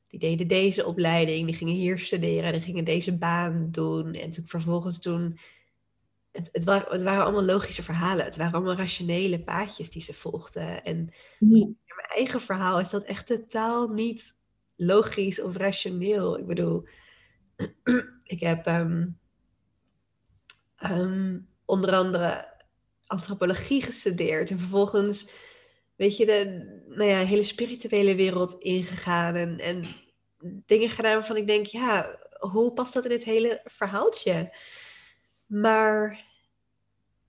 die 0.08 0.20
deden 0.20 0.48
deze 0.48 0.86
opleiding, 0.86 1.46
die 1.46 1.56
gingen 1.56 1.74
hier 1.74 2.00
studeren, 2.00 2.52
die 2.52 2.62
gingen 2.62 2.84
deze 2.84 3.18
baan 3.18 3.68
doen. 3.72 4.14
En 4.14 4.32
toen 4.32 4.46
vervolgens 4.48 5.00
toen, 5.00 5.40
het, 6.32 6.50
het, 6.52 6.64
waren, 6.64 6.92
het 6.92 7.04
waren 7.04 7.24
allemaal 7.24 7.44
logische 7.44 7.84
verhalen, 7.84 8.26
het 8.26 8.38
waren 8.38 8.54
allemaal 8.54 8.76
rationele 8.76 9.40
paadjes 9.40 9.90
die 9.90 10.02
ze 10.02 10.14
volgden. 10.14 10.84
En 10.84 11.14
in 11.40 11.78
mijn 11.86 12.08
eigen 12.16 12.42
verhaal 12.42 12.80
is 12.80 12.90
dat 12.90 13.04
echt 13.04 13.28
totaal 13.28 13.88
niet 13.88 14.38
logisch 14.76 15.42
of 15.42 15.56
rationeel. 15.56 16.40
Ik 16.40 16.48
bedoel, 16.48 16.88
ik 18.24 18.40
heb 18.40 18.66
ehm, 18.66 19.06
ehm, 20.78 21.40
onder 21.66 21.94
andere 21.94 22.56
antropologie 23.06 23.82
gestudeerd 23.82 24.52
en 24.52 24.60
vervolgens, 24.60 25.30
weet 25.96 26.18
je, 26.18 26.26
de 26.26 26.82
nou 26.88 27.10
ja, 27.10 27.18
hele 27.18 27.44
spirituele 27.44 28.16
wereld 28.16 28.54
ingegaan 28.54 29.36
en, 29.36 29.60
en 29.60 29.84
dingen 30.66 30.90
gedaan 30.90 31.14
waarvan 31.14 31.38
ik 31.38 31.48
denk, 31.48 31.66
ja, 31.66 32.20
hoe 32.40 32.72
past 32.72 32.94
dat 32.94 33.06
in 33.06 33.12
het 33.12 33.24
hele 33.24 33.62
verhaaltje? 33.66 34.56
Maar 35.46 36.26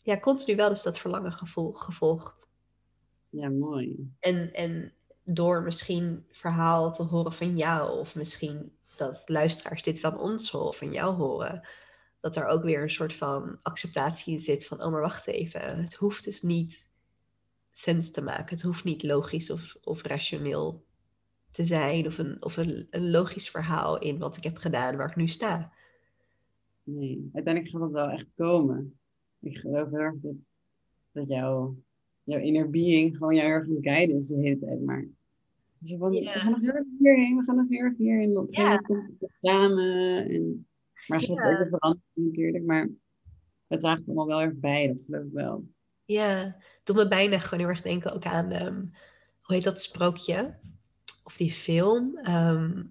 ja, 0.02 0.18
continu 0.18 0.56
wel 0.56 0.68
dus 0.68 0.82
dat 0.82 0.98
verlangen 0.98 1.32
gevol- 1.32 1.72
gevolgd. 1.72 2.48
Ja, 3.30 3.48
mooi. 3.48 4.12
En, 4.20 4.52
en 4.52 4.92
door 5.24 5.62
misschien 5.62 6.26
verhaal 6.30 6.92
te 6.92 7.02
horen 7.02 7.32
van 7.32 7.56
jou, 7.56 7.98
of 7.98 8.14
misschien 8.14 8.72
dat 8.96 9.22
luisteraars 9.26 9.82
dit 9.82 10.00
van 10.00 10.18
ons 10.18 10.50
horen, 10.50 10.74
van 10.74 10.92
jou 10.92 11.14
horen, 11.14 11.68
dat 12.20 12.36
er 12.36 12.46
ook 12.46 12.62
weer 12.62 12.82
een 12.82 12.90
soort 12.90 13.14
van 13.14 13.58
acceptatie 13.62 14.32
in 14.32 14.38
zit 14.38 14.66
van, 14.66 14.82
oh 14.82 14.92
maar 14.92 15.00
wacht 15.00 15.26
even, 15.26 15.78
het 15.82 15.94
hoeft 15.94 16.24
dus 16.24 16.42
niet 16.42 16.88
sens 17.72 18.10
te 18.10 18.22
maken, 18.22 18.54
het 18.54 18.62
hoeft 18.62 18.84
niet 18.84 19.02
logisch 19.02 19.50
of, 19.50 19.76
of 19.82 20.02
rationeel 20.02 20.84
te 21.50 21.64
zijn 21.64 22.06
of, 22.06 22.18
een, 22.18 22.42
of 22.44 22.56
een, 22.56 22.86
een 22.90 23.10
logisch 23.10 23.50
verhaal 23.50 23.98
in 23.98 24.18
wat 24.18 24.36
ik 24.36 24.42
heb 24.44 24.56
gedaan 24.56 24.96
waar 24.96 25.08
ik 25.08 25.16
nu 25.16 25.28
sta. 25.28 25.72
Nee, 26.82 27.30
uiteindelijk 27.32 27.72
gaat 27.72 27.82
dat 27.82 27.90
wel 27.90 28.08
echt 28.10 28.26
komen. 28.36 28.98
Ik 29.40 29.56
geloof 29.56 29.90
heel 29.90 29.98
erg 29.98 30.14
dat, 30.20 30.34
dat 31.12 31.28
jouw, 31.28 31.76
jouw 32.24 32.40
inner 32.40 32.70
being 32.70 33.16
gewoon 33.16 33.34
jou 33.34 33.48
erg 33.48 33.66
moet 33.66 33.82
guidance 33.84 34.34
de 34.34 34.42
hele 34.42 34.58
tijd. 34.58 34.80
Maar 34.80 35.06
dus 35.78 35.94
van, 35.98 36.10
we 36.10 36.24
gaan 36.24 36.50
nog 36.50 36.60
heel 36.60 36.72
erg 36.72 36.86
hierheen, 36.98 37.36
we 37.36 37.42
gaan 37.44 37.56
nog 37.56 37.68
heel 37.68 37.80
erg 37.80 37.96
hierheen. 37.96 38.36
Op 38.38 38.48
een 38.48 38.54
gegeven 38.54 38.70
Ja. 38.72 38.80
moment 38.88 39.06
komt 39.06 39.20
het 39.20 39.30
samen. 39.34 40.28
En, 40.28 40.66
maar 41.08 41.20
gaat 41.20 41.28
Ja. 41.36 41.42
ook 41.50 41.58
weer 41.58 41.68
veranderen 41.68 42.04
natuurlijk. 42.14 42.64
Maar 42.64 42.88
het 43.66 43.80
draagt 43.80 44.02
allemaal 44.06 44.26
wel 44.26 44.40
erg 44.40 44.54
bij, 44.54 44.86
dat 44.86 45.02
geloof 45.06 45.24
ik 45.24 45.32
wel. 45.32 45.64
Ja, 46.04 46.36
het 46.44 46.80
doet 46.84 46.96
me 46.96 47.08
bijna 47.08 47.38
gewoon 47.38 47.58
heel 47.64 47.68
erg 47.68 47.82
denken 47.82 48.12
ook 48.12 48.24
aan, 48.24 48.50
ehm, 48.50 48.80
hoe 49.40 49.54
heet 49.54 49.64
dat 49.64 49.80
sprookje? 49.80 50.54
Of 51.24 51.36
die 51.36 51.52
film. 51.52 52.18
ehm, 52.22 52.82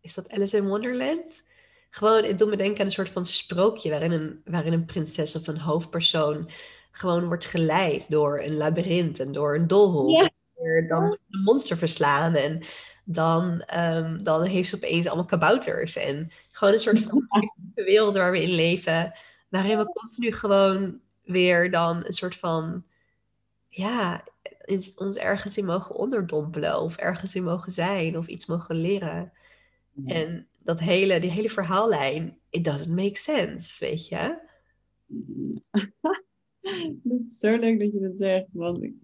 is 0.00 0.14
dat 0.14 0.30
Alice 0.30 0.56
in 0.56 0.68
Wonderland? 0.68 1.44
Gewoon, 1.90 2.24
het 2.24 2.38
doet 2.38 2.48
me 2.48 2.56
denken 2.56 2.80
aan 2.80 2.86
een 2.86 2.92
soort 2.92 3.10
van 3.10 3.24
sprookje 3.24 3.90
waarin 3.90 4.12
een, 4.12 4.40
waarin 4.44 4.72
een 4.72 4.84
prinses 4.84 5.36
of 5.36 5.46
een 5.46 5.58
hoofdpersoon 5.58 6.50
gewoon 6.90 7.26
wordt 7.26 7.44
geleid 7.44 8.10
door 8.10 8.40
een 8.40 8.56
labyrint 8.56 9.20
en 9.20 9.32
door 9.32 9.54
een 9.54 9.66
doolhof. 9.66 10.20
Ja. 10.20 10.30
En 10.78 10.88
dan 10.88 11.04
moet 11.06 11.18
ze 11.28 11.36
een 11.36 11.42
monster 11.42 11.76
verslaan 11.76 12.34
en 12.34 12.64
dan, 13.10 13.60
ehm, 13.60 14.22
dan 14.22 14.42
heeft 14.42 14.68
ze 14.68 14.76
opeens 14.76 15.06
allemaal 15.06 15.24
kabouters. 15.24 15.96
En 15.96 16.30
gewoon 16.52 16.74
een 16.74 16.80
soort 16.80 17.00
van 17.00 17.28
wereld 17.74 18.14
waar 18.14 18.30
we 18.30 18.42
in 18.42 18.54
leven, 18.54 19.14
waarin 19.48 19.78
we 19.78 19.92
continu 19.92 20.32
gewoon 20.32 21.00
weer 21.22 21.70
dan 21.70 22.04
een 22.04 22.12
soort 22.12 22.36
van, 22.36 22.84
ja, 23.68 24.24
ons 24.96 25.16
ergens 25.16 25.58
in 25.58 25.64
mogen 25.64 25.94
onderdompelen 25.94 26.80
of 26.80 26.96
ergens 26.96 27.34
in 27.34 27.44
mogen 27.44 27.72
zijn 27.72 28.18
of 28.18 28.26
iets 28.26 28.46
mogen 28.46 28.76
leren. 28.76 29.32
Ja. 29.92 30.14
En 30.14 30.46
dat 30.62 30.80
hele, 30.80 31.20
die 31.20 31.30
hele 31.30 31.50
verhaallijn, 31.50 32.38
it 32.50 32.64
doesn't 32.64 32.96
make 32.96 33.18
sense, 33.18 33.84
weet 33.84 34.08
je? 34.08 34.38
Het 37.08 37.22
is 37.26 37.38
zo 37.38 37.56
leuk 37.56 37.80
dat 37.80 37.92
je 37.92 38.00
dat 38.00 38.18
zegt, 38.18 38.46
want 38.52 38.82
ik, 38.82 38.94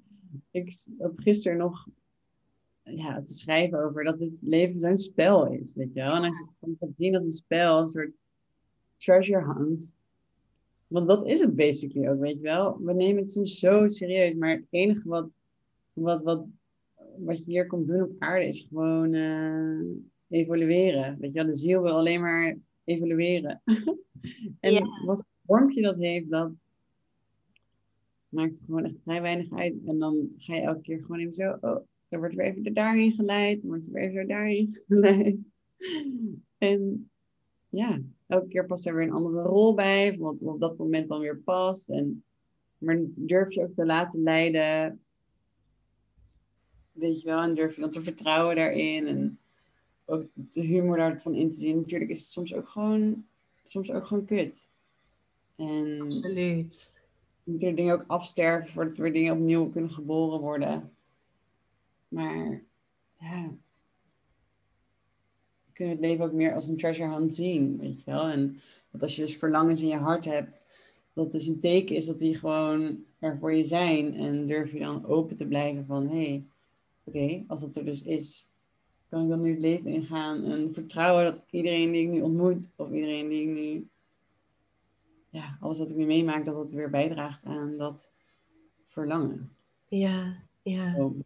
ik 0.51 0.75
had 0.99 1.13
gisteren 1.17 1.59
nog 1.59 1.87
ja, 2.85 3.23
te 3.23 3.33
schrijven 3.33 3.85
over 3.85 4.05
dat 4.05 4.19
het 4.19 4.41
leven 4.43 4.81
zo'n 4.81 4.99
spel 4.99 5.47
is, 5.47 5.75
weet 5.75 5.95
je 5.95 6.01
wel. 6.01 6.15
En 6.15 6.25
als 6.25 6.39
je 6.39 6.67
het 6.67 6.79
gaat 6.79 6.97
zien 6.97 7.15
als 7.15 7.25
een 7.25 7.33
spel, 7.33 7.79
een 7.81 7.89
soort 7.89 8.13
treasure 8.97 9.55
hunt. 9.55 9.97
Want 10.87 11.09
dat 11.09 11.27
is 11.27 11.41
het 11.41 11.57
basically 11.57 12.09
ook, 12.09 12.21
weet 12.21 12.37
je 12.37 12.43
wel. 12.43 12.79
We 12.83 12.93
nemen 12.93 13.23
het 13.23 13.33
soms 13.33 13.59
zo 13.59 13.89
serieus, 13.89 14.35
maar 14.35 14.51
het 14.51 14.67
enige 14.71 15.09
wat, 15.09 15.37
wat, 15.93 16.23
wat, 16.23 16.45
wat 17.17 17.45
je 17.45 17.51
hier 17.51 17.67
komt 17.67 17.89
doen 17.89 18.03
op 18.03 18.13
aarde 18.19 18.47
is 18.47 18.67
gewoon 18.69 19.13
eh, 19.13 20.39
evolueren. 20.41 21.19
Weet 21.19 21.33
je 21.33 21.39
wel, 21.39 21.51
de 21.51 21.57
ziel 21.57 21.83
wil 21.83 21.97
alleen 21.97 22.21
maar 22.21 22.57
evolueren. 22.85 23.63
en 24.61 24.73
Ja. 24.73 24.81
wat 25.05 25.17
voor 25.17 25.57
vormpje 25.57 25.83
dat 25.83 25.97
heeft, 25.97 26.31
dat 26.31 26.67
maakt 28.29 28.61
gewoon 28.67 28.85
echt 28.85 29.01
vrij 29.03 29.23
weinig 29.23 29.53
uit. 29.53 29.75
En 29.87 29.99
dan 29.99 30.29
ga 30.37 30.55
je 30.55 30.61
elke 30.61 30.81
keer 30.81 31.01
gewoon 31.01 31.19
even 31.19 31.35
zo, 31.35 31.57
oh, 31.61 31.87
dan 32.15 32.23
wordt 32.23 32.35
weer 32.35 32.47
even 32.47 32.75
daarheen 32.75 33.13
geleid, 33.13 33.61
dan 33.61 33.71
wordt 33.71 33.85
je 33.85 33.91
weer 33.91 34.03
even 34.03 34.21
zo 34.21 34.27
daarheen 34.27 34.79
geleid. 34.89 35.37
En 36.59 37.11
ja, 37.69 38.01
elke 38.27 38.49
keer 38.49 38.67
past 38.67 38.87
er 38.87 38.95
weer 38.95 39.07
een 39.07 39.13
andere 39.13 39.43
rol 39.43 39.75
bij, 39.75 40.19
wat 40.19 40.43
op 40.43 40.61
dat 40.61 40.79
moment 40.79 41.09
dan 41.09 41.21
weer 41.21 41.37
past. 41.37 41.89
En, 41.89 42.25
maar 42.79 42.99
durf 43.05 43.53
je 43.53 43.63
ook 43.63 43.75
te 43.75 43.87
laten 43.87 44.23
leiden, 44.23 45.01
weet 46.93 47.21
je 47.21 47.27
wel, 47.27 47.43
en 47.43 47.55
durf 47.55 47.75
je 47.75 47.81
dan 47.81 47.91
te 47.91 48.03
vertrouwen 48.03 48.57
daarin 48.57 49.07
en 49.07 49.39
ook 50.05 50.27
de 50.35 50.61
humor 50.61 50.97
daarvan 50.97 51.35
in 51.35 51.51
te 51.51 51.59
zien. 51.59 51.77
Natuurlijk 51.77 52.11
is 52.11 52.19
het 52.19 52.29
soms 52.29 52.55
ook 52.55 52.69
gewoon, 52.69 53.27
soms 53.65 53.91
ook 53.91 54.07
gewoon 54.07 54.25
kut. 54.25 54.71
En 55.57 56.01
Absoluut. 56.01 57.03
moeten 57.45 57.69
er 57.69 57.75
dingen 57.75 57.95
ook 57.95 58.05
afsterven 58.07 58.73
voordat 58.73 58.97
er 58.97 59.03
weer 59.03 59.13
dingen 59.13 59.33
opnieuw 59.33 59.71
kunnen 59.71 59.91
geboren 59.91 60.41
worden. 60.41 60.94
Maar 62.15 62.63
ja, 63.19 63.49
we 65.65 65.73
kunnen 65.73 65.95
het 65.95 66.05
leven 66.05 66.25
ook 66.25 66.33
meer 66.33 66.55
als 66.55 66.69
een 66.69 66.77
treasure 66.77 67.15
hunt 67.15 67.35
zien, 67.35 67.79
weet 67.79 67.99
je 67.99 68.05
wel. 68.05 68.27
En 68.27 68.57
dat 68.91 69.03
als 69.03 69.17
je 69.17 69.23
dus 69.23 69.37
verlangens 69.37 69.81
in 69.81 69.89
je 69.89 69.97
hart 69.97 70.25
hebt, 70.25 70.63
dat 71.13 71.33
dus 71.33 71.47
een 71.47 71.61
teken 71.61 71.97
is 71.97 72.07
dat 72.07 72.19
die 72.19 72.35
gewoon 72.35 73.05
er 73.19 73.39
voor 73.39 73.55
je 73.55 73.63
zijn. 73.63 74.15
En 74.15 74.47
durf 74.47 74.73
je 74.73 74.79
dan 74.79 75.07
open 75.07 75.37
te 75.37 75.47
blijven 75.47 75.87
van, 75.87 76.09
hé, 76.09 76.25
hey, 76.25 76.45
oké, 77.05 77.45
als 77.47 77.61
dat 77.61 77.77
er 77.77 77.85
dus 77.85 78.03
is, 78.03 78.47
kan 79.09 79.23
ik 79.23 79.29
dan 79.29 79.43
nu 79.43 79.51
het 79.51 79.61
leven 79.61 79.91
ingaan 79.91 80.45
en 80.45 80.75
vertrouwen 80.75 81.25
dat 81.25 81.45
iedereen 81.51 81.93
die 81.93 82.03
ik 82.03 82.09
nu 82.09 82.21
ontmoet, 82.21 82.71
of 82.77 82.91
iedereen 82.91 83.29
die 83.29 83.43
ik 83.43 83.55
nu 83.55 83.89
ja, 85.31 85.57
alles 85.61 85.79
wat 85.79 85.91
ik 85.91 85.97
nu 85.97 86.07
meemaak, 86.07 86.45
dat 86.45 86.57
het 86.57 86.73
weer 86.73 86.91
bijdraagt 86.91 87.45
aan 87.45 87.79
dat 87.79 88.13
verlangen. 88.87 89.57
Ja, 89.89 90.37
ja. 90.63 90.95
Zo. 90.95 91.17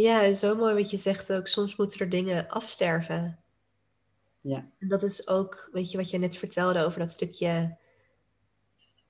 Ja, 0.00 0.22
en 0.24 0.36
zo 0.36 0.56
mooi 0.56 0.74
wat 0.74 0.90
je 0.90 0.96
zegt 0.96 1.32
ook. 1.32 1.46
Soms 1.46 1.76
moeten 1.76 2.00
er 2.00 2.08
dingen 2.08 2.48
afsterven. 2.48 3.38
Ja. 4.40 4.70
En 4.78 4.88
dat 4.88 5.02
is 5.02 5.28
ook, 5.28 5.68
weet 5.72 5.90
je, 5.90 5.96
wat 5.96 6.10
je 6.10 6.18
net 6.18 6.36
vertelde 6.36 6.84
over 6.84 6.98
dat 6.98 7.10
stukje, 7.10 7.76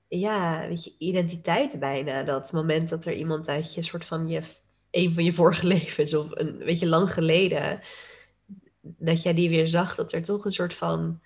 ja, 0.07 0.67
weet 0.67 0.83
je, 0.83 0.95
identiteit 0.97 1.79
bijna. 1.79 2.23
Dat 2.23 2.51
moment 2.51 2.89
dat 2.89 3.05
er 3.05 3.13
iemand 3.13 3.47
uit 3.47 3.73
je 3.73 3.81
soort 3.81 4.05
van 4.05 4.27
je, 4.27 4.41
een 4.91 5.13
van 5.13 5.23
je 5.23 5.33
vorige 5.33 5.65
levens 5.77 6.13
of 6.13 6.27
een, 6.31 6.57
weet 6.57 6.79
je, 6.79 6.87
lang 6.87 7.13
geleden, 7.13 7.81
dat 8.81 9.23
jij 9.23 9.33
die 9.33 9.49
weer 9.49 9.67
zag, 9.67 9.95
dat 9.95 10.13
er 10.13 10.23
toch 10.23 10.45
een 10.45 10.51
soort 10.51 10.73
van, 10.73 11.21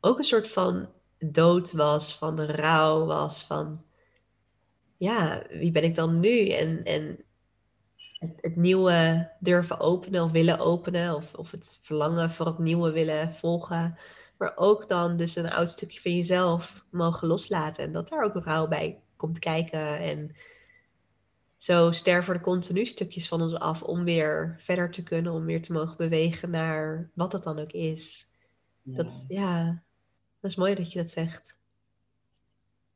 ook 0.00 0.18
een 0.18 0.24
soort 0.24 0.48
van 0.48 0.88
dood 1.18 1.72
was, 1.72 2.18
van 2.18 2.36
de 2.36 2.46
rouw 2.46 3.04
was, 3.04 3.42
van, 3.42 3.84
ja, 4.96 5.42
wie 5.48 5.70
ben 5.70 5.84
ik 5.84 5.94
dan 5.94 6.20
nu? 6.20 6.48
En, 6.48 6.84
en 6.84 7.24
het, 8.20 8.38
het 8.40 8.56
nieuwe 8.56 9.30
durven 9.38 9.80
openen 9.80 10.22
of 10.22 10.30
willen 10.30 10.58
openen, 10.58 11.14
of, 11.14 11.34
of 11.34 11.50
het 11.50 11.78
verlangen 11.82 12.32
voor 12.32 12.46
het 12.46 12.58
nieuwe 12.58 12.90
willen 12.90 13.34
volgen. 13.34 13.98
Maar 14.38 14.52
ook 14.56 14.88
dan 14.88 15.16
dus 15.16 15.36
een 15.36 15.50
oud 15.50 15.70
stukje 15.70 16.00
van 16.00 16.14
jezelf 16.14 16.86
mogen 16.90 17.28
loslaten. 17.28 17.84
En 17.84 17.92
dat 17.92 18.08
daar 18.08 18.24
ook 18.24 18.44
rouw 18.44 18.68
bij 18.68 19.02
komt 19.16 19.38
kijken. 19.38 19.98
En 19.98 20.36
zo 21.56 21.92
sterven 21.92 22.34
er 22.34 22.40
continu 22.40 22.86
stukjes 22.86 23.28
van 23.28 23.42
ons 23.42 23.54
af 23.54 23.82
om 23.82 24.04
weer 24.04 24.56
verder 24.58 24.90
te 24.90 25.02
kunnen, 25.02 25.32
om 25.32 25.44
weer 25.44 25.62
te 25.62 25.72
mogen 25.72 25.96
bewegen 25.96 26.50
naar 26.50 27.10
wat 27.14 27.32
het 27.32 27.42
dan 27.42 27.58
ook 27.58 27.72
is. 27.72 28.30
Ja. 28.82 28.96
Dat, 28.96 29.24
ja, 29.28 29.82
dat 30.40 30.50
is 30.50 30.56
mooi 30.56 30.74
dat 30.74 30.92
je 30.92 30.98
dat 30.98 31.10
zegt. 31.10 31.58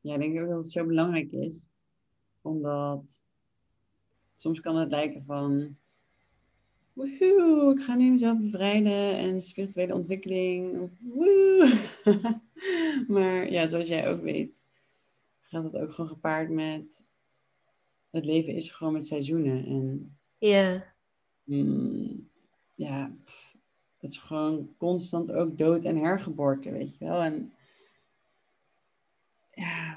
ja, 0.01 0.13
ik 0.13 0.19
denk 0.19 0.41
ook 0.41 0.49
dat 0.49 0.57
het 0.57 0.71
zo 0.71 0.85
belangrijk 0.85 1.31
is. 1.31 1.69
Omdat 2.41 3.23
soms 4.35 4.59
kan 4.59 4.75
het 4.75 4.91
lijken 4.91 5.23
van... 5.25 5.77
Woehoe, 6.93 7.73
ik 7.75 7.83
ga 7.83 7.95
nu 7.95 8.11
mezelf 8.11 8.39
bevrijden 8.39 9.17
en 9.17 9.41
spirituele 9.41 9.93
ontwikkeling. 9.93 10.89
Woe. 10.99 11.79
maar 13.07 13.51
ja, 13.51 13.67
zoals 13.67 13.87
jij 13.87 14.09
ook 14.09 14.21
weet, 14.21 14.61
gaat 15.41 15.63
het 15.63 15.75
ook 15.75 15.93
gewoon 15.93 16.09
gepaard 16.09 16.49
met... 16.49 17.03
Het 18.09 18.25
leven 18.25 18.53
is 18.53 18.71
gewoon 18.71 18.93
met 18.93 19.05
seizoenen. 19.05 19.65
En 19.65 20.15
Ja, 20.37 20.83
mm, 21.43 22.29
ja, 22.75 23.15
pff, 23.23 23.55
het 23.97 24.09
is 24.09 24.17
gewoon 24.17 24.75
constant 24.77 25.31
ook 25.31 25.57
dood 25.57 25.83
en 25.83 25.97
hergeboorte, 25.97 26.71
weet 26.71 26.97
je 26.97 27.05
wel. 27.05 27.21
En 27.21 27.53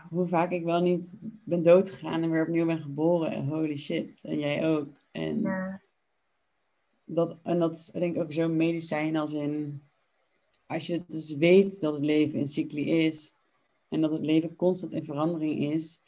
hoe 0.08 0.26
vaak 0.26 0.50
ik 0.50 0.64
wel 0.64 0.82
niet 0.82 1.00
ben 1.44 1.62
doodgegaan 1.62 2.22
en 2.22 2.30
weer 2.30 2.42
opnieuw 2.42 2.66
ben 2.66 2.80
geboren. 2.80 3.30
En 3.30 3.48
holy 3.48 3.76
shit. 3.76 4.20
En 4.24 4.38
jij 4.38 4.68
ook. 4.68 4.88
En 5.10 5.40
ja, 5.40 5.82
dat, 7.04 7.36
en 7.42 7.58
dat 7.58 7.76
is 7.76 7.84
denk 7.84 8.16
ik 8.16 8.22
ook 8.22 8.32
zo'n 8.32 8.56
medicijn 8.56 9.16
als 9.16 9.32
in... 9.32 9.82
Als 10.66 10.86
je 10.86 11.02
dus 11.06 11.36
weet 11.36 11.80
dat 11.80 11.92
het 11.92 12.04
leven 12.04 12.38
een 12.38 12.46
cycli 12.46 12.90
is... 12.90 13.34
en 13.88 14.00
dat 14.00 14.12
het 14.12 14.24
leven 14.24 14.56
constant 14.56 14.92
in 14.92 15.04
verandering 15.04 15.72
is... 15.72 16.00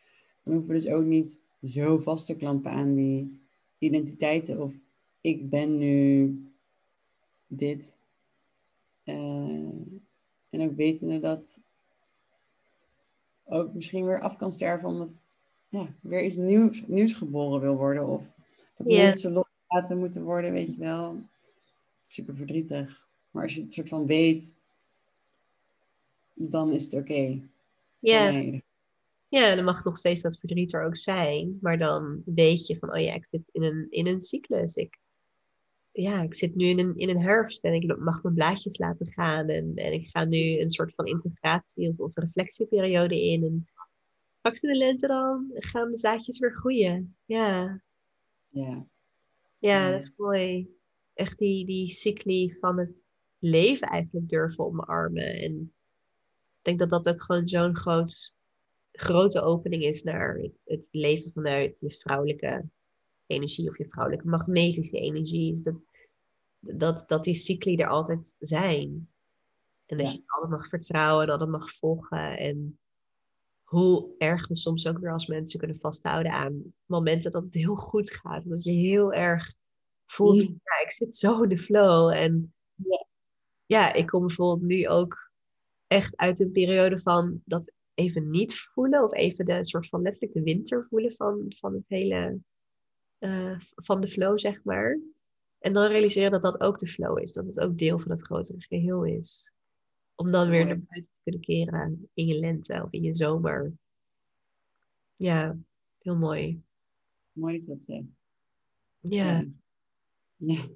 dan 0.42 0.54
hoeven 0.54 0.74
we 0.74 0.80
dus 0.80 0.92
ook 0.92 1.04
niet 1.04 1.38
zo 1.62 1.98
vast 1.98 2.26
te 2.26 2.36
klampen 2.36 2.70
aan 2.70 2.94
die 2.94 3.40
identiteiten. 3.78 4.60
Of 4.60 4.74
ik 5.20 5.50
ben 5.50 5.78
nu 5.78 6.34
dit. 7.46 7.96
Eh, 9.04 9.14
en 10.50 10.60
ook 10.60 10.76
wetende 10.76 11.20
dat 11.20 11.60
ook 13.50 13.74
misschien 13.74 14.04
weer 14.04 14.20
af 14.20 14.36
kan 14.36 14.52
sterven 14.52 14.88
omdat 14.88 15.22
ja, 15.68 15.86
weer 16.00 16.24
iets 16.24 16.36
nieuws, 16.36 16.82
nieuws 16.86 17.12
geboren 17.12 17.60
wil 17.60 17.76
worden. 17.76 18.06
Of 18.06 18.22
dat 18.76 18.86
mensen 18.86 19.32
losgelaten 19.32 19.98
moeten 19.98 20.22
worden, 20.22 20.52
weet 20.52 20.72
je 20.72 20.78
wel. 20.78 21.22
Super 22.04 22.36
verdrietig. 22.36 23.08
Maar 23.30 23.42
als 23.42 23.54
je 23.54 23.62
het 23.62 23.74
soort 23.74 23.88
van 23.88 24.06
weet, 24.06 24.54
dan 26.34 26.72
is 26.72 26.84
het 26.84 26.94
oké. 26.94 27.40
ja. 27.98 28.60
Ja, 29.28 29.54
dan 29.54 29.64
mag 29.64 29.84
nog 29.84 29.98
steeds 29.98 30.22
dat 30.22 30.38
verdriet 30.38 30.72
er 30.72 30.84
ook 30.84 30.96
zijn. 30.96 31.58
Maar 31.60 31.78
dan 31.78 32.22
weet 32.24 32.66
je 32.66 32.78
van, 32.78 32.92
oh 32.92 33.00
ja, 33.00 33.14
ik 33.14 33.26
zit 33.26 33.42
in 33.52 33.62
een, 33.62 33.86
in 33.90 34.06
een 34.06 34.20
cyclus. 34.20 34.74
Ik, 34.74 34.98
ja, 36.02 36.22
ik 36.22 36.34
zit 36.34 36.54
nu 36.54 36.66
in 36.66 36.78
een, 36.78 36.96
in 36.96 37.08
een 37.08 37.22
herfst 37.22 37.64
en 37.64 37.74
ik 37.74 37.96
mag 37.98 38.22
mijn 38.22 38.34
blaadjes 38.34 38.78
laten 38.78 39.06
gaan. 39.06 39.48
En, 39.48 39.72
en 39.74 39.92
ik 39.92 40.08
ga 40.08 40.24
nu 40.24 40.60
een 40.60 40.70
soort 40.70 40.94
van 40.94 41.06
integratie 41.06 41.88
of, 41.88 41.98
of 41.98 42.10
reflectieperiode 42.14 43.22
in. 43.22 43.44
En 43.44 43.68
straks 44.38 44.62
in 44.62 44.72
de 44.72 44.76
lente 44.76 45.06
dan 45.06 45.50
gaan 45.54 45.90
de 45.90 45.96
zaadjes 45.96 46.38
weer 46.38 46.52
groeien. 46.52 47.16
Ja, 47.24 47.82
Ja, 48.48 48.86
ja, 49.58 49.90
dat 49.90 50.02
is 50.02 50.12
mooi. 50.16 50.68
Echt 51.14 51.38
die, 51.38 51.66
die 51.66 51.86
cycli 51.86 52.56
van 52.60 52.78
het 52.78 53.08
leven 53.38 53.88
eigenlijk 53.88 54.28
durven 54.28 54.64
omarmen. 54.64 55.40
En 55.40 55.72
ik 56.58 56.62
denk 56.62 56.78
dat 56.78 56.90
dat 56.90 57.08
ook 57.08 57.22
gewoon 57.22 57.48
zo'n 57.48 57.76
groot, 57.76 58.34
grote 58.92 59.40
opening 59.40 59.82
is 59.82 60.02
naar 60.02 60.38
het, 60.38 60.62
het 60.64 60.88
leven 60.90 61.32
vanuit 61.32 61.78
je 61.80 61.90
vrouwelijke 61.90 62.68
energie 63.26 63.68
of 63.68 63.78
je 63.78 63.88
vrouwelijke 63.88 64.28
magnetische 64.28 64.96
energie. 64.96 65.52
Is 65.52 65.62
dat, 65.62 65.74
dat, 66.60 67.08
dat 67.08 67.24
die 67.24 67.34
cycli 67.34 67.76
er 67.76 67.88
altijd 67.88 68.34
zijn. 68.38 69.08
En 69.86 69.96
dat 69.96 70.06
Ja. 70.06 70.12
je 70.12 70.22
altijd 70.26 70.50
mag 70.52 70.68
vertrouwen 70.68 71.24
en 71.24 71.30
altijd 71.30 71.50
mag 71.50 71.72
volgen. 71.72 72.38
En 72.38 72.78
hoe 73.62 74.14
erg 74.18 74.48
we 74.48 74.56
soms 74.56 74.86
ook 74.86 74.98
weer 74.98 75.12
als 75.12 75.26
mensen 75.26 75.58
kunnen 75.58 75.78
vasthouden 75.78 76.32
aan 76.32 76.74
momenten 76.86 77.30
dat 77.30 77.44
het 77.44 77.54
heel 77.54 77.74
goed 77.74 78.10
gaat. 78.10 78.48
Dat 78.48 78.64
je 78.64 78.72
heel 78.72 79.12
erg 79.12 79.54
voelt, 80.06 80.38
Ja. 80.40 80.80
ik 80.82 80.92
zit 80.92 81.16
zo 81.16 81.42
in 81.42 81.48
de 81.48 81.58
flow. 81.58 82.10
En 82.10 82.54
Ja. 82.74 83.06
ja, 83.66 83.92
ik 83.92 84.06
kom 84.06 84.26
bijvoorbeeld 84.26 84.68
nu 84.68 84.88
ook 84.88 85.30
echt 85.86 86.16
uit 86.16 86.40
een 86.40 86.52
periode 86.52 86.98
van 86.98 87.42
dat 87.44 87.72
even 87.94 88.30
niet 88.30 88.54
voelen. 88.54 89.04
Of 89.04 89.12
even 89.12 89.44
de 89.44 89.64
soort 89.64 89.88
van 89.88 90.02
letterlijk 90.02 90.32
de 90.32 90.42
winter 90.42 90.86
voelen 90.88 91.12
van, 91.16 91.44
van 91.58 91.74
het 91.74 91.84
hele, 91.86 92.38
eh, 93.18 93.60
van 93.74 94.00
de 94.00 94.08
flow, 94.08 94.38
zeg 94.38 94.64
maar. 94.64 94.98
En 95.60 95.72
dan 95.72 95.86
realiseren 95.86 96.30
dat 96.30 96.42
dat 96.42 96.60
ook 96.60 96.78
de 96.78 96.88
flow 96.88 97.18
is. 97.18 97.32
Dat 97.32 97.46
het 97.46 97.60
ook 97.60 97.78
deel 97.78 97.98
van 97.98 98.10
het 98.10 98.22
grotere 98.22 98.60
geheel 98.60 99.04
is. 99.04 99.52
Om 100.14 100.30
dan 100.30 100.48
weer 100.48 100.66
naar 100.66 100.80
buiten 100.80 101.12
te 101.12 101.20
kunnen 101.22 101.40
keren 101.40 102.10
in 102.14 102.26
je 102.26 102.38
lente 102.38 102.82
of 102.84 102.92
in 102.92 103.02
je 103.02 103.14
zomer. 103.14 103.72
Ja, 105.16 105.56
heel 105.98 106.16
mooi. 106.16 106.62
mooi 107.32 107.56
dat 107.56 107.66
je 107.66 107.72
dat 107.72 107.82
zegt. 107.82 108.04
Ja, 109.00 109.44
Ja. 110.36 110.68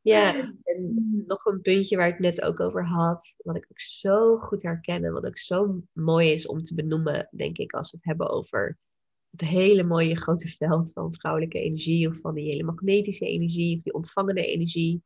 ja. 0.00 0.32
en 0.62 1.24
nog 1.26 1.44
een 1.44 1.60
puntje 1.60 1.96
waar 1.96 2.06
ik 2.06 2.12
het 2.12 2.22
net 2.22 2.42
ook 2.42 2.60
over 2.60 2.86
had. 2.86 3.34
Wat 3.38 3.56
ik 3.56 3.66
ook 3.70 3.80
zo 3.80 4.38
goed 4.38 4.62
herken 4.62 5.04
en 5.04 5.12
wat 5.12 5.26
ook 5.26 5.38
zo 5.38 5.82
mooi 5.92 6.32
is 6.32 6.46
om 6.46 6.62
te 6.62 6.74
benoemen, 6.74 7.28
denk 7.30 7.58
ik, 7.58 7.72
als 7.72 7.90
we 7.90 7.96
het 7.96 8.06
hebben 8.06 8.30
over 8.30 8.78
het 9.30 9.40
hele 9.40 9.82
mooie 9.82 10.16
grote 10.16 10.48
veld 10.48 10.92
van 10.92 11.14
vrouwelijke 11.14 11.60
energie 11.60 12.08
of 12.08 12.20
van 12.20 12.34
die 12.34 12.44
hele 12.44 12.62
magnetische 12.62 13.26
energie 13.26 13.76
of 13.76 13.82
die 13.82 13.94
ontvangende 13.94 14.46
energie. 14.46 15.02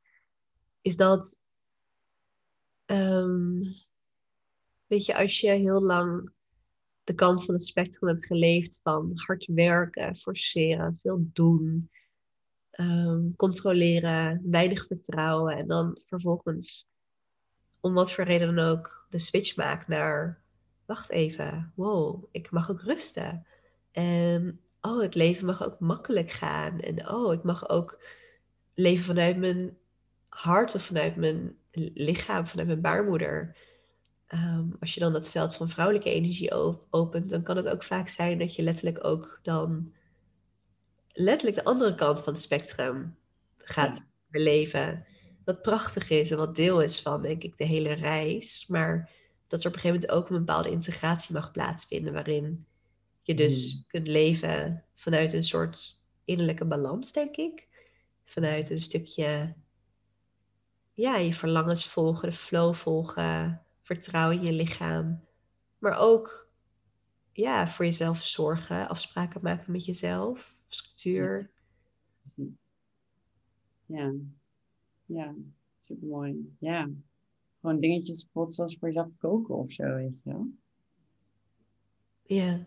Is 0.81 0.97
dat 0.97 1.43
Ehm, 2.85 3.63
weet 4.87 5.05
je, 5.05 5.17
als 5.17 5.41
je 5.41 5.51
heel 5.51 5.83
lang 5.83 6.33
de 7.05 7.15
kant 7.15 7.45
van 7.45 7.55
het 7.55 7.67
spectrum 7.67 8.09
hebt 8.09 8.27
geleefd 8.27 8.81
van 8.83 9.13
hard 9.15 9.47
werken, 9.47 10.17
forceren, 10.17 10.99
veel 11.01 11.31
doen, 11.33 11.91
ehm, 12.71 13.33
controleren, 13.37 14.51
weinig 14.51 14.87
vertrouwen 14.87 15.57
en 15.57 15.67
dan 15.67 15.99
vervolgens, 16.05 16.87
om 17.81 17.95
wat 17.95 18.13
voor 18.13 18.25
reden 18.25 18.55
dan 18.55 18.65
ook, 18.65 19.07
de 19.11 19.19
switch 19.19 19.57
maakt 19.57 19.89
naar, 19.89 20.43
wacht 20.87 21.11
even, 21.11 21.73
wow, 21.75 22.25
ik 22.31 22.51
mag 22.51 22.71
ook 22.71 22.81
rusten. 22.81 23.47
En 23.95 24.61
oh, 24.81 25.01
het 25.01 25.15
leven 25.15 25.47
mag 25.47 25.65
ook 25.65 25.81
makkelijk 25.81 26.31
gaan. 26.31 26.81
En 26.81 27.09
oh, 27.09 27.33
ik 27.33 27.43
mag 27.43 27.69
ook 27.69 28.03
leven 28.75 29.05
vanuit 29.05 29.37
mijn 29.37 29.77
hart 30.29 30.75
of 30.75 30.83
vanuit 30.83 31.17
mijn 31.17 31.57
lichaam, 31.95 32.47
vanuit 32.47 32.69
mijn 32.69 32.81
baarmoeder. 32.81 33.57
Ehm, 34.27 34.65
als 34.81 34.95
je 34.95 35.01
dan 35.01 35.13
dat 35.13 35.31
veld 35.31 35.57
van 35.57 35.69
vrouwelijke 35.69 36.11
energie 36.11 36.53
opent, 36.91 37.31
dan 37.31 37.43
kan 37.43 37.57
het 37.57 37.69
ook 37.69 37.83
vaak 37.83 38.09
zijn 38.09 38.39
dat 38.39 38.55
je 38.55 38.63
letterlijk 38.63 39.05
ook 39.05 39.39
dan 39.43 39.93
letterlijk 41.13 41.57
de 41.57 41.65
andere 41.65 41.95
kant 41.95 42.21
van 42.21 42.33
het 42.33 42.43
spectrum 42.43 43.17
gaat 43.59 44.11
beleven. 44.27 45.07
Wat 45.45 45.63
prachtig 45.63 46.11
is 46.11 46.31
en 46.31 46.37
wat 46.37 46.57
deel 46.57 46.83
is 46.83 47.03
van, 47.03 47.23
denk 47.23 47.43
ik, 47.43 47.59
de 47.59 47.65
hele 47.65 47.93
reis. 47.93 48.67
Maar 48.69 49.11
dat 49.47 49.63
er 49.63 49.69
op 49.69 49.75
een 49.75 49.81
gegeven 49.81 50.01
moment 50.01 50.11
ook 50.11 50.31
een 50.31 50.45
bepaalde 50.45 50.71
integratie 50.71 51.35
mag 51.35 51.51
plaatsvinden, 51.51 52.13
waarin 52.13 52.67
je 53.27 53.35
dus 53.35 53.73
Hmm. 53.73 53.85
kunt 53.87 54.07
leven 54.09 54.85
vanuit 54.95 55.33
een 55.33 55.45
soort 55.45 56.03
innerlijke 56.25 56.65
balans, 56.65 57.13
denk 57.13 57.37
ik. 57.37 57.69
Vanuit 58.25 58.71
een 58.71 58.79
stukje, 58.79 59.55
ja, 60.93 61.17
je 61.17 61.35
verlangens 61.35 61.87
volgen, 61.87 62.29
de 62.29 62.35
flow 62.35 62.75
volgen, 62.75 63.67
vertrouwen 63.83 64.37
in 64.39 64.45
je 64.45 64.53
lichaam. 64.53 65.25
Maar 65.79 65.99
ook, 65.99 66.49
ja, 67.33 67.69
voor 67.69 67.85
jezelf 67.85 68.23
zorgen, 68.25 68.89
afspraken 68.89 69.41
maken 69.43 69.73
met 69.73 69.85
jezelf, 69.85 70.57
structuur. 70.69 71.53
Ja, 73.87 74.15
ja, 75.07 75.35
supermooi. 75.79 76.57
Ja, 76.59 76.91
gewoon 77.61 77.81
dingetjes 77.81 78.27
zoals 78.33 78.77
voor 78.79 78.89
jezelf 78.89 79.09
koken 79.19 79.55
of 79.55 79.73
zo, 79.73 79.95
weet 79.95 80.23
je 80.23 80.31
wel. 80.31 80.47
Ja, 82.27 82.67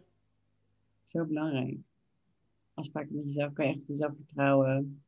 Zo 1.07 1.25
belangrijk. 1.25 1.77
Afspraken 2.73 3.15
met 3.15 3.25
jezelf, 3.25 3.53
kan 3.53 3.67
je 3.67 3.73
echt 3.73 3.81
op 3.81 3.87
jezelf 3.87 4.15
vertrouwen. 4.15 5.03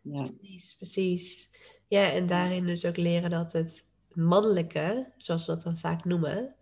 Ja, 0.00 0.20
precies, 0.20 0.76
precies. 0.76 1.50
Ja, 1.88 2.12
en 2.12 2.26
daarin 2.26 2.66
dus 2.66 2.84
ook 2.84 2.96
leren 2.96 3.30
dat 3.30 3.52
het 3.52 3.88
mannelijke, 4.12 5.12
zoals 5.16 5.46
we 5.46 5.52
dat 5.52 5.62
dan 5.62 5.78
vaak 5.78 6.04
noemen, 6.04 6.54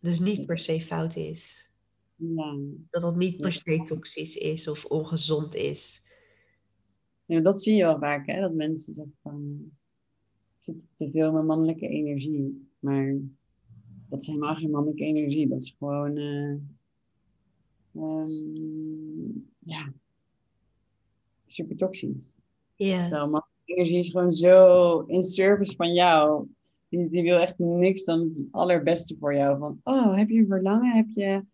dus 0.00 0.18
niet 0.18 0.46
per 0.46 0.58
se 0.58 0.80
fout 0.80 1.16
is. 1.16 1.70
ja. 2.16 2.56
Dat 2.90 3.02
dat 3.02 3.16
niet 3.16 3.40
per 3.40 3.52
se 3.52 3.82
toxisch 3.84 4.36
is 4.36 4.68
of 4.68 4.84
ongezond 4.84 5.54
is. 5.54 6.06
Ja, 7.24 7.40
dat 7.40 7.62
zie 7.62 7.74
je 7.74 7.82
wel 7.82 7.98
vaak, 7.98 8.26
hè? 8.26 8.40
Dat 8.40 8.54
mensen 8.54 8.94
zeggen 8.94 9.16
van, 9.22 9.70
ik 10.58 10.64
zit 10.64 10.86
te 10.94 11.10
veel 11.10 11.32
met 11.32 11.44
mannelijke 11.44 11.88
energie. 11.88 12.70
Maar 12.78 13.16
dat 14.08 14.20
is 14.20 14.26
helemaal 14.26 14.54
geen 14.54 14.70
mannelijke 14.70 15.04
energie. 15.04 15.48
Dat 15.48 15.60
is 15.60 15.74
gewoon, 15.78 16.16
ehm, 16.16 16.56
ja, 19.58 19.92
super 21.46 21.76
toxisch. 21.76 22.32
Ja, 22.74 23.08
mannelijke 23.08 23.48
energie 23.64 23.98
is 23.98 24.10
gewoon 24.10 24.32
zo 24.32 25.00
in 25.00 25.22
service 25.22 25.76
van 25.76 25.92
jou. 25.92 26.46
Die, 26.88 27.08
die 27.10 27.22
wil 27.22 27.38
echt 27.38 27.58
niks 27.58 28.04
dan 28.04 28.20
het 28.20 28.46
allerbeste 28.50 29.16
voor 29.18 29.34
jou. 29.34 29.58
Van, 29.58 29.80
oh, 29.82 30.16
heb 30.16 30.28
je 30.28 30.38
een 30.38 30.46
verlangen? 30.46 30.96
Heb 30.96 31.06
je, 31.08 31.44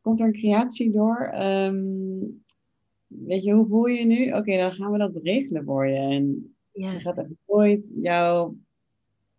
komt 0.00 0.20
er 0.20 0.26
een 0.26 0.32
creatie 0.32 0.90
door? 0.90 1.16
Ehm, 1.32 2.18
weet 3.06 3.44
je, 3.44 3.52
hoe 3.52 3.66
voel 3.66 3.86
je 3.86 3.98
je 3.98 4.06
nu? 4.06 4.32
Oké, 4.32 4.56
dan 4.56 4.72
gaan 4.72 4.92
we 4.92 4.98
dat 4.98 5.16
regelen 5.16 5.64
voor 5.64 5.86
je. 5.86 5.96
En 5.96 6.54
je 6.72 6.82
ja, 6.82 6.98
gaat 6.98 7.18
echt 7.18 7.28
nooit 7.46 7.92
jou, 7.94 8.56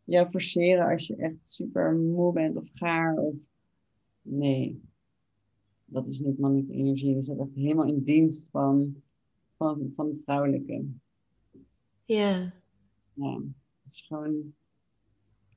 jou 0.09 0.29
forceren 0.29 0.87
als 0.91 1.07
je 1.07 1.15
echt 1.15 1.47
super 1.47 1.95
moe 1.95 2.33
bent 2.33 2.57
of 2.57 2.69
gaar. 2.71 3.17
Of... 3.17 3.35
Nee, 4.21 4.81
dat 5.85 6.07
is 6.07 6.19
niet 6.19 6.39
mannelijke 6.39 6.73
energie. 6.73 7.15
Je 7.15 7.21
staat 7.21 7.39
echt 7.39 7.55
helemaal 7.55 7.85
in 7.87 8.03
dienst 8.03 8.47
van, 8.51 9.01
van, 9.57 9.79
het- 9.79 9.93
van 9.95 10.07
het 10.09 10.23
vrouwelijke. 10.23 10.85
ja, 12.05 12.53
Ja, 13.13 13.33
het 13.83 13.91
is 13.91 14.01
gewoon 14.01 14.53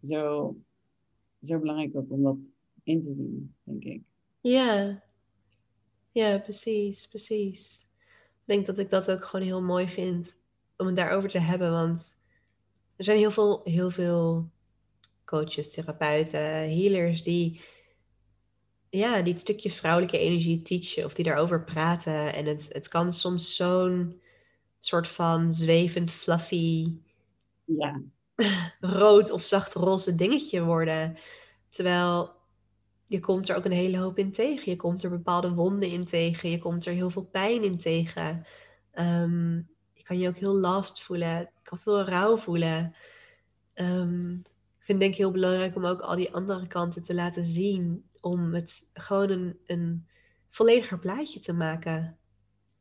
zo, 0.03 0.57
zo 1.43 1.59
belangrijk 1.59 1.97
ook 1.97 2.11
om 2.11 2.23
dat 2.23 2.51
in 2.83 3.01
te 3.01 3.13
zien, 3.15 3.55
denk 3.65 3.85
ik. 3.85 4.03
ja. 4.41 5.03
Ja, 6.15 6.39
precies, 6.39 7.09
precies. 7.09 7.89
Ik 8.31 8.43
denk 8.45 8.67
dat 8.67 8.79
ik 8.79 8.91
dat 8.91 9.11
ook 9.11 9.25
gewoon 9.25 9.47
heel 9.47 9.63
mooi 9.63 9.89
vind 9.89 10.37
om 10.77 10.87
het 10.87 10.97
daarover 10.97 11.29
te 11.29 11.39
hebben, 11.39 11.71
want 11.71 12.19
er 13.03 13.09
zijn 13.09 13.19
heel 13.19 13.31
veel, 13.31 13.61
heel 13.65 13.91
veel 13.91 14.51
coaches, 15.25 15.71
therapeuten, 15.71 16.41
healers 16.41 17.23
die, 17.23 17.61
ja, 18.91 19.23
die 19.23 19.33
het 19.33 19.43
stukje 19.43 19.71
vrouwelijke 19.71 20.19
energie 20.19 20.63
teachen 20.63 21.05
of 21.05 21.15
die 21.15 21.25
daarover 21.25 21.65
praten. 21.65 22.35
En 22.35 22.47
het, 22.47 22.67
het 22.69 22.89
kan 22.89 23.13
soms 23.13 23.57
zo'n 23.57 24.21
soort 24.81 25.09
van 25.09 25.55
zwevend, 25.55 26.11
fluffy, 26.11 26.97
Ja, 27.65 28.03
rood 28.81 29.31
of 29.31 29.43
zacht 29.43 29.75
roze 29.75 30.15
dingetje 30.15 30.65
worden. 30.65 31.19
Terwijl 31.69 32.35
je 33.05 33.21
komt 33.21 33.49
er 33.49 33.57
ook 33.57 33.65
een 33.65 33.73
hele 33.73 33.99
hoop 33.99 34.19
in 34.19 34.33
tegen. 34.33 34.71
Je 34.71 34.77
komt 34.77 35.03
er 35.03 35.11
bepaalde 35.11 35.55
wonden 35.55 35.89
in 35.89 36.05
tegen. 36.05 36.51
Je 36.51 36.59
komt 36.59 36.87
er 36.87 36.93
heel 36.93 37.11
veel 37.11 37.25
pijn 37.25 37.65
in 37.65 37.79
tegen. 37.79 38.47
Ehm, 38.93 39.61
je 40.03 40.09
kan 40.09 40.19
je 40.19 40.29
ook 40.29 40.37
heel 40.37 40.57
last 40.57 41.03
voelen. 41.03 41.39
Je 41.39 41.49
kan 41.63 41.79
veel 41.79 42.03
rouw 42.03 42.37
voelen. 42.37 42.95
Ehm, 43.73 44.33
ik 44.33 44.85
vind 44.85 44.99
het 44.99 44.99
denk 44.99 45.13
ik 45.13 45.17
heel 45.17 45.31
belangrijk 45.31 45.77
om 45.77 45.85
ook 45.85 46.01
al 46.01 46.17
die 46.17 46.33
andere 46.33 46.67
kanten 46.67 47.03
te 47.03 47.15
laten 47.15 47.45
zien. 47.45 48.05
Om 48.21 48.55
het 48.55 48.89
gewoon 48.93 49.31
een, 49.31 49.59
een 49.67 50.07
vollediger 50.49 50.99
plaatje 50.99 51.41
te 51.41 51.53
maken. 51.53 52.19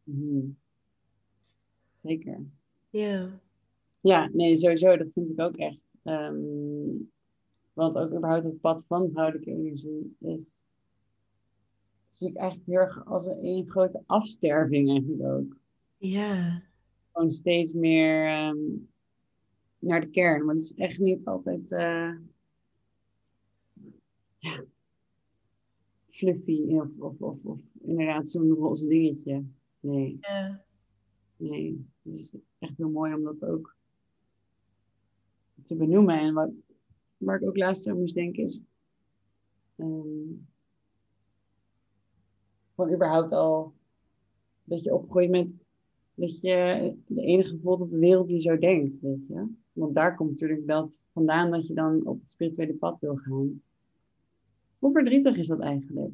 Mhm. 0.03 0.45
zeker. 1.97 2.45
Ja. 2.89 3.39
Ja, 4.01 4.29
nee, 4.33 4.57
sowieso. 4.57 4.97
Dat 4.97 5.11
vind 5.11 5.29
ik 5.29 5.39
ook 5.39 5.55
echt. 5.55 5.79
Ehm, 6.03 6.39
want 7.73 7.97
ook 7.97 8.11
überhaupt 8.11 8.43
het 8.43 8.61
pad 8.61 8.85
van 8.87 9.09
vrouwelijke 9.11 9.51
energie 9.51 10.15
is... 10.19 10.65
zie 12.07 12.29
ik 12.29 12.37
eigenlijk 12.37 12.69
heel 12.69 12.79
erg 12.79 13.05
als 13.05 13.25
een, 13.25 13.45
een 13.45 13.69
grote 13.69 14.03
afsterving 14.05 14.89
eigenlijk 14.89 15.23
ook. 15.23 15.57
Ja. 15.97 16.69
Gewoon 17.11 17.29
steeds 17.29 17.73
meer 17.73 18.27
ehm, 18.27 18.57
naar 19.79 20.01
de 20.01 20.09
kern. 20.09 20.45
Maar 20.45 20.55
het 20.55 20.63
is 20.63 20.73
echt 20.73 20.99
niet 20.99 21.25
altijd... 21.25 21.71
eh, 21.71 22.11
ja, 24.37 24.63
fluffy 26.09 26.61
of, 26.67 26.87
of, 26.99 27.21
of, 27.21 27.37
of 27.43 27.59
inderdaad 27.81 28.29
zo'n 28.29 28.49
roze 28.53 28.87
dingetje. 28.87 29.43
Nee. 29.79 30.17
Ja. 30.21 30.63
Nee, 31.37 31.85
het 32.01 32.13
is 32.13 32.33
echt 32.59 32.77
heel 32.77 32.89
mooi 32.89 33.13
om 33.13 33.23
dat 33.23 33.43
ook 33.43 33.75
te 35.63 35.75
benoemen. 35.75 36.19
En 36.19 36.33
wat, 36.33 36.51
waar 37.17 37.41
ik 37.41 37.47
ook 37.47 37.57
laatst 37.57 37.87
aan 37.87 37.97
moest 37.97 38.15
denken 38.15 38.43
is. 38.43 38.61
ehm, 39.75 40.33
gewoon 42.75 42.93
überhaupt 42.93 43.31
al 43.31 43.73
dat 44.63 44.83
je 44.83 44.93
opgroeit 44.93 45.29
met 45.29 45.53
dat 46.15 46.39
je 46.39 46.93
de 47.07 47.21
enige 47.21 47.59
voelt 47.59 47.81
op 47.81 47.91
de 47.91 47.99
wereld 47.99 48.27
die 48.27 48.39
zo 48.39 48.57
denkt, 48.57 48.99
weet 48.99 49.27
je. 49.27 49.47
Want 49.73 49.93
daar 49.93 50.15
komt 50.15 50.29
natuurlijk 50.29 50.67
dat 50.67 51.03
vandaan 51.13 51.51
dat 51.51 51.67
je 51.67 51.73
dan 51.73 52.05
op 52.05 52.19
het 52.19 52.29
spirituele 52.29 52.73
pad 52.73 52.99
wil 52.99 53.15
gaan. 53.15 53.61
Hoe 54.79 54.91
verdrietig 54.91 55.37
is 55.37 55.47
dat 55.47 55.59
eigenlijk? 55.59 56.13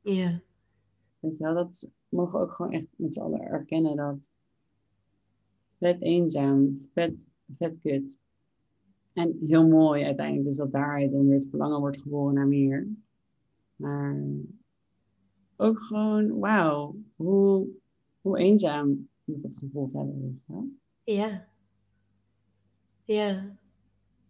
Ja. 0.00 0.40
Weet 1.18 1.36
je 1.36 1.44
wel, 1.44 1.54
dat 1.54 1.90
mogen 2.08 2.38
we 2.38 2.44
ook 2.44 2.52
gewoon 2.52 2.72
echt 2.72 2.94
met 2.96 3.14
z'n 3.14 3.20
allen 3.20 3.40
erkennen 3.40 3.96
dat 3.96 4.32
vet 5.78 6.02
eenzaam, 6.02 6.76
vet, 6.92 7.28
vet 7.56 7.80
kut. 7.80 8.18
En 9.12 9.36
heel 9.40 9.68
mooi 9.68 10.04
uiteindelijk, 10.04 10.46
dus 10.46 10.56
dat 10.56 10.72
daaruit 10.72 11.12
dan 11.12 11.26
weer 11.26 11.34
het 11.34 11.48
verlangen 11.48 11.80
wordt 11.80 12.00
geboren 12.00 12.34
naar 12.34 12.48
meer. 12.48 12.88
Maar 13.76 14.16
ook 15.56 15.78
gewoon, 15.78 16.38
wauw, 16.38 16.96
hoe, 17.16 17.68
hoe 18.20 18.38
eenzaam 18.38 19.08
moet 19.24 19.42
dat 19.42 19.56
gevoeld 19.58 19.92
hebben, 19.92 20.20
weet 20.20 20.42
je 20.46 20.52
wel? 20.52 20.68
Ja. 21.04 21.48
Ja. 23.04 23.56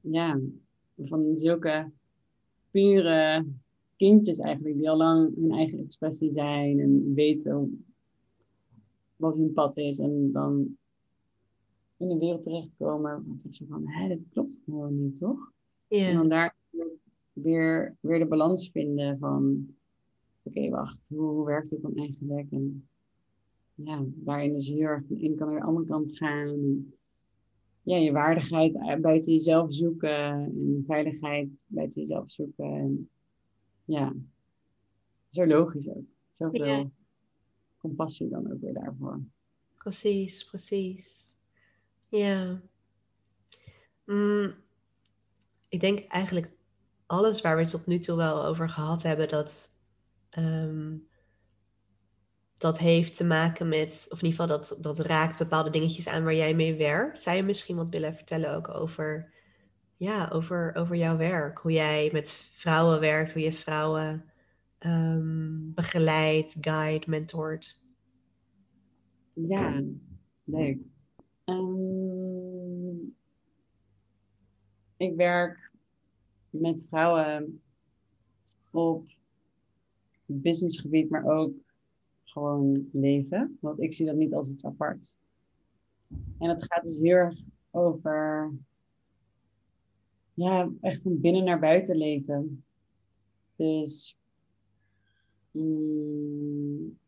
Ja, 0.01 0.41
van 0.97 1.37
zulke 1.37 1.91
pure 2.71 3.47
kindjes 3.97 4.39
eigenlijk, 4.39 4.77
die 4.77 4.91
al 4.91 4.97
lang 4.97 5.35
hun 5.35 5.51
eigen 5.51 5.79
expressie 5.79 6.33
zijn 6.33 6.81
en 6.81 7.15
weten 7.15 7.85
wat 9.17 9.37
hun 9.37 9.53
pad 9.53 9.77
is 9.77 9.99
en 9.99 10.33
dan 10.33 10.77
in 11.97 12.09
de 12.09 12.19
wereld 12.19 12.43
terechtkomen. 12.43 13.25
Want 13.27 13.45
ik 13.45 13.55
zo 13.55 13.65
van, 13.69 13.89
hé, 13.89 14.09
dat 14.09 14.19
klopt 14.33 14.61
gewoon 14.65 15.03
niet, 15.03 15.19
toch? 15.19 15.53
En 15.89 16.15
dan 16.15 16.29
daar 16.29 16.57
weer, 17.33 17.97
weer 18.01 18.19
de 18.19 18.27
balans 18.27 18.71
vinden 18.71 19.19
van, 19.19 19.67
oké, 20.43 20.69
wacht, 20.69 21.09
hoe, 21.09 21.29
hoe 21.29 21.47
werkt 21.47 21.71
dit 21.71 21.83
dan 21.83 21.97
eigenlijk? 21.97 22.51
En 22.51 22.89
ja, 23.75 24.03
daarin 24.07 24.55
is 24.55 24.69
heel 24.69 24.81
erg 24.81 25.07
van, 25.07 25.17
de 25.17 25.23
ene 25.23 25.35
kant 25.35 25.51
naar 25.51 25.61
de 25.61 25.67
andere 25.67 25.87
kant 25.87 26.17
gaan. 26.17 26.85
Ja, 27.83 27.97
je 27.97 28.13
waardigheid 28.13 28.79
uit- 28.79 29.03
buiten 29.03 29.33
jezelf 29.33 29.75
zoeken 29.75 30.15
en 30.15 30.85
veiligheid 30.87 31.65
buiten 31.69 32.01
jezelf 32.01 32.31
zoeken. 32.31 32.65
En, 32.65 33.11
ja, 33.85 34.15
zo 35.31 35.47
logisch 35.47 35.89
ook. 35.89 36.05
Zoveel 36.33 36.65
Ja. 36.67 36.91
compassie 37.79 38.29
dan 38.29 38.53
ook 38.53 38.61
weer 38.61 38.75
daarvoor. 38.75 39.21
Precies, 39.75 40.45
precies. 40.45 41.35
Ja. 42.09 42.61
Mm, 44.05 44.55
ik 45.69 45.81
denk 45.81 45.99
eigenlijk 46.07 46.53
alles 47.07 47.41
waar 47.41 47.57
we 47.57 47.63
het 47.63 47.71
tot 47.71 47.87
nu 47.87 47.99
toe 47.99 48.17
wel 48.17 48.45
over 48.45 48.69
gehad 48.71 49.03
hebben, 49.03 49.29
dat, 49.29 49.75
ehm, 50.31 50.97
dat 52.65 52.79
heeft 52.79 53.17
te 53.17 53.25
maken 53.25 53.69
met, 53.69 54.07
of 54.11 54.23
in 54.23 54.27
ieder 54.27 54.41
geval 54.41 54.59
dat, 54.59 54.77
dat 54.81 54.99
raakt 54.99 55.39
bepaalde 55.39 55.71
dingetjes 55.71 56.09
aan 56.09 56.25
waar 56.25 56.35
jij 56.35 56.55
mee 56.55 56.77
werkt. 56.77 57.23
Zou 57.23 57.37
je 57.37 57.43
misschien 57.43 57.77
wat 57.77 57.89
willen 57.89 58.15
vertellen 58.15 58.55
ook 58.55 58.69
over, 58.69 59.33
ja, 59.97 60.29
over, 60.33 60.75
over 60.75 60.97
jouw 60.97 61.17
werk? 61.17 61.59
Hoe 61.59 61.73
jij 61.73 62.11
met 62.13 62.31
vrouwen 62.33 63.01
werkt, 63.01 63.33
hoe 63.33 63.43
je 63.43 63.53
vrouwen 63.53 64.25
ehm, 64.79 65.73
begeleidt, 65.75 66.57
guide, 66.61 67.05
mentort. 67.09 67.81
Ja, 69.33 69.83
leuk. 70.45 70.79
Ehm, 71.45 72.97
ik 74.97 75.17
werk 75.17 75.71
met 76.51 76.87
vrouwen 76.89 77.63
op 78.73 79.07
businessgebied, 80.27 81.11
maar 81.11 81.25
ook 81.25 81.53
gewoon 82.35 82.89
leven. 82.93 83.59
Want 83.61 83.81
ik 83.81 83.93
zie 83.93 84.07
dat 84.07 84.17
niet 84.17 84.35
als 84.35 84.51
iets 84.51 84.65
apart. 84.65 85.17
En 86.39 86.49
het 86.49 86.65
gaat 86.65 86.85
dus 86.85 86.99
heel 86.99 87.17
erg 87.17 87.39
over, 87.71 88.53
ja, 90.35 90.71
echt 90.81 91.03
van 91.03 91.21
binnen 91.21 91.45
naar 91.45 91.61
buiten 91.61 91.97
leven. 91.97 92.65
Dus, 93.57 94.19
mm, 95.51 96.99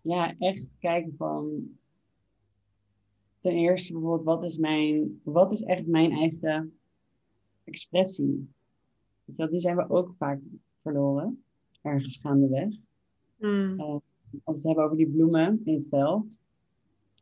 ja, 0.00 0.34
echt 0.38 0.76
kijken 0.78 1.14
van 1.16 1.68
ten 3.38 3.52
eerste 3.52 3.92
bijvoorbeeld, 3.92 4.24
wat 4.24 4.44
is 4.44 4.56
mijn, 4.56 5.20
wat 5.24 5.52
is 5.52 5.62
echt 5.62 5.86
mijn 5.86 6.12
eigen 6.12 6.78
expressie? 7.64 8.54
Die 9.24 9.58
zijn 9.58 9.76
we 9.76 9.90
ook 9.90 10.14
vaak 10.18 10.40
verloren, 10.82 11.44
ergens 11.86 12.18
gaandeweg. 12.22 12.74
Mm, 13.38 13.80
Als 13.80 14.02
we 14.44 14.52
het 14.52 14.62
hebben 14.62 14.84
over 14.84 14.96
die 14.96 15.08
bloemen 15.10 15.60
in 15.64 15.74
het 15.74 15.88
veld, 15.88 16.40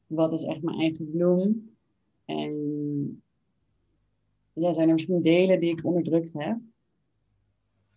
wat 0.07 0.33
is 0.33 0.43
echt 0.43 0.63
mijn 0.63 0.79
eigen 0.79 1.11
bloem? 1.11 1.71
En 2.25 3.23
ja, 4.53 4.73
zijn 4.73 4.87
er 4.89 4.95
misschien 4.95 5.23
delen 5.23 5.61
die 5.61 5.71
ik 5.71 5.85
onderdrukt 5.85 6.33
heb? 6.33 6.59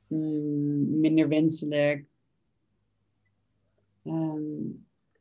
Mm, 0.07 0.99
minder 0.99 1.27
wenselijk. 1.27 2.05
Ehm, 4.03 4.69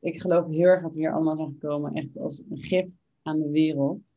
ik 0.00 0.20
geloof 0.20 0.46
heel 0.48 0.66
erg 0.66 0.82
dat 0.82 0.94
we 0.94 1.00
hier 1.00 1.12
allemaal 1.12 1.36
zijn 1.36 1.52
gekomen 1.52 1.92
echt 1.92 2.18
als 2.18 2.44
een 2.50 2.62
gift 2.62 3.08
aan 3.22 3.40
de 3.40 3.50
wereld. 3.50 4.14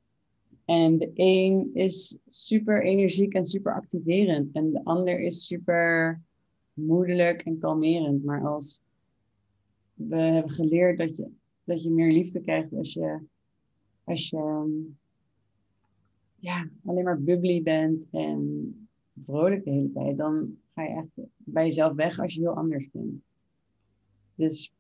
En 0.65 0.97
de 0.97 1.11
een 1.13 1.69
is 1.73 2.17
super 2.27 2.83
energiek 2.83 3.33
en 3.33 3.45
super 3.45 3.73
activerend. 3.73 4.55
En 4.55 4.71
de 4.71 4.83
ander 4.83 5.19
is 5.19 5.45
super 5.45 6.21
moedelijk 6.85 7.41
en 7.41 7.57
kalmerend. 7.57 8.23
Maar 8.23 8.45
als 8.45 8.81
we 9.93 10.15
hebben 10.15 10.51
geleerd 10.51 10.97
dat 10.97 11.17
je, 11.17 11.29
dat 11.63 11.83
je 11.83 11.91
meer 11.91 12.11
liefde 12.11 12.41
krijgt 12.41 12.73
als 12.73 12.93
je, 12.93 13.19
als 14.03 14.29
je 14.29 14.37
ehm, 14.37 14.69
ja, 16.35 16.69
alleen 16.85 17.03
maar 17.03 17.21
bubbly 17.21 17.63
bent 17.63 18.07
en 18.11 18.73
vrolijk 19.17 19.63
de 19.63 19.71
hele 19.71 19.89
tijd, 19.89 20.17
dan 20.17 20.57
ga 20.73 20.83
je 20.83 20.89
echt 20.89 21.27
bij 21.37 21.65
jezelf 21.65 21.93
weg 21.93 22.19
als 22.19 22.33
je 22.33 22.41
heel 22.41 22.55
anders 22.55 22.89
bent. 22.91 23.29
Dus 24.35 24.73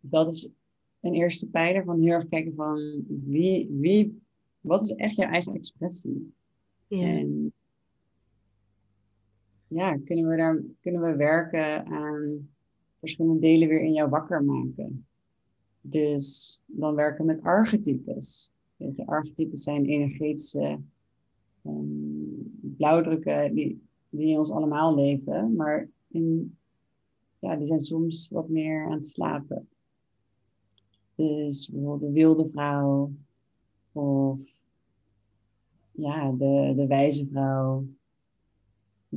dat 0.00 0.32
is 0.32 0.50
een 1.00 1.14
eerste 1.14 1.48
pijler 1.48 1.84
van 1.84 2.02
heel 2.02 2.12
erg 2.12 2.28
kijken 2.28 2.54
van 2.54 3.04
wie, 3.06 3.68
wie, 3.70 4.22
wat 4.60 4.82
is 4.82 4.90
echt 4.90 5.16
jouw 5.16 5.30
eigen 5.30 5.54
expressie? 5.54 6.32
ja. 6.88 7.06
En 7.06 7.52
ja, 9.66 9.98
kunnen 10.04 10.28
we 10.28 10.36
daar 10.36 10.62
kunnen 10.80 11.02
we 11.02 11.16
werken 11.16 11.86
aan 11.86 12.48
verschillende 12.98 13.40
delen 13.40 13.68
weer 13.68 13.82
in 13.82 13.92
jou 13.92 14.10
wakker 14.10 14.44
maken. 14.44 15.06
Dus 15.80 16.62
dan 16.66 16.94
werken 16.94 17.20
we 17.20 17.32
met 17.32 17.42
archetypes. 17.42 18.50
Dus 18.76 19.06
archetypes 19.06 19.62
zijn 19.62 19.84
energetische 19.84 20.80
ehm, 21.62 22.76
blauwdrukken 22.76 23.54
die, 23.54 23.82
die 24.08 24.30
in 24.30 24.38
ons 24.38 24.50
allemaal 24.50 24.94
leven, 24.94 25.54
maar 25.54 25.88
in, 26.08 26.56
ja, 27.38 27.56
die 27.56 27.66
zijn 27.66 27.80
soms 27.80 28.28
wat 28.28 28.48
meer 28.48 28.84
aan 28.84 28.92
het 28.92 29.06
slapen. 29.06 29.68
Dus 31.14 31.68
bijvoorbeeld 31.68 32.00
de 32.00 32.12
wilde 32.12 32.48
vrouw 32.48 33.12
of 33.92 34.40
ja, 35.90 36.32
de, 36.32 36.72
de 36.76 36.86
wijze 36.86 37.26
vrouw 37.26 37.86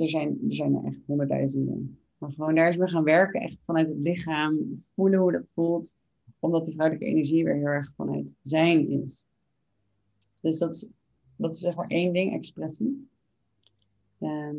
er 0.02 0.10
zijn 0.10 0.30
er, 0.30 0.54
zijn 0.54 0.76
er 0.76 0.84
echt 0.84 1.06
honderdduizenden. 1.06 2.00
Maar 2.18 2.32
gewoon 2.32 2.56
daar 2.56 2.68
eens 2.68 2.78
mee 2.78 2.88
gaan 2.88 3.04
werken, 3.04 3.41
echt 3.41 3.64
vanuit 3.64 3.89
het 3.89 3.98
lichaam, 3.98 4.74
voelen 4.95 5.20
hoe 5.20 5.32
dat 5.32 5.50
voelt, 5.54 5.95
omdat 6.39 6.66
die 6.66 6.74
vrouwelijke 6.74 7.12
energie 7.12 7.43
weer 7.43 7.56
heel 7.56 7.66
erg 7.66 7.93
vanuit 7.95 8.36
zijn 8.41 8.89
is. 8.89 9.26
Dus 10.41 10.58
dat 10.58 10.74
is, 10.74 10.89
is 11.38 11.60
zeg 11.60 11.76
maar 11.76 11.88
één 11.88 12.14
ding, 12.14 12.34
expressie. 12.34 13.10
Ehm, 14.20 14.56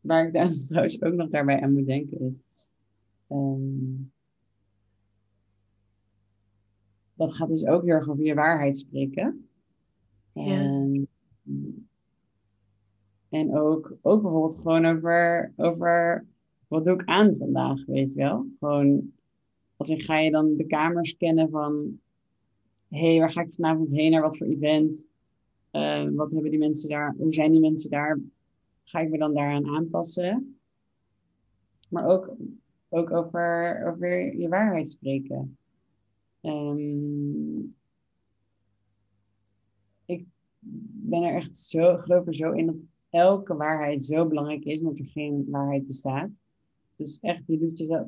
waar 0.00 0.26
ik 0.26 0.32
trouwens 0.68 1.02
ook 1.02 1.14
nog 1.14 1.28
daarbij 1.28 1.60
aan 1.60 1.72
moet 1.72 1.86
denken 1.86 2.20
is. 2.20 2.40
Ehm, 3.28 3.94
dat 7.14 7.34
gaat 7.34 7.48
dus 7.48 7.66
ook 7.66 7.82
heel 7.82 7.94
erg 7.94 8.08
over 8.08 8.24
je 8.24 8.34
waarheid 8.34 8.76
spreken. 8.76 9.48
Ja. 10.32 10.42
Ehm, 10.42 10.87
en, 13.28 13.56
ook, 13.56 13.96
ook 14.02 14.22
bijvoorbeeld 14.22 14.58
gewoon 14.58 14.84
over, 14.84 15.52
over 15.56 16.26
wat 16.68 16.84
doe 16.84 16.94
ik 16.94 17.04
aan 17.04 17.36
vandaag, 17.38 17.84
weet 17.86 18.12
je 18.12 18.18
wel? 18.18 18.46
Gewoon, 18.58 19.12
als 19.76 19.88
in, 19.88 20.00
ga 20.00 20.18
je 20.18 20.30
dan 20.30 20.56
de 20.56 20.66
kamer 20.66 21.06
scannen 21.06 21.50
van, 21.50 22.00
hé, 22.88 23.08
hey, 23.10 23.18
waar 23.18 23.32
ga 23.32 23.40
ik 23.40 23.52
vanavond 23.52 23.90
heen, 23.90 24.10
naar 24.10 24.22
wat 24.22 24.36
voor 24.36 24.46
event? 24.46 25.06
Eh, 25.70 26.08
wat 26.10 26.32
hebben 26.32 26.50
die 26.50 26.60
mensen 26.60 26.88
daar, 26.88 27.14
hoe 27.18 27.32
zijn 27.32 27.52
die 27.52 27.60
mensen 27.60 27.90
daar? 27.90 28.20
Ga 28.84 29.00
ik 29.00 29.10
me 29.10 29.18
dan 29.18 29.34
daaraan 29.34 29.66
aanpassen? 29.66 30.58
Maar 31.88 32.06
ook, 32.06 32.36
ook 32.88 33.10
over, 33.10 33.86
over 33.86 34.36
je 34.36 34.48
waarheid 34.48 34.88
spreken. 34.88 35.58
Ehm, 36.40 37.58
ik 40.04 40.26
ben 40.90 41.22
er 41.22 41.34
echt 41.34 41.56
zo, 41.56 41.96
geloof 41.96 42.26
er 42.26 42.34
zo 42.34 42.52
in 42.52 42.66
dat 42.66 42.84
elke 43.10 43.54
waarheid 43.56 44.04
zo 44.04 44.26
belangrijk 44.26 44.64
is, 44.64 44.80
omdat 44.80 44.98
er 44.98 45.06
geen 45.06 45.46
waarheid 45.50 45.86
bestaat. 45.86 46.42
Dus 46.96 47.18
echt, 47.20 47.42
je 47.46 47.58
doet 47.58 48.06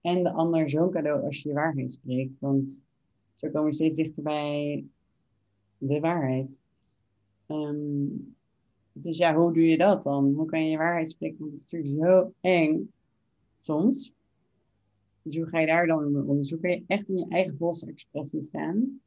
en 0.00 0.22
de 0.22 0.32
ander 0.32 0.68
zo'n 0.68 0.90
cadeau 0.90 1.24
als 1.24 1.42
je 1.42 1.48
je 1.48 1.54
waarheid 1.54 1.90
spreekt. 1.90 2.38
Want 2.38 2.80
zo 3.34 3.48
komen 3.48 3.68
we 3.68 3.74
steeds 3.74 3.96
dichter 3.96 4.22
bij 4.22 4.84
de 5.78 6.00
waarheid. 6.00 6.60
Ehm, 7.46 8.06
dus 8.92 9.16
ja, 9.16 9.34
hoe 9.34 9.52
doe 9.52 9.66
je 9.66 9.76
dat 9.76 10.02
dan? 10.02 10.32
Hoe 10.34 10.46
kan 10.46 10.64
je 10.64 10.70
je 10.70 10.76
waarheid 10.76 11.10
spreken? 11.10 11.38
Want 11.38 11.50
het 11.52 11.60
is 11.60 11.70
natuurlijk 11.70 12.04
zo 12.04 12.32
eng 12.40 12.92
soms. 13.56 14.12
Dus 15.22 15.36
hoe 15.36 15.46
ga 15.46 15.58
je 15.58 15.66
daar 15.66 15.86
dan 15.86 16.12
mee 16.12 16.22
om? 16.22 16.36
Dus 16.36 16.50
hoe 16.50 16.60
kan 16.60 16.70
je 16.70 16.84
echt 16.86 17.08
in 17.08 17.18
je 17.18 17.28
eigen 17.28 17.56
volste 17.56 17.90
expressie 17.90 18.42
staan? 18.42 19.00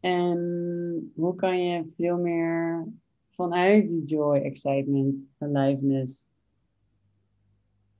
En 0.00 1.12
hoe 1.14 1.34
kan 1.34 1.62
je 1.62 1.84
veel 1.96 2.18
meer 2.18 2.86
vanuit 3.38 3.88
die 3.88 4.04
joy, 4.04 4.36
excitement, 4.36 5.22
aliveness 5.38 6.28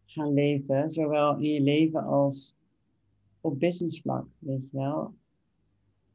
gaan 0.07 0.33
leven, 0.33 0.91
zowel 0.91 1.37
in 1.37 1.53
je 1.53 1.61
leven 1.61 2.03
als 2.03 2.57
op 3.41 3.59
business 3.59 4.01
vlak, 4.01 4.27
weet 4.39 4.71
je 4.71 4.77
wel. 4.77 5.15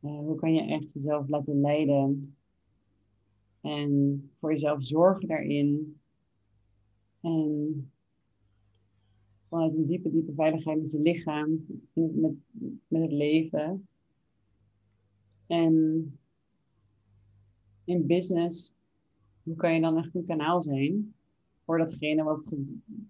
Uh, 0.02 0.18
hoe 0.18 0.36
kan 0.36 0.54
je 0.54 0.62
echt 0.62 0.94
jezelf 0.94 1.28
laten 1.28 1.62
leiden 1.62 2.36
en 3.62 4.22
voor 4.40 4.50
jezelf 4.50 4.84
zorgen 4.84 5.28
daarin 5.28 6.00
en 7.22 7.92
vanuit 9.50 9.76
een 9.76 9.86
diepe, 9.86 10.10
diepe 10.10 10.34
veiligheid 10.34 10.80
met 10.80 10.92
je 10.92 11.02
lichaam, 11.02 11.66
met, 11.94 12.34
met 12.88 13.02
het 13.02 13.12
leven. 13.12 13.88
En 15.48 15.74
in 17.84 18.08
business, 18.08 18.73
hoe 19.44 19.56
kan 19.56 19.74
je 19.74 19.82
dan 19.82 19.98
echt 19.98 20.16
een 20.16 20.26
kanaal 20.26 20.62
zijn 20.62 21.14
voor 21.66 21.78
datgene 21.78 22.24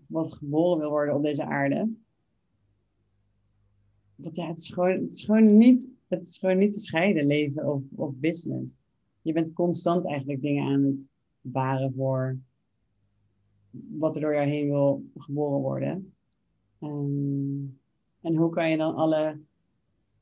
wat, 0.07 0.33
geboren 0.33 0.79
wil 0.79 0.89
worden 0.89 1.15
op 1.15 1.23
deze 1.23 1.45
aarde? 1.45 1.89
Dat, 4.15 4.35
ja, 4.35 4.47
het, 4.47 4.57
is 4.57 4.69
gewoon, 4.69 5.01
het, 5.01 5.13
is 5.13 5.23
gewoon 5.23 5.57
niet, 5.57 5.89
het 6.07 6.23
is 6.23 6.37
gewoon 6.37 6.57
niet 6.57 6.73
te 6.73 6.79
scheiden, 6.79 7.25
leven 7.25 7.65
of, 7.65 7.81
of 7.95 8.13
business. 8.15 8.77
Je 9.21 9.33
bent 9.33 9.53
constant 9.53 10.05
eigenlijk 10.05 10.41
dingen 10.41 10.65
aan 10.65 10.83
het 10.83 11.11
baren 11.41 11.93
voor 11.93 12.37
wat 13.71 14.15
er 14.15 14.21
door 14.21 14.33
jou 14.33 14.47
heen 14.47 14.69
wil 14.69 15.03
geboren 15.15 15.61
worden. 15.61 16.13
Um, 16.81 17.79
en 18.21 18.35
hoe 18.35 18.49
kan 18.49 18.69
je 18.69 18.77
dan 18.77 18.95
alle 18.95 19.39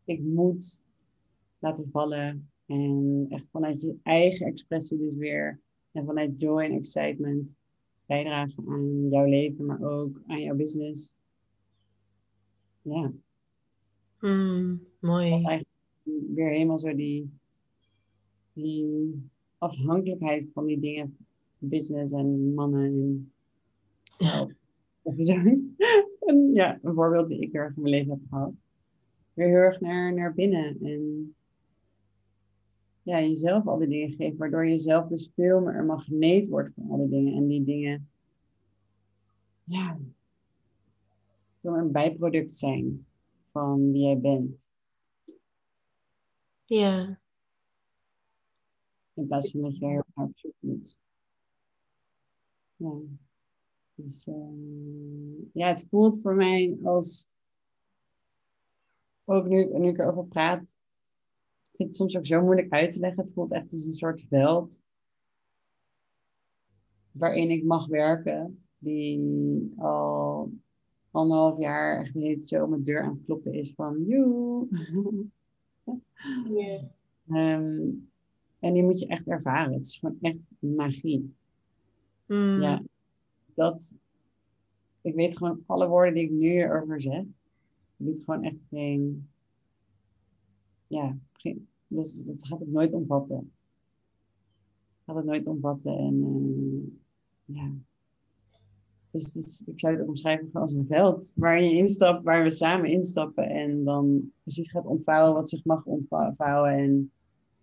ik 0.03 0.21
moet 0.21 0.81
laten 1.59 1.89
vallen 1.91 2.51
en 2.65 3.25
echt 3.29 3.49
vanuit 3.49 3.81
je 3.81 3.97
eigen 4.03 4.45
expressie 4.45 4.97
dus 4.97 5.15
weer 5.15 5.59
en 5.91 6.05
vanuit 6.05 6.41
joy 6.41 6.63
en 6.63 6.71
excitement 6.71 7.57
bijdragen 8.05 8.63
aan 8.67 9.09
jouw 9.09 9.25
leven, 9.25 9.65
maar 9.65 9.81
ook 9.81 10.21
aan 10.27 10.41
jouw 10.41 10.55
business. 10.55 11.13
Ja. 12.81 13.11
Mm, 14.19 14.81
mooi. 14.99 15.63
Weer 16.33 16.49
helemaal 16.49 16.79
zo 16.79 16.95
die, 16.95 17.29
die 18.53 19.13
afhankelijkheid 19.57 20.47
van 20.53 20.65
die 20.65 20.79
dingen, 20.79 21.17
business 21.57 22.13
en 22.13 22.53
mannen 22.53 22.85
en 22.85 23.31
geld. 24.17 24.61
Of 25.01 25.15
zo. 25.17 25.33
en, 26.27 26.53
ja, 26.53 26.79
een 26.81 26.93
voorbeeld 26.93 27.27
die 27.27 27.39
ik 27.39 27.51
heel 27.51 27.61
erg 27.61 27.75
in 27.75 27.81
mijn 27.81 27.93
leven 27.93 28.11
heb 28.11 28.21
gehad. 28.29 28.53
Weer 29.33 29.47
heel 29.47 29.55
erg 29.55 29.79
naar, 29.79 30.13
naar 30.13 30.33
binnen. 30.33 30.77
En 30.81 31.35
ja, 33.11 33.21
jezelf 33.21 33.67
al 33.67 33.77
die 33.77 33.87
dingen 33.87 34.13
geeft. 34.13 34.37
Waardoor 34.37 34.67
je 34.67 34.77
zelf 34.77 35.07
dus 35.07 35.31
veel 35.35 35.59
meer 35.59 35.75
een 35.75 35.85
magneet 35.85 36.47
wordt 36.47 36.73
van 36.73 36.89
al 36.89 36.97
die 36.97 37.09
dingen. 37.09 37.33
En 37.33 37.47
die 37.47 37.63
dingen, 37.63 38.09
ja, 39.63 39.99
veel 41.61 41.77
een 41.77 41.91
bijproduct 41.91 42.53
zijn 42.53 43.05
van 43.51 43.91
wie 43.91 44.01
jij 44.01 44.19
bent. 44.19 44.71
Ja. 46.65 47.19
In 49.13 49.27
plaats 49.27 49.51
van 49.51 49.61
dat 49.61 49.77
je 49.77 49.85
heel 49.85 50.31
zoek 50.35 50.53
moet. 50.59 50.97
Ja. 52.75 52.99
Dus 53.95 54.27
uh, 54.27 55.51
ja, 55.53 55.67
het 55.67 55.87
voelt 55.89 56.21
voor 56.21 56.35
mij 56.35 56.79
als, 56.83 57.29
ook 59.25 59.47
nu, 59.47 59.77
nu 59.79 59.87
ik 59.87 59.97
erover 59.97 60.25
praat, 60.25 60.75
vind 61.81 61.99
het 61.99 62.09
soms 62.11 62.17
ook 62.17 62.25
zo 62.25 62.43
moeilijk 62.43 62.73
uit 62.73 62.91
te 62.91 62.99
leggen. 62.99 63.23
Het 63.23 63.33
voelt 63.33 63.51
echt 63.51 63.71
als 63.71 63.85
een 63.85 63.93
soort 63.93 64.21
veld 64.29 64.81
waarin 67.11 67.49
ik 67.49 67.63
mag 67.63 67.87
werken, 67.87 68.63
die 68.77 69.73
al 69.77 70.51
anderhalf 71.11 71.57
jaar 71.57 72.01
echt 72.01 72.13
heet 72.13 72.47
zo 72.47 72.67
mijn 72.67 72.83
deur 72.83 73.01
aan 73.01 73.13
het 73.13 73.23
kloppen 73.25 73.53
is 73.53 73.73
van 73.73 74.05
joe. 74.07 74.67
Yeah. 76.49 76.83
um, 77.27 78.09
en 78.59 78.73
die 78.73 78.83
moet 78.83 78.99
je 78.99 79.07
echt 79.07 79.27
ervaren. 79.27 79.73
Het 79.73 79.85
is 79.85 79.97
gewoon 79.97 80.17
echt 80.21 80.37
magie. 80.59 81.35
Mm. 82.25 82.61
Ja. 82.61 82.83
Dus 83.43 83.53
dat, 83.53 83.97
ik 85.01 85.15
weet 85.15 85.37
gewoon 85.37 85.63
alle 85.65 85.87
woorden 85.87 86.13
die 86.13 86.23
ik 86.23 86.31
nu 86.31 86.49
erover 86.49 87.01
zeg, 87.01 87.23
niet 87.95 88.23
gewoon 88.23 88.43
echt 88.43 88.59
geen, 88.69 89.29
ja, 90.87 91.17
geen, 91.33 91.67
dus 91.95 92.25
dat 92.25 92.45
gaat 92.45 92.59
het 92.59 92.71
nooit 92.71 92.93
omvatten. 92.93 93.51
Gaat 95.05 95.15
het 95.15 95.25
nooit 95.25 95.45
omvatten 95.45 95.97
en 95.97 96.15
uh, 97.45 97.57
ja. 97.57 97.71
Dus, 99.11 99.63
ik 99.65 99.79
zou 99.79 99.97
het 99.97 100.07
omschrijven 100.07 100.49
als 100.53 100.73
een 100.73 100.85
veld 100.85 101.31
waar 101.35 101.63
je 101.63 101.75
instapt, 101.75 102.23
waar 102.23 102.43
we 102.43 102.49
samen 102.49 102.89
instappen 102.89 103.49
en 103.49 103.83
dan 103.83 104.31
precies 104.43 104.71
gaat 104.71 104.85
ontvouwen 104.85 105.33
wat 105.33 105.49
zich 105.49 105.65
mag 105.65 105.85
ontvouwen 105.85 106.71
en 106.71 107.11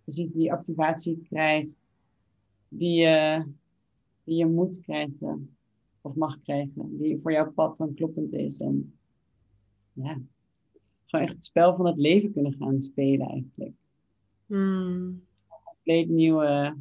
precies 0.04 0.32
die 0.32 0.52
activatie 0.52 1.26
krijgt 1.28 1.94
die 2.68 3.00
je, 3.00 3.44
die 4.24 4.36
je 4.36 4.46
moet 4.46 4.80
krijgen 4.80 5.56
of 6.00 6.14
mag 6.14 6.40
krijgen, 6.40 6.98
die 6.98 7.18
voor 7.18 7.32
jouw 7.32 7.52
pad 7.52 7.76
dan 7.76 7.94
kloppend 7.94 8.32
is. 8.32 8.60
En 8.60 8.98
ja, 9.92 10.20
gewoon 11.04 11.24
echt 11.24 11.34
het 11.34 11.44
spel 11.44 11.76
van 11.76 11.86
het 11.86 12.00
leven 12.00 12.32
kunnen 12.32 12.54
gaan 12.58 12.80
spelen 12.80 13.28
eigenlijk. 13.28 13.74
Een 14.48 15.26
compleet 15.64 16.08
nieuwe, 16.08 16.76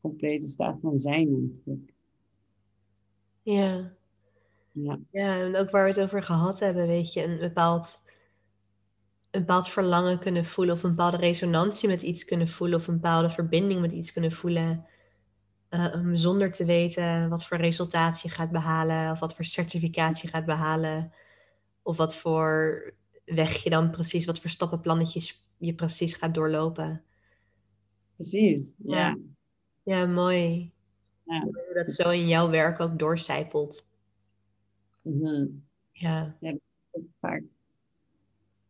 complete 0.00 0.46
staat 0.46 0.78
van 0.80 0.98
zijn 0.98 1.28
eigenlijk. 1.28 1.92
Ja. 3.42 3.96
Ja. 4.72 4.98
ja, 5.10 5.40
en 5.40 5.56
ook 5.56 5.70
waar 5.70 5.84
we 5.84 5.90
het 5.90 6.00
over 6.00 6.22
gehad 6.22 6.60
hebben, 6.60 6.86
weet 6.86 7.12
je, 7.12 7.24
een 7.24 7.38
bepaald, 7.38 8.02
een 9.30 9.40
bepaald 9.40 9.68
verlangen 9.68 10.18
kunnen 10.18 10.44
voelen 10.44 10.74
of 10.74 10.82
een 10.82 10.90
bepaalde 10.90 11.16
resonantie 11.16 11.88
met 11.88 12.02
iets 12.02 12.24
kunnen 12.24 12.48
voelen 12.48 12.78
of 12.78 12.86
een 12.86 12.94
bepaalde 12.94 13.30
verbinding 13.30 13.80
met 13.80 13.92
iets 13.92 14.12
kunnen 14.12 14.32
voelen. 14.32 14.86
Uh, 15.70 15.96
zonder 16.12 16.52
te 16.52 16.64
weten 16.64 17.28
wat 17.28 17.46
voor 17.46 17.56
resultaat 17.56 18.20
je 18.20 18.28
gaat 18.28 18.50
behalen 18.50 19.10
of 19.10 19.18
wat 19.18 19.34
voor 19.34 19.44
certificaat 19.44 20.20
je 20.20 20.28
gaat 20.28 20.44
behalen. 20.44 21.12
Of 21.82 21.96
wat 21.96 22.16
voor 22.16 22.82
weg 23.24 23.62
je 23.62 23.70
dan 23.70 23.90
precies, 23.90 24.24
wat 24.24 24.40
voor 24.40 24.50
stappenplannetjes 24.50 25.47
je 25.58 25.74
precies 25.74 26.14
gaat 26.14 26.34
doorlopen. 26.34 27.02
Precies, 28.14 28.74
ja. 28.78 29.18
Ja, 29.82 30.06
mooi. 30.06 30.72
Ja. 31.24 31.42
Hoe 31.42 31.74
dat 31.74 31.90
zo 31.90 32.10
in 32.10 32.28
jouw 32.28 32.50
werk 32.50 32.80
ook 32.80 32.98
doorcijpelt. 32.98 33.86
Mm-hmm. 35.02 35.64
Ja. 35.92 36.36
vaak 37.20 37.42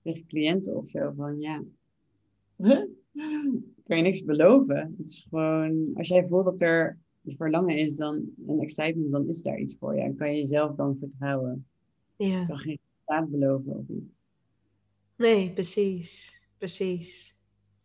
tegen 0.02 0.26
cliënten 0.26 0.76
of 0.76 0.88
zo 0.88 1.12
van 1.16 1.40
ja. 1.40 1.62
kan 3.86 3.96
je 3.96 4.02
niks 4.02 4.24
beloven. 4.24 4.94
Het 4.98 5.08
is 5.08 5.26
gewoon, 5.28 5.90
als 5.94 6.08
jij 6.08 6.26
voelt 6.28 6.44
dat 6.44 6.60
er 6.60 6.98
een 7.24 7.36
verlangen 7.36 7.76
is 7.76 7.96
dan 7.96 8.28
een 8.46 8.60
excitement, 8.60 9.12
dan 9.12 9.28
is 9.28 9.42
daar 9.42 9.58
iets 9.58 9.76
voor 9.78 9.94
je. 9.94 10.00
En 10.00 10.16
kan 10.16 10.30
je 10.30 10.36
jezelf 10.36 10.76
dan 10.76 10.96
vertrouwen. 10.98 11.66
Ja. 12.16 12.40
Je 12.40 12.46
kan 12.46 12.58
geen 12.58 12.78
resultaat 12.82 13.30
beloven 13.30 13.76
of 13.76 13.88
iets. 13.88 14.22
Nee, 15.16 15.52
precies. 15.52 16.37
Precies. 16.58 17.36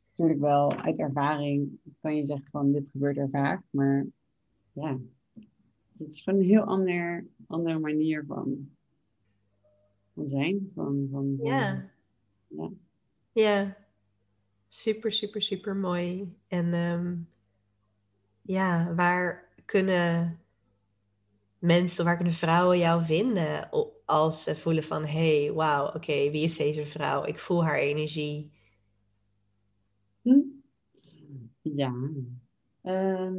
Natuurlijk 0.09 0.39
wel 0.39 0.75
uit 0.75 0.99
ervaring 0.99 1.79
kan 2.01 2.15
je 2.15 2.23
zeggen 2.23 2.47
van 2.51 2.71
dit 2.71 2.89
gebeurt 2.89 3.17
er 3.17 3.29
vaak, 3.29 3.63
maar 3.69 4.05
ja, 4.71 4.97
het 5.91 6.07
is 6.07 6.21
gewoon 6.21 6.39
een 6.39 6.45
heel 6.45 6.63
ander, 6.63 7.25
andere 7.47 7.79
manier 7.79 8.25
van, 8.27 8.69
van 10.13 10.27
zijn. 10.27 10.71
Van, 10.75 11.07
van, 11.11 11.37
Ja. 11.41 11.89
ja. 12.47 12.69
Ja. 13.31 13.77
Super, 14.67 15.13
super, 15.13 15.41
super 15.41 15.75
mooi. 15.75 16.35
En 16.47 16.73
ehm, 16.73 17.15
ja, 18.41 18.93
waar 18.95 19.49
kunnen 19.65 20.39
mensen, 21.59 22.05
waar 22.05 22.15
kunnen 22.15 22.33
vrouwen 22.33 22.77
jou 22.77 23.03
vinden 23.05 23.69
als 24.05 24.43
ze 24.43 24.55
voelen 24.55 24.83
van, 24.83 25.05
hé, 25.05 25.43
hey, 25.43 25.53
wauw, 25.53 25.87
oké, 25.87 26.29
wie 26.29 26.43
is 26.43 26.57
deze 26.57 26.85
vrouw? 26.85 27.25
Ik 27.25 27.39
voel 27.39 27.63
haar 27.63 27.77
energie. 27.77 28.51
Ja. 31.63 32.11
Ehm, 32.81 33.33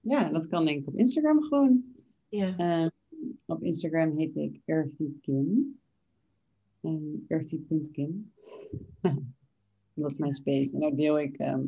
ja, 0.00 0.28
dat 0.30 0.46
kan 0.46 0.64
denk 0.64 0.78
ik 0.78 0.86
op 0.86 0.96
Instagram 0.96 1.42
gewoon. 1.42 1.84
Ja. 2.28 2.56
Ehm, 2.56 2.88
op 3.46 3.62
Instagram 3.62 4.16
heet 4.16 4.36
ik 4.36 4.60
Earthy 4.64 5.12
Kim. 5.20 5.78
Um, 6.82 7.24
Earthy.kim. 7.28 8.32
dat 9.94 10.10
is 10.10 10.18
mijn 10.18 10.32
space. 10.32 10.74
En 10.74 10.80
daar 10.80 10.94
deel 10.94 11.20
ik, 11.20 11.36
ehm, 11.36 11.62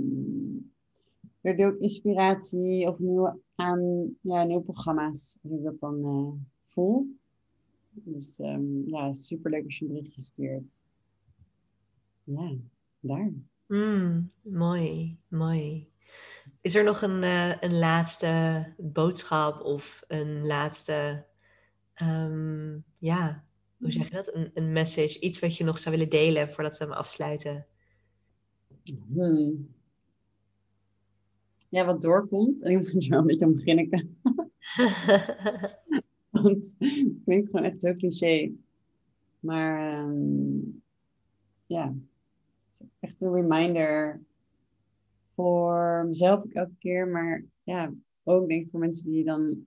daar 1.40 1.56
deel 1.56 1.68
ik 1.68 1.78
inspiratie 1.78 2.88
of 2.88 2.98
nieuwe, 2.98 3.38
aan, 3.54 4.14
ja, 4.20 4.44
nieuwe 4.44 4.62
programma's. 4.62 5.38
Als 5.42 5.52
ik 5.52 5.62
dat 5.62 5.78
dan 5.78 6.04
eh, 6.04 6.32
voel. 6.62 7.16
Dus 7.90 8.38
ehm, 8.38 8.88
ja, 8.88 9.12
super 9.12 9.50
leuk 9.50 9.64
als 9.64 9.78
je 9.78 9.84
een 9.84 9.92
berichtje 9.92 10.20
stuurt. 10.20 10.82
Ja, 12.24 12.56
daar. 13.00 13.32
Mm, 13.74 14.30
mooi, 14.42 15.18
mooi. 15.28 15.88
Is 16.60 16.74
er 16.74 16.84
nog 16.84 17.02
een, 17.02 17.22
eh, 17.22 17.54
een 17.60 17.78
laatste 17.78 18.64
boodschap 18.78 19.60
of 19.60 20.04
een 20.08 20.46
laatste, 20.46 21.24
ehm, 21.94 22.78
ja, 22.98 23.44
hoe 23.76 23.92
zeg 23.92 24.08
je 24.08 24.14
dat? 24.14 24.34
Een, 24.34 24.50
een 24.54 24.72
message, 24.72 25.20
iets 25.20 25.38
wat 25.38 25.56
je 25.56 25.64
nog 25.64 25.78
zou 25.78 25.96
willen 25.96 26.10
delen 26.10 26.52
voordat 26.52 26.78
we 26.78 26.84
hem 26.84 26.92
afsluiten? 26.92 27.66
Hmm. 29.12 29.68
Ja, 31.68 31.84
wat 31.84 32.02
doorkomt. 32.02 32.62
En 32.62 32.70
ik 32.70 32.78
moet 32.78 33.02
er 33.02 33.10
wel 33.10 33.18
een 33.18 33.26
beetje 33.26 33.46
om 33.46 33.54
beginnen. 33.54 33.88
Want 36.30 36.74
het 36.78 37.12
klinkt 37.24 37.46
gewoon 37.46 37.64
echt 37.64 37.80
zo 37.80 37.94
cliché. 37.94 38.52
Maar 39.40 39.92
ehm, 39.92 40.58
ja, 41.66 41.94
echt 43.00 43.20
een 43.20 43.32
reminder 43.32 44.20
voor 45.34 46.04
mezelf 46.08 46.44
elke 46.44 46.76
keer. 46.78 47.08
Maar 47.08 47.44
ja, 47.62 47.94
ook 48.22 48.48
denk 48.48 48.64
ik 48.64 48.70
voor 48.70 48.80
mensen 48.80 49.10
die 49.10 49.24
dan 49.24 49.66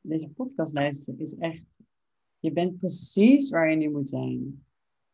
deze 0.00 0.28
podcast 0.28 0.74
luisteren. 0.74 1.20
Is 1.20 1.34
echt, 1.34 1.62
je 2.38 2.52
bent 2.52 2.78
precies 2.78 3.50
waar 3.50 3.70
je 3.70 3.76
nu 3.76 3.90
moet 3.90 4.08
zijn. 4.08 4.64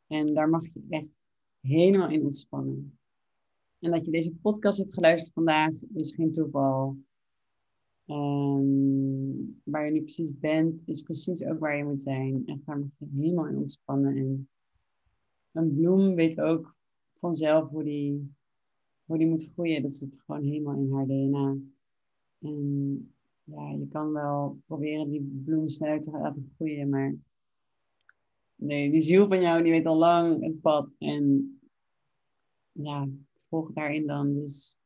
En 0.06 0.34
daar 0.34 0.48
mag 0.48 0.64
je 0.64 0.86
echt 0.88 1.10
helemaal 1.60 2.10
in 2.10 2.24
ontspannen. 2.24 2.98
En 3.78 3.90
dat 3.90 4.04
je 4.04 4.10
deze 4.10 4.34
podcast 4.34 4.78
hebt 4.78 4.94
geluisterd 4.94 5.32
vandaag 5.32 5.72
is 5.94 6.14
geen 6.14 6.32
toeval. 6.32 6.96
Ehm, 8.06 8.64
waar 9.62 9.86
je 9.86 9.92
nu 9.92 10.00
precies 10.00 10.38
bent, 10.38 10.82
is 10.86 11.02
precies 11.02 11.44
ook 11.44 11.58
waar 11.58 11.76
je 11.76 11.84
moet 11.84 12.00
zijn. 12.00 12.42
En 12.46 12.62
daar 12.64 12.78
mag 12.78 12.88
je 12.98 13.06
helemaal 13.16 13.46
in 13.46 13.56
ontspannen. 13.56 14.16
En 14.16 14.48
een 15.52 15.74
bloem 15.74 16.14
weet 16.14 16.40
ook 16.40 16.74
vanzelf 17.24 17.68
hoe 17.70 17.84
die, 17.84 18.34
hoe 19.04 19.18
die 19.18 19.26
moet 19.26 19.50
groeien. 19.52 19.82
Dat 19.82 19.92
zit 19.92 20.22
gewoon 20.26 20.42
helemaal 20.42 20.76
in 20.76 20.92
haar 20.92 21.06
DNA. 21.06 21.56
En 22.38 23.14
ja, 23.44 23.70
je 23.70 23.88
kan 23.88 24.12
wel 24.12 24.58
proberen 24.66 25.10
die 25.10 25.42
bloem 25.44 25.66
te 25.66 26.10
laten 26.12 26.52
groeien, 26.54 26.88
maar 26.88 27.14
nee, 28.54 28.90
die 28.90 29.00
ziel 29.00 29.28
van 29.28 29.40
jou 29.40 29.62
die 29.62 29.72
weet 29.72 29.86
al 29.86 29.96
lang 29.96 30.42
het 30.42 30.60
pad. 30.60 30.94
En 30.98 31.58
ja, 32.72 33.08
volg 33.48 33.72
daarin 33.72 34.06
dan. 34.06 34.34
Dus 34.34 34.78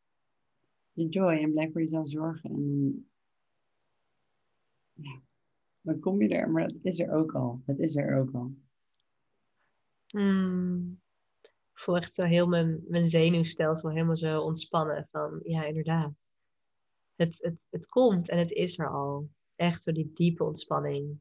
enjoy 0.95 1.33
en 1.33 1.53
blijf 1.53 1.73
voor 1.73 1.81
jezelf 1.81 2.09
zorgen. 2.09 2.51
En 2.51 3.07
ja, 4.93 5.21
dan 5.81 5.99
kom 5.99 6.23
je 6.23 6.29
er. 6.29 6.51
Maar 6.51 6.65
het 6.65 6.85
is 6.85 6.99
er 6.99 7.13
ook 7.13 7.35
al. 7.35 7.63
Het 7.67 7.79
is 7.79 7.97
er 7.97 8.19
ook 8.19 8.35
al. 8.35 8.53
Hmm. 10.07 11.01
Ik 11.79 11.85
voel 11.85 11.97
echt 11.97 12.15
zo 12.15 12.25
heel 12.25 12.47
mijn, 12.47 12.85
mijn 12.89 13.09
zenuwstelsel 13.09 13.91
helemaal 13.91 14.17
zo 14.17 14.41
ontspannen. 14.41 15.09
Van 15.11 15.41
ja, 15.43 15.65
inderdaad. 15.65 16.29
Het, 17.15 17.39
het, 17.41 17.57
het 17.71 17.87
komt 17.87 18.29
en 18.29 18.39
het 18.39 18.51
is 18.51 18.79
er 18.79 18.89
al. 18.91 19.29
Echt 19.57 19.83
zo 19.83 19.93
die 19.93 20.11
diepe 20.15 20.45
ontspanning. 20.45 21.21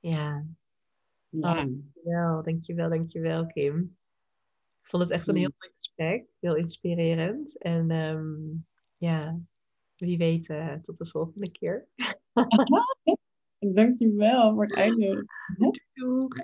Ja, 0.00 0.46
Ja, 1.28 1.64
dankjewel, 1.64 2.42
dankjewel, 2.42 2.88
dankjewel 2.88 3.46
Kim. 3.46 3.96
Ik 4.82 4.88
vond 4.88 5.02
het 5.02 5.12
echt 5.12 5.28
een 5.28 5.36
heel 5.36 5.52
mooi 5.58 5.72
gesprek. 5.72 6.26
Heel 6.38 6.56
inspirerend. 6.56 7.58
En 7.58 7.90
ehm, 7.90 8.34
ja, 8.96 9.40
wie 9.96 10.18
weet 10.18 10.48
eh, 10.48 10.74
tot 10.74 10.98
de 10.98 11.06
volgende 11.06 11.50
keer. 11.50 11.88
dankjewel 13.74 14.54
voor 14.54 14.64
het 14.64 14.76
uitnodigen. 14.76 15.26
Doeg! 15.92 16.34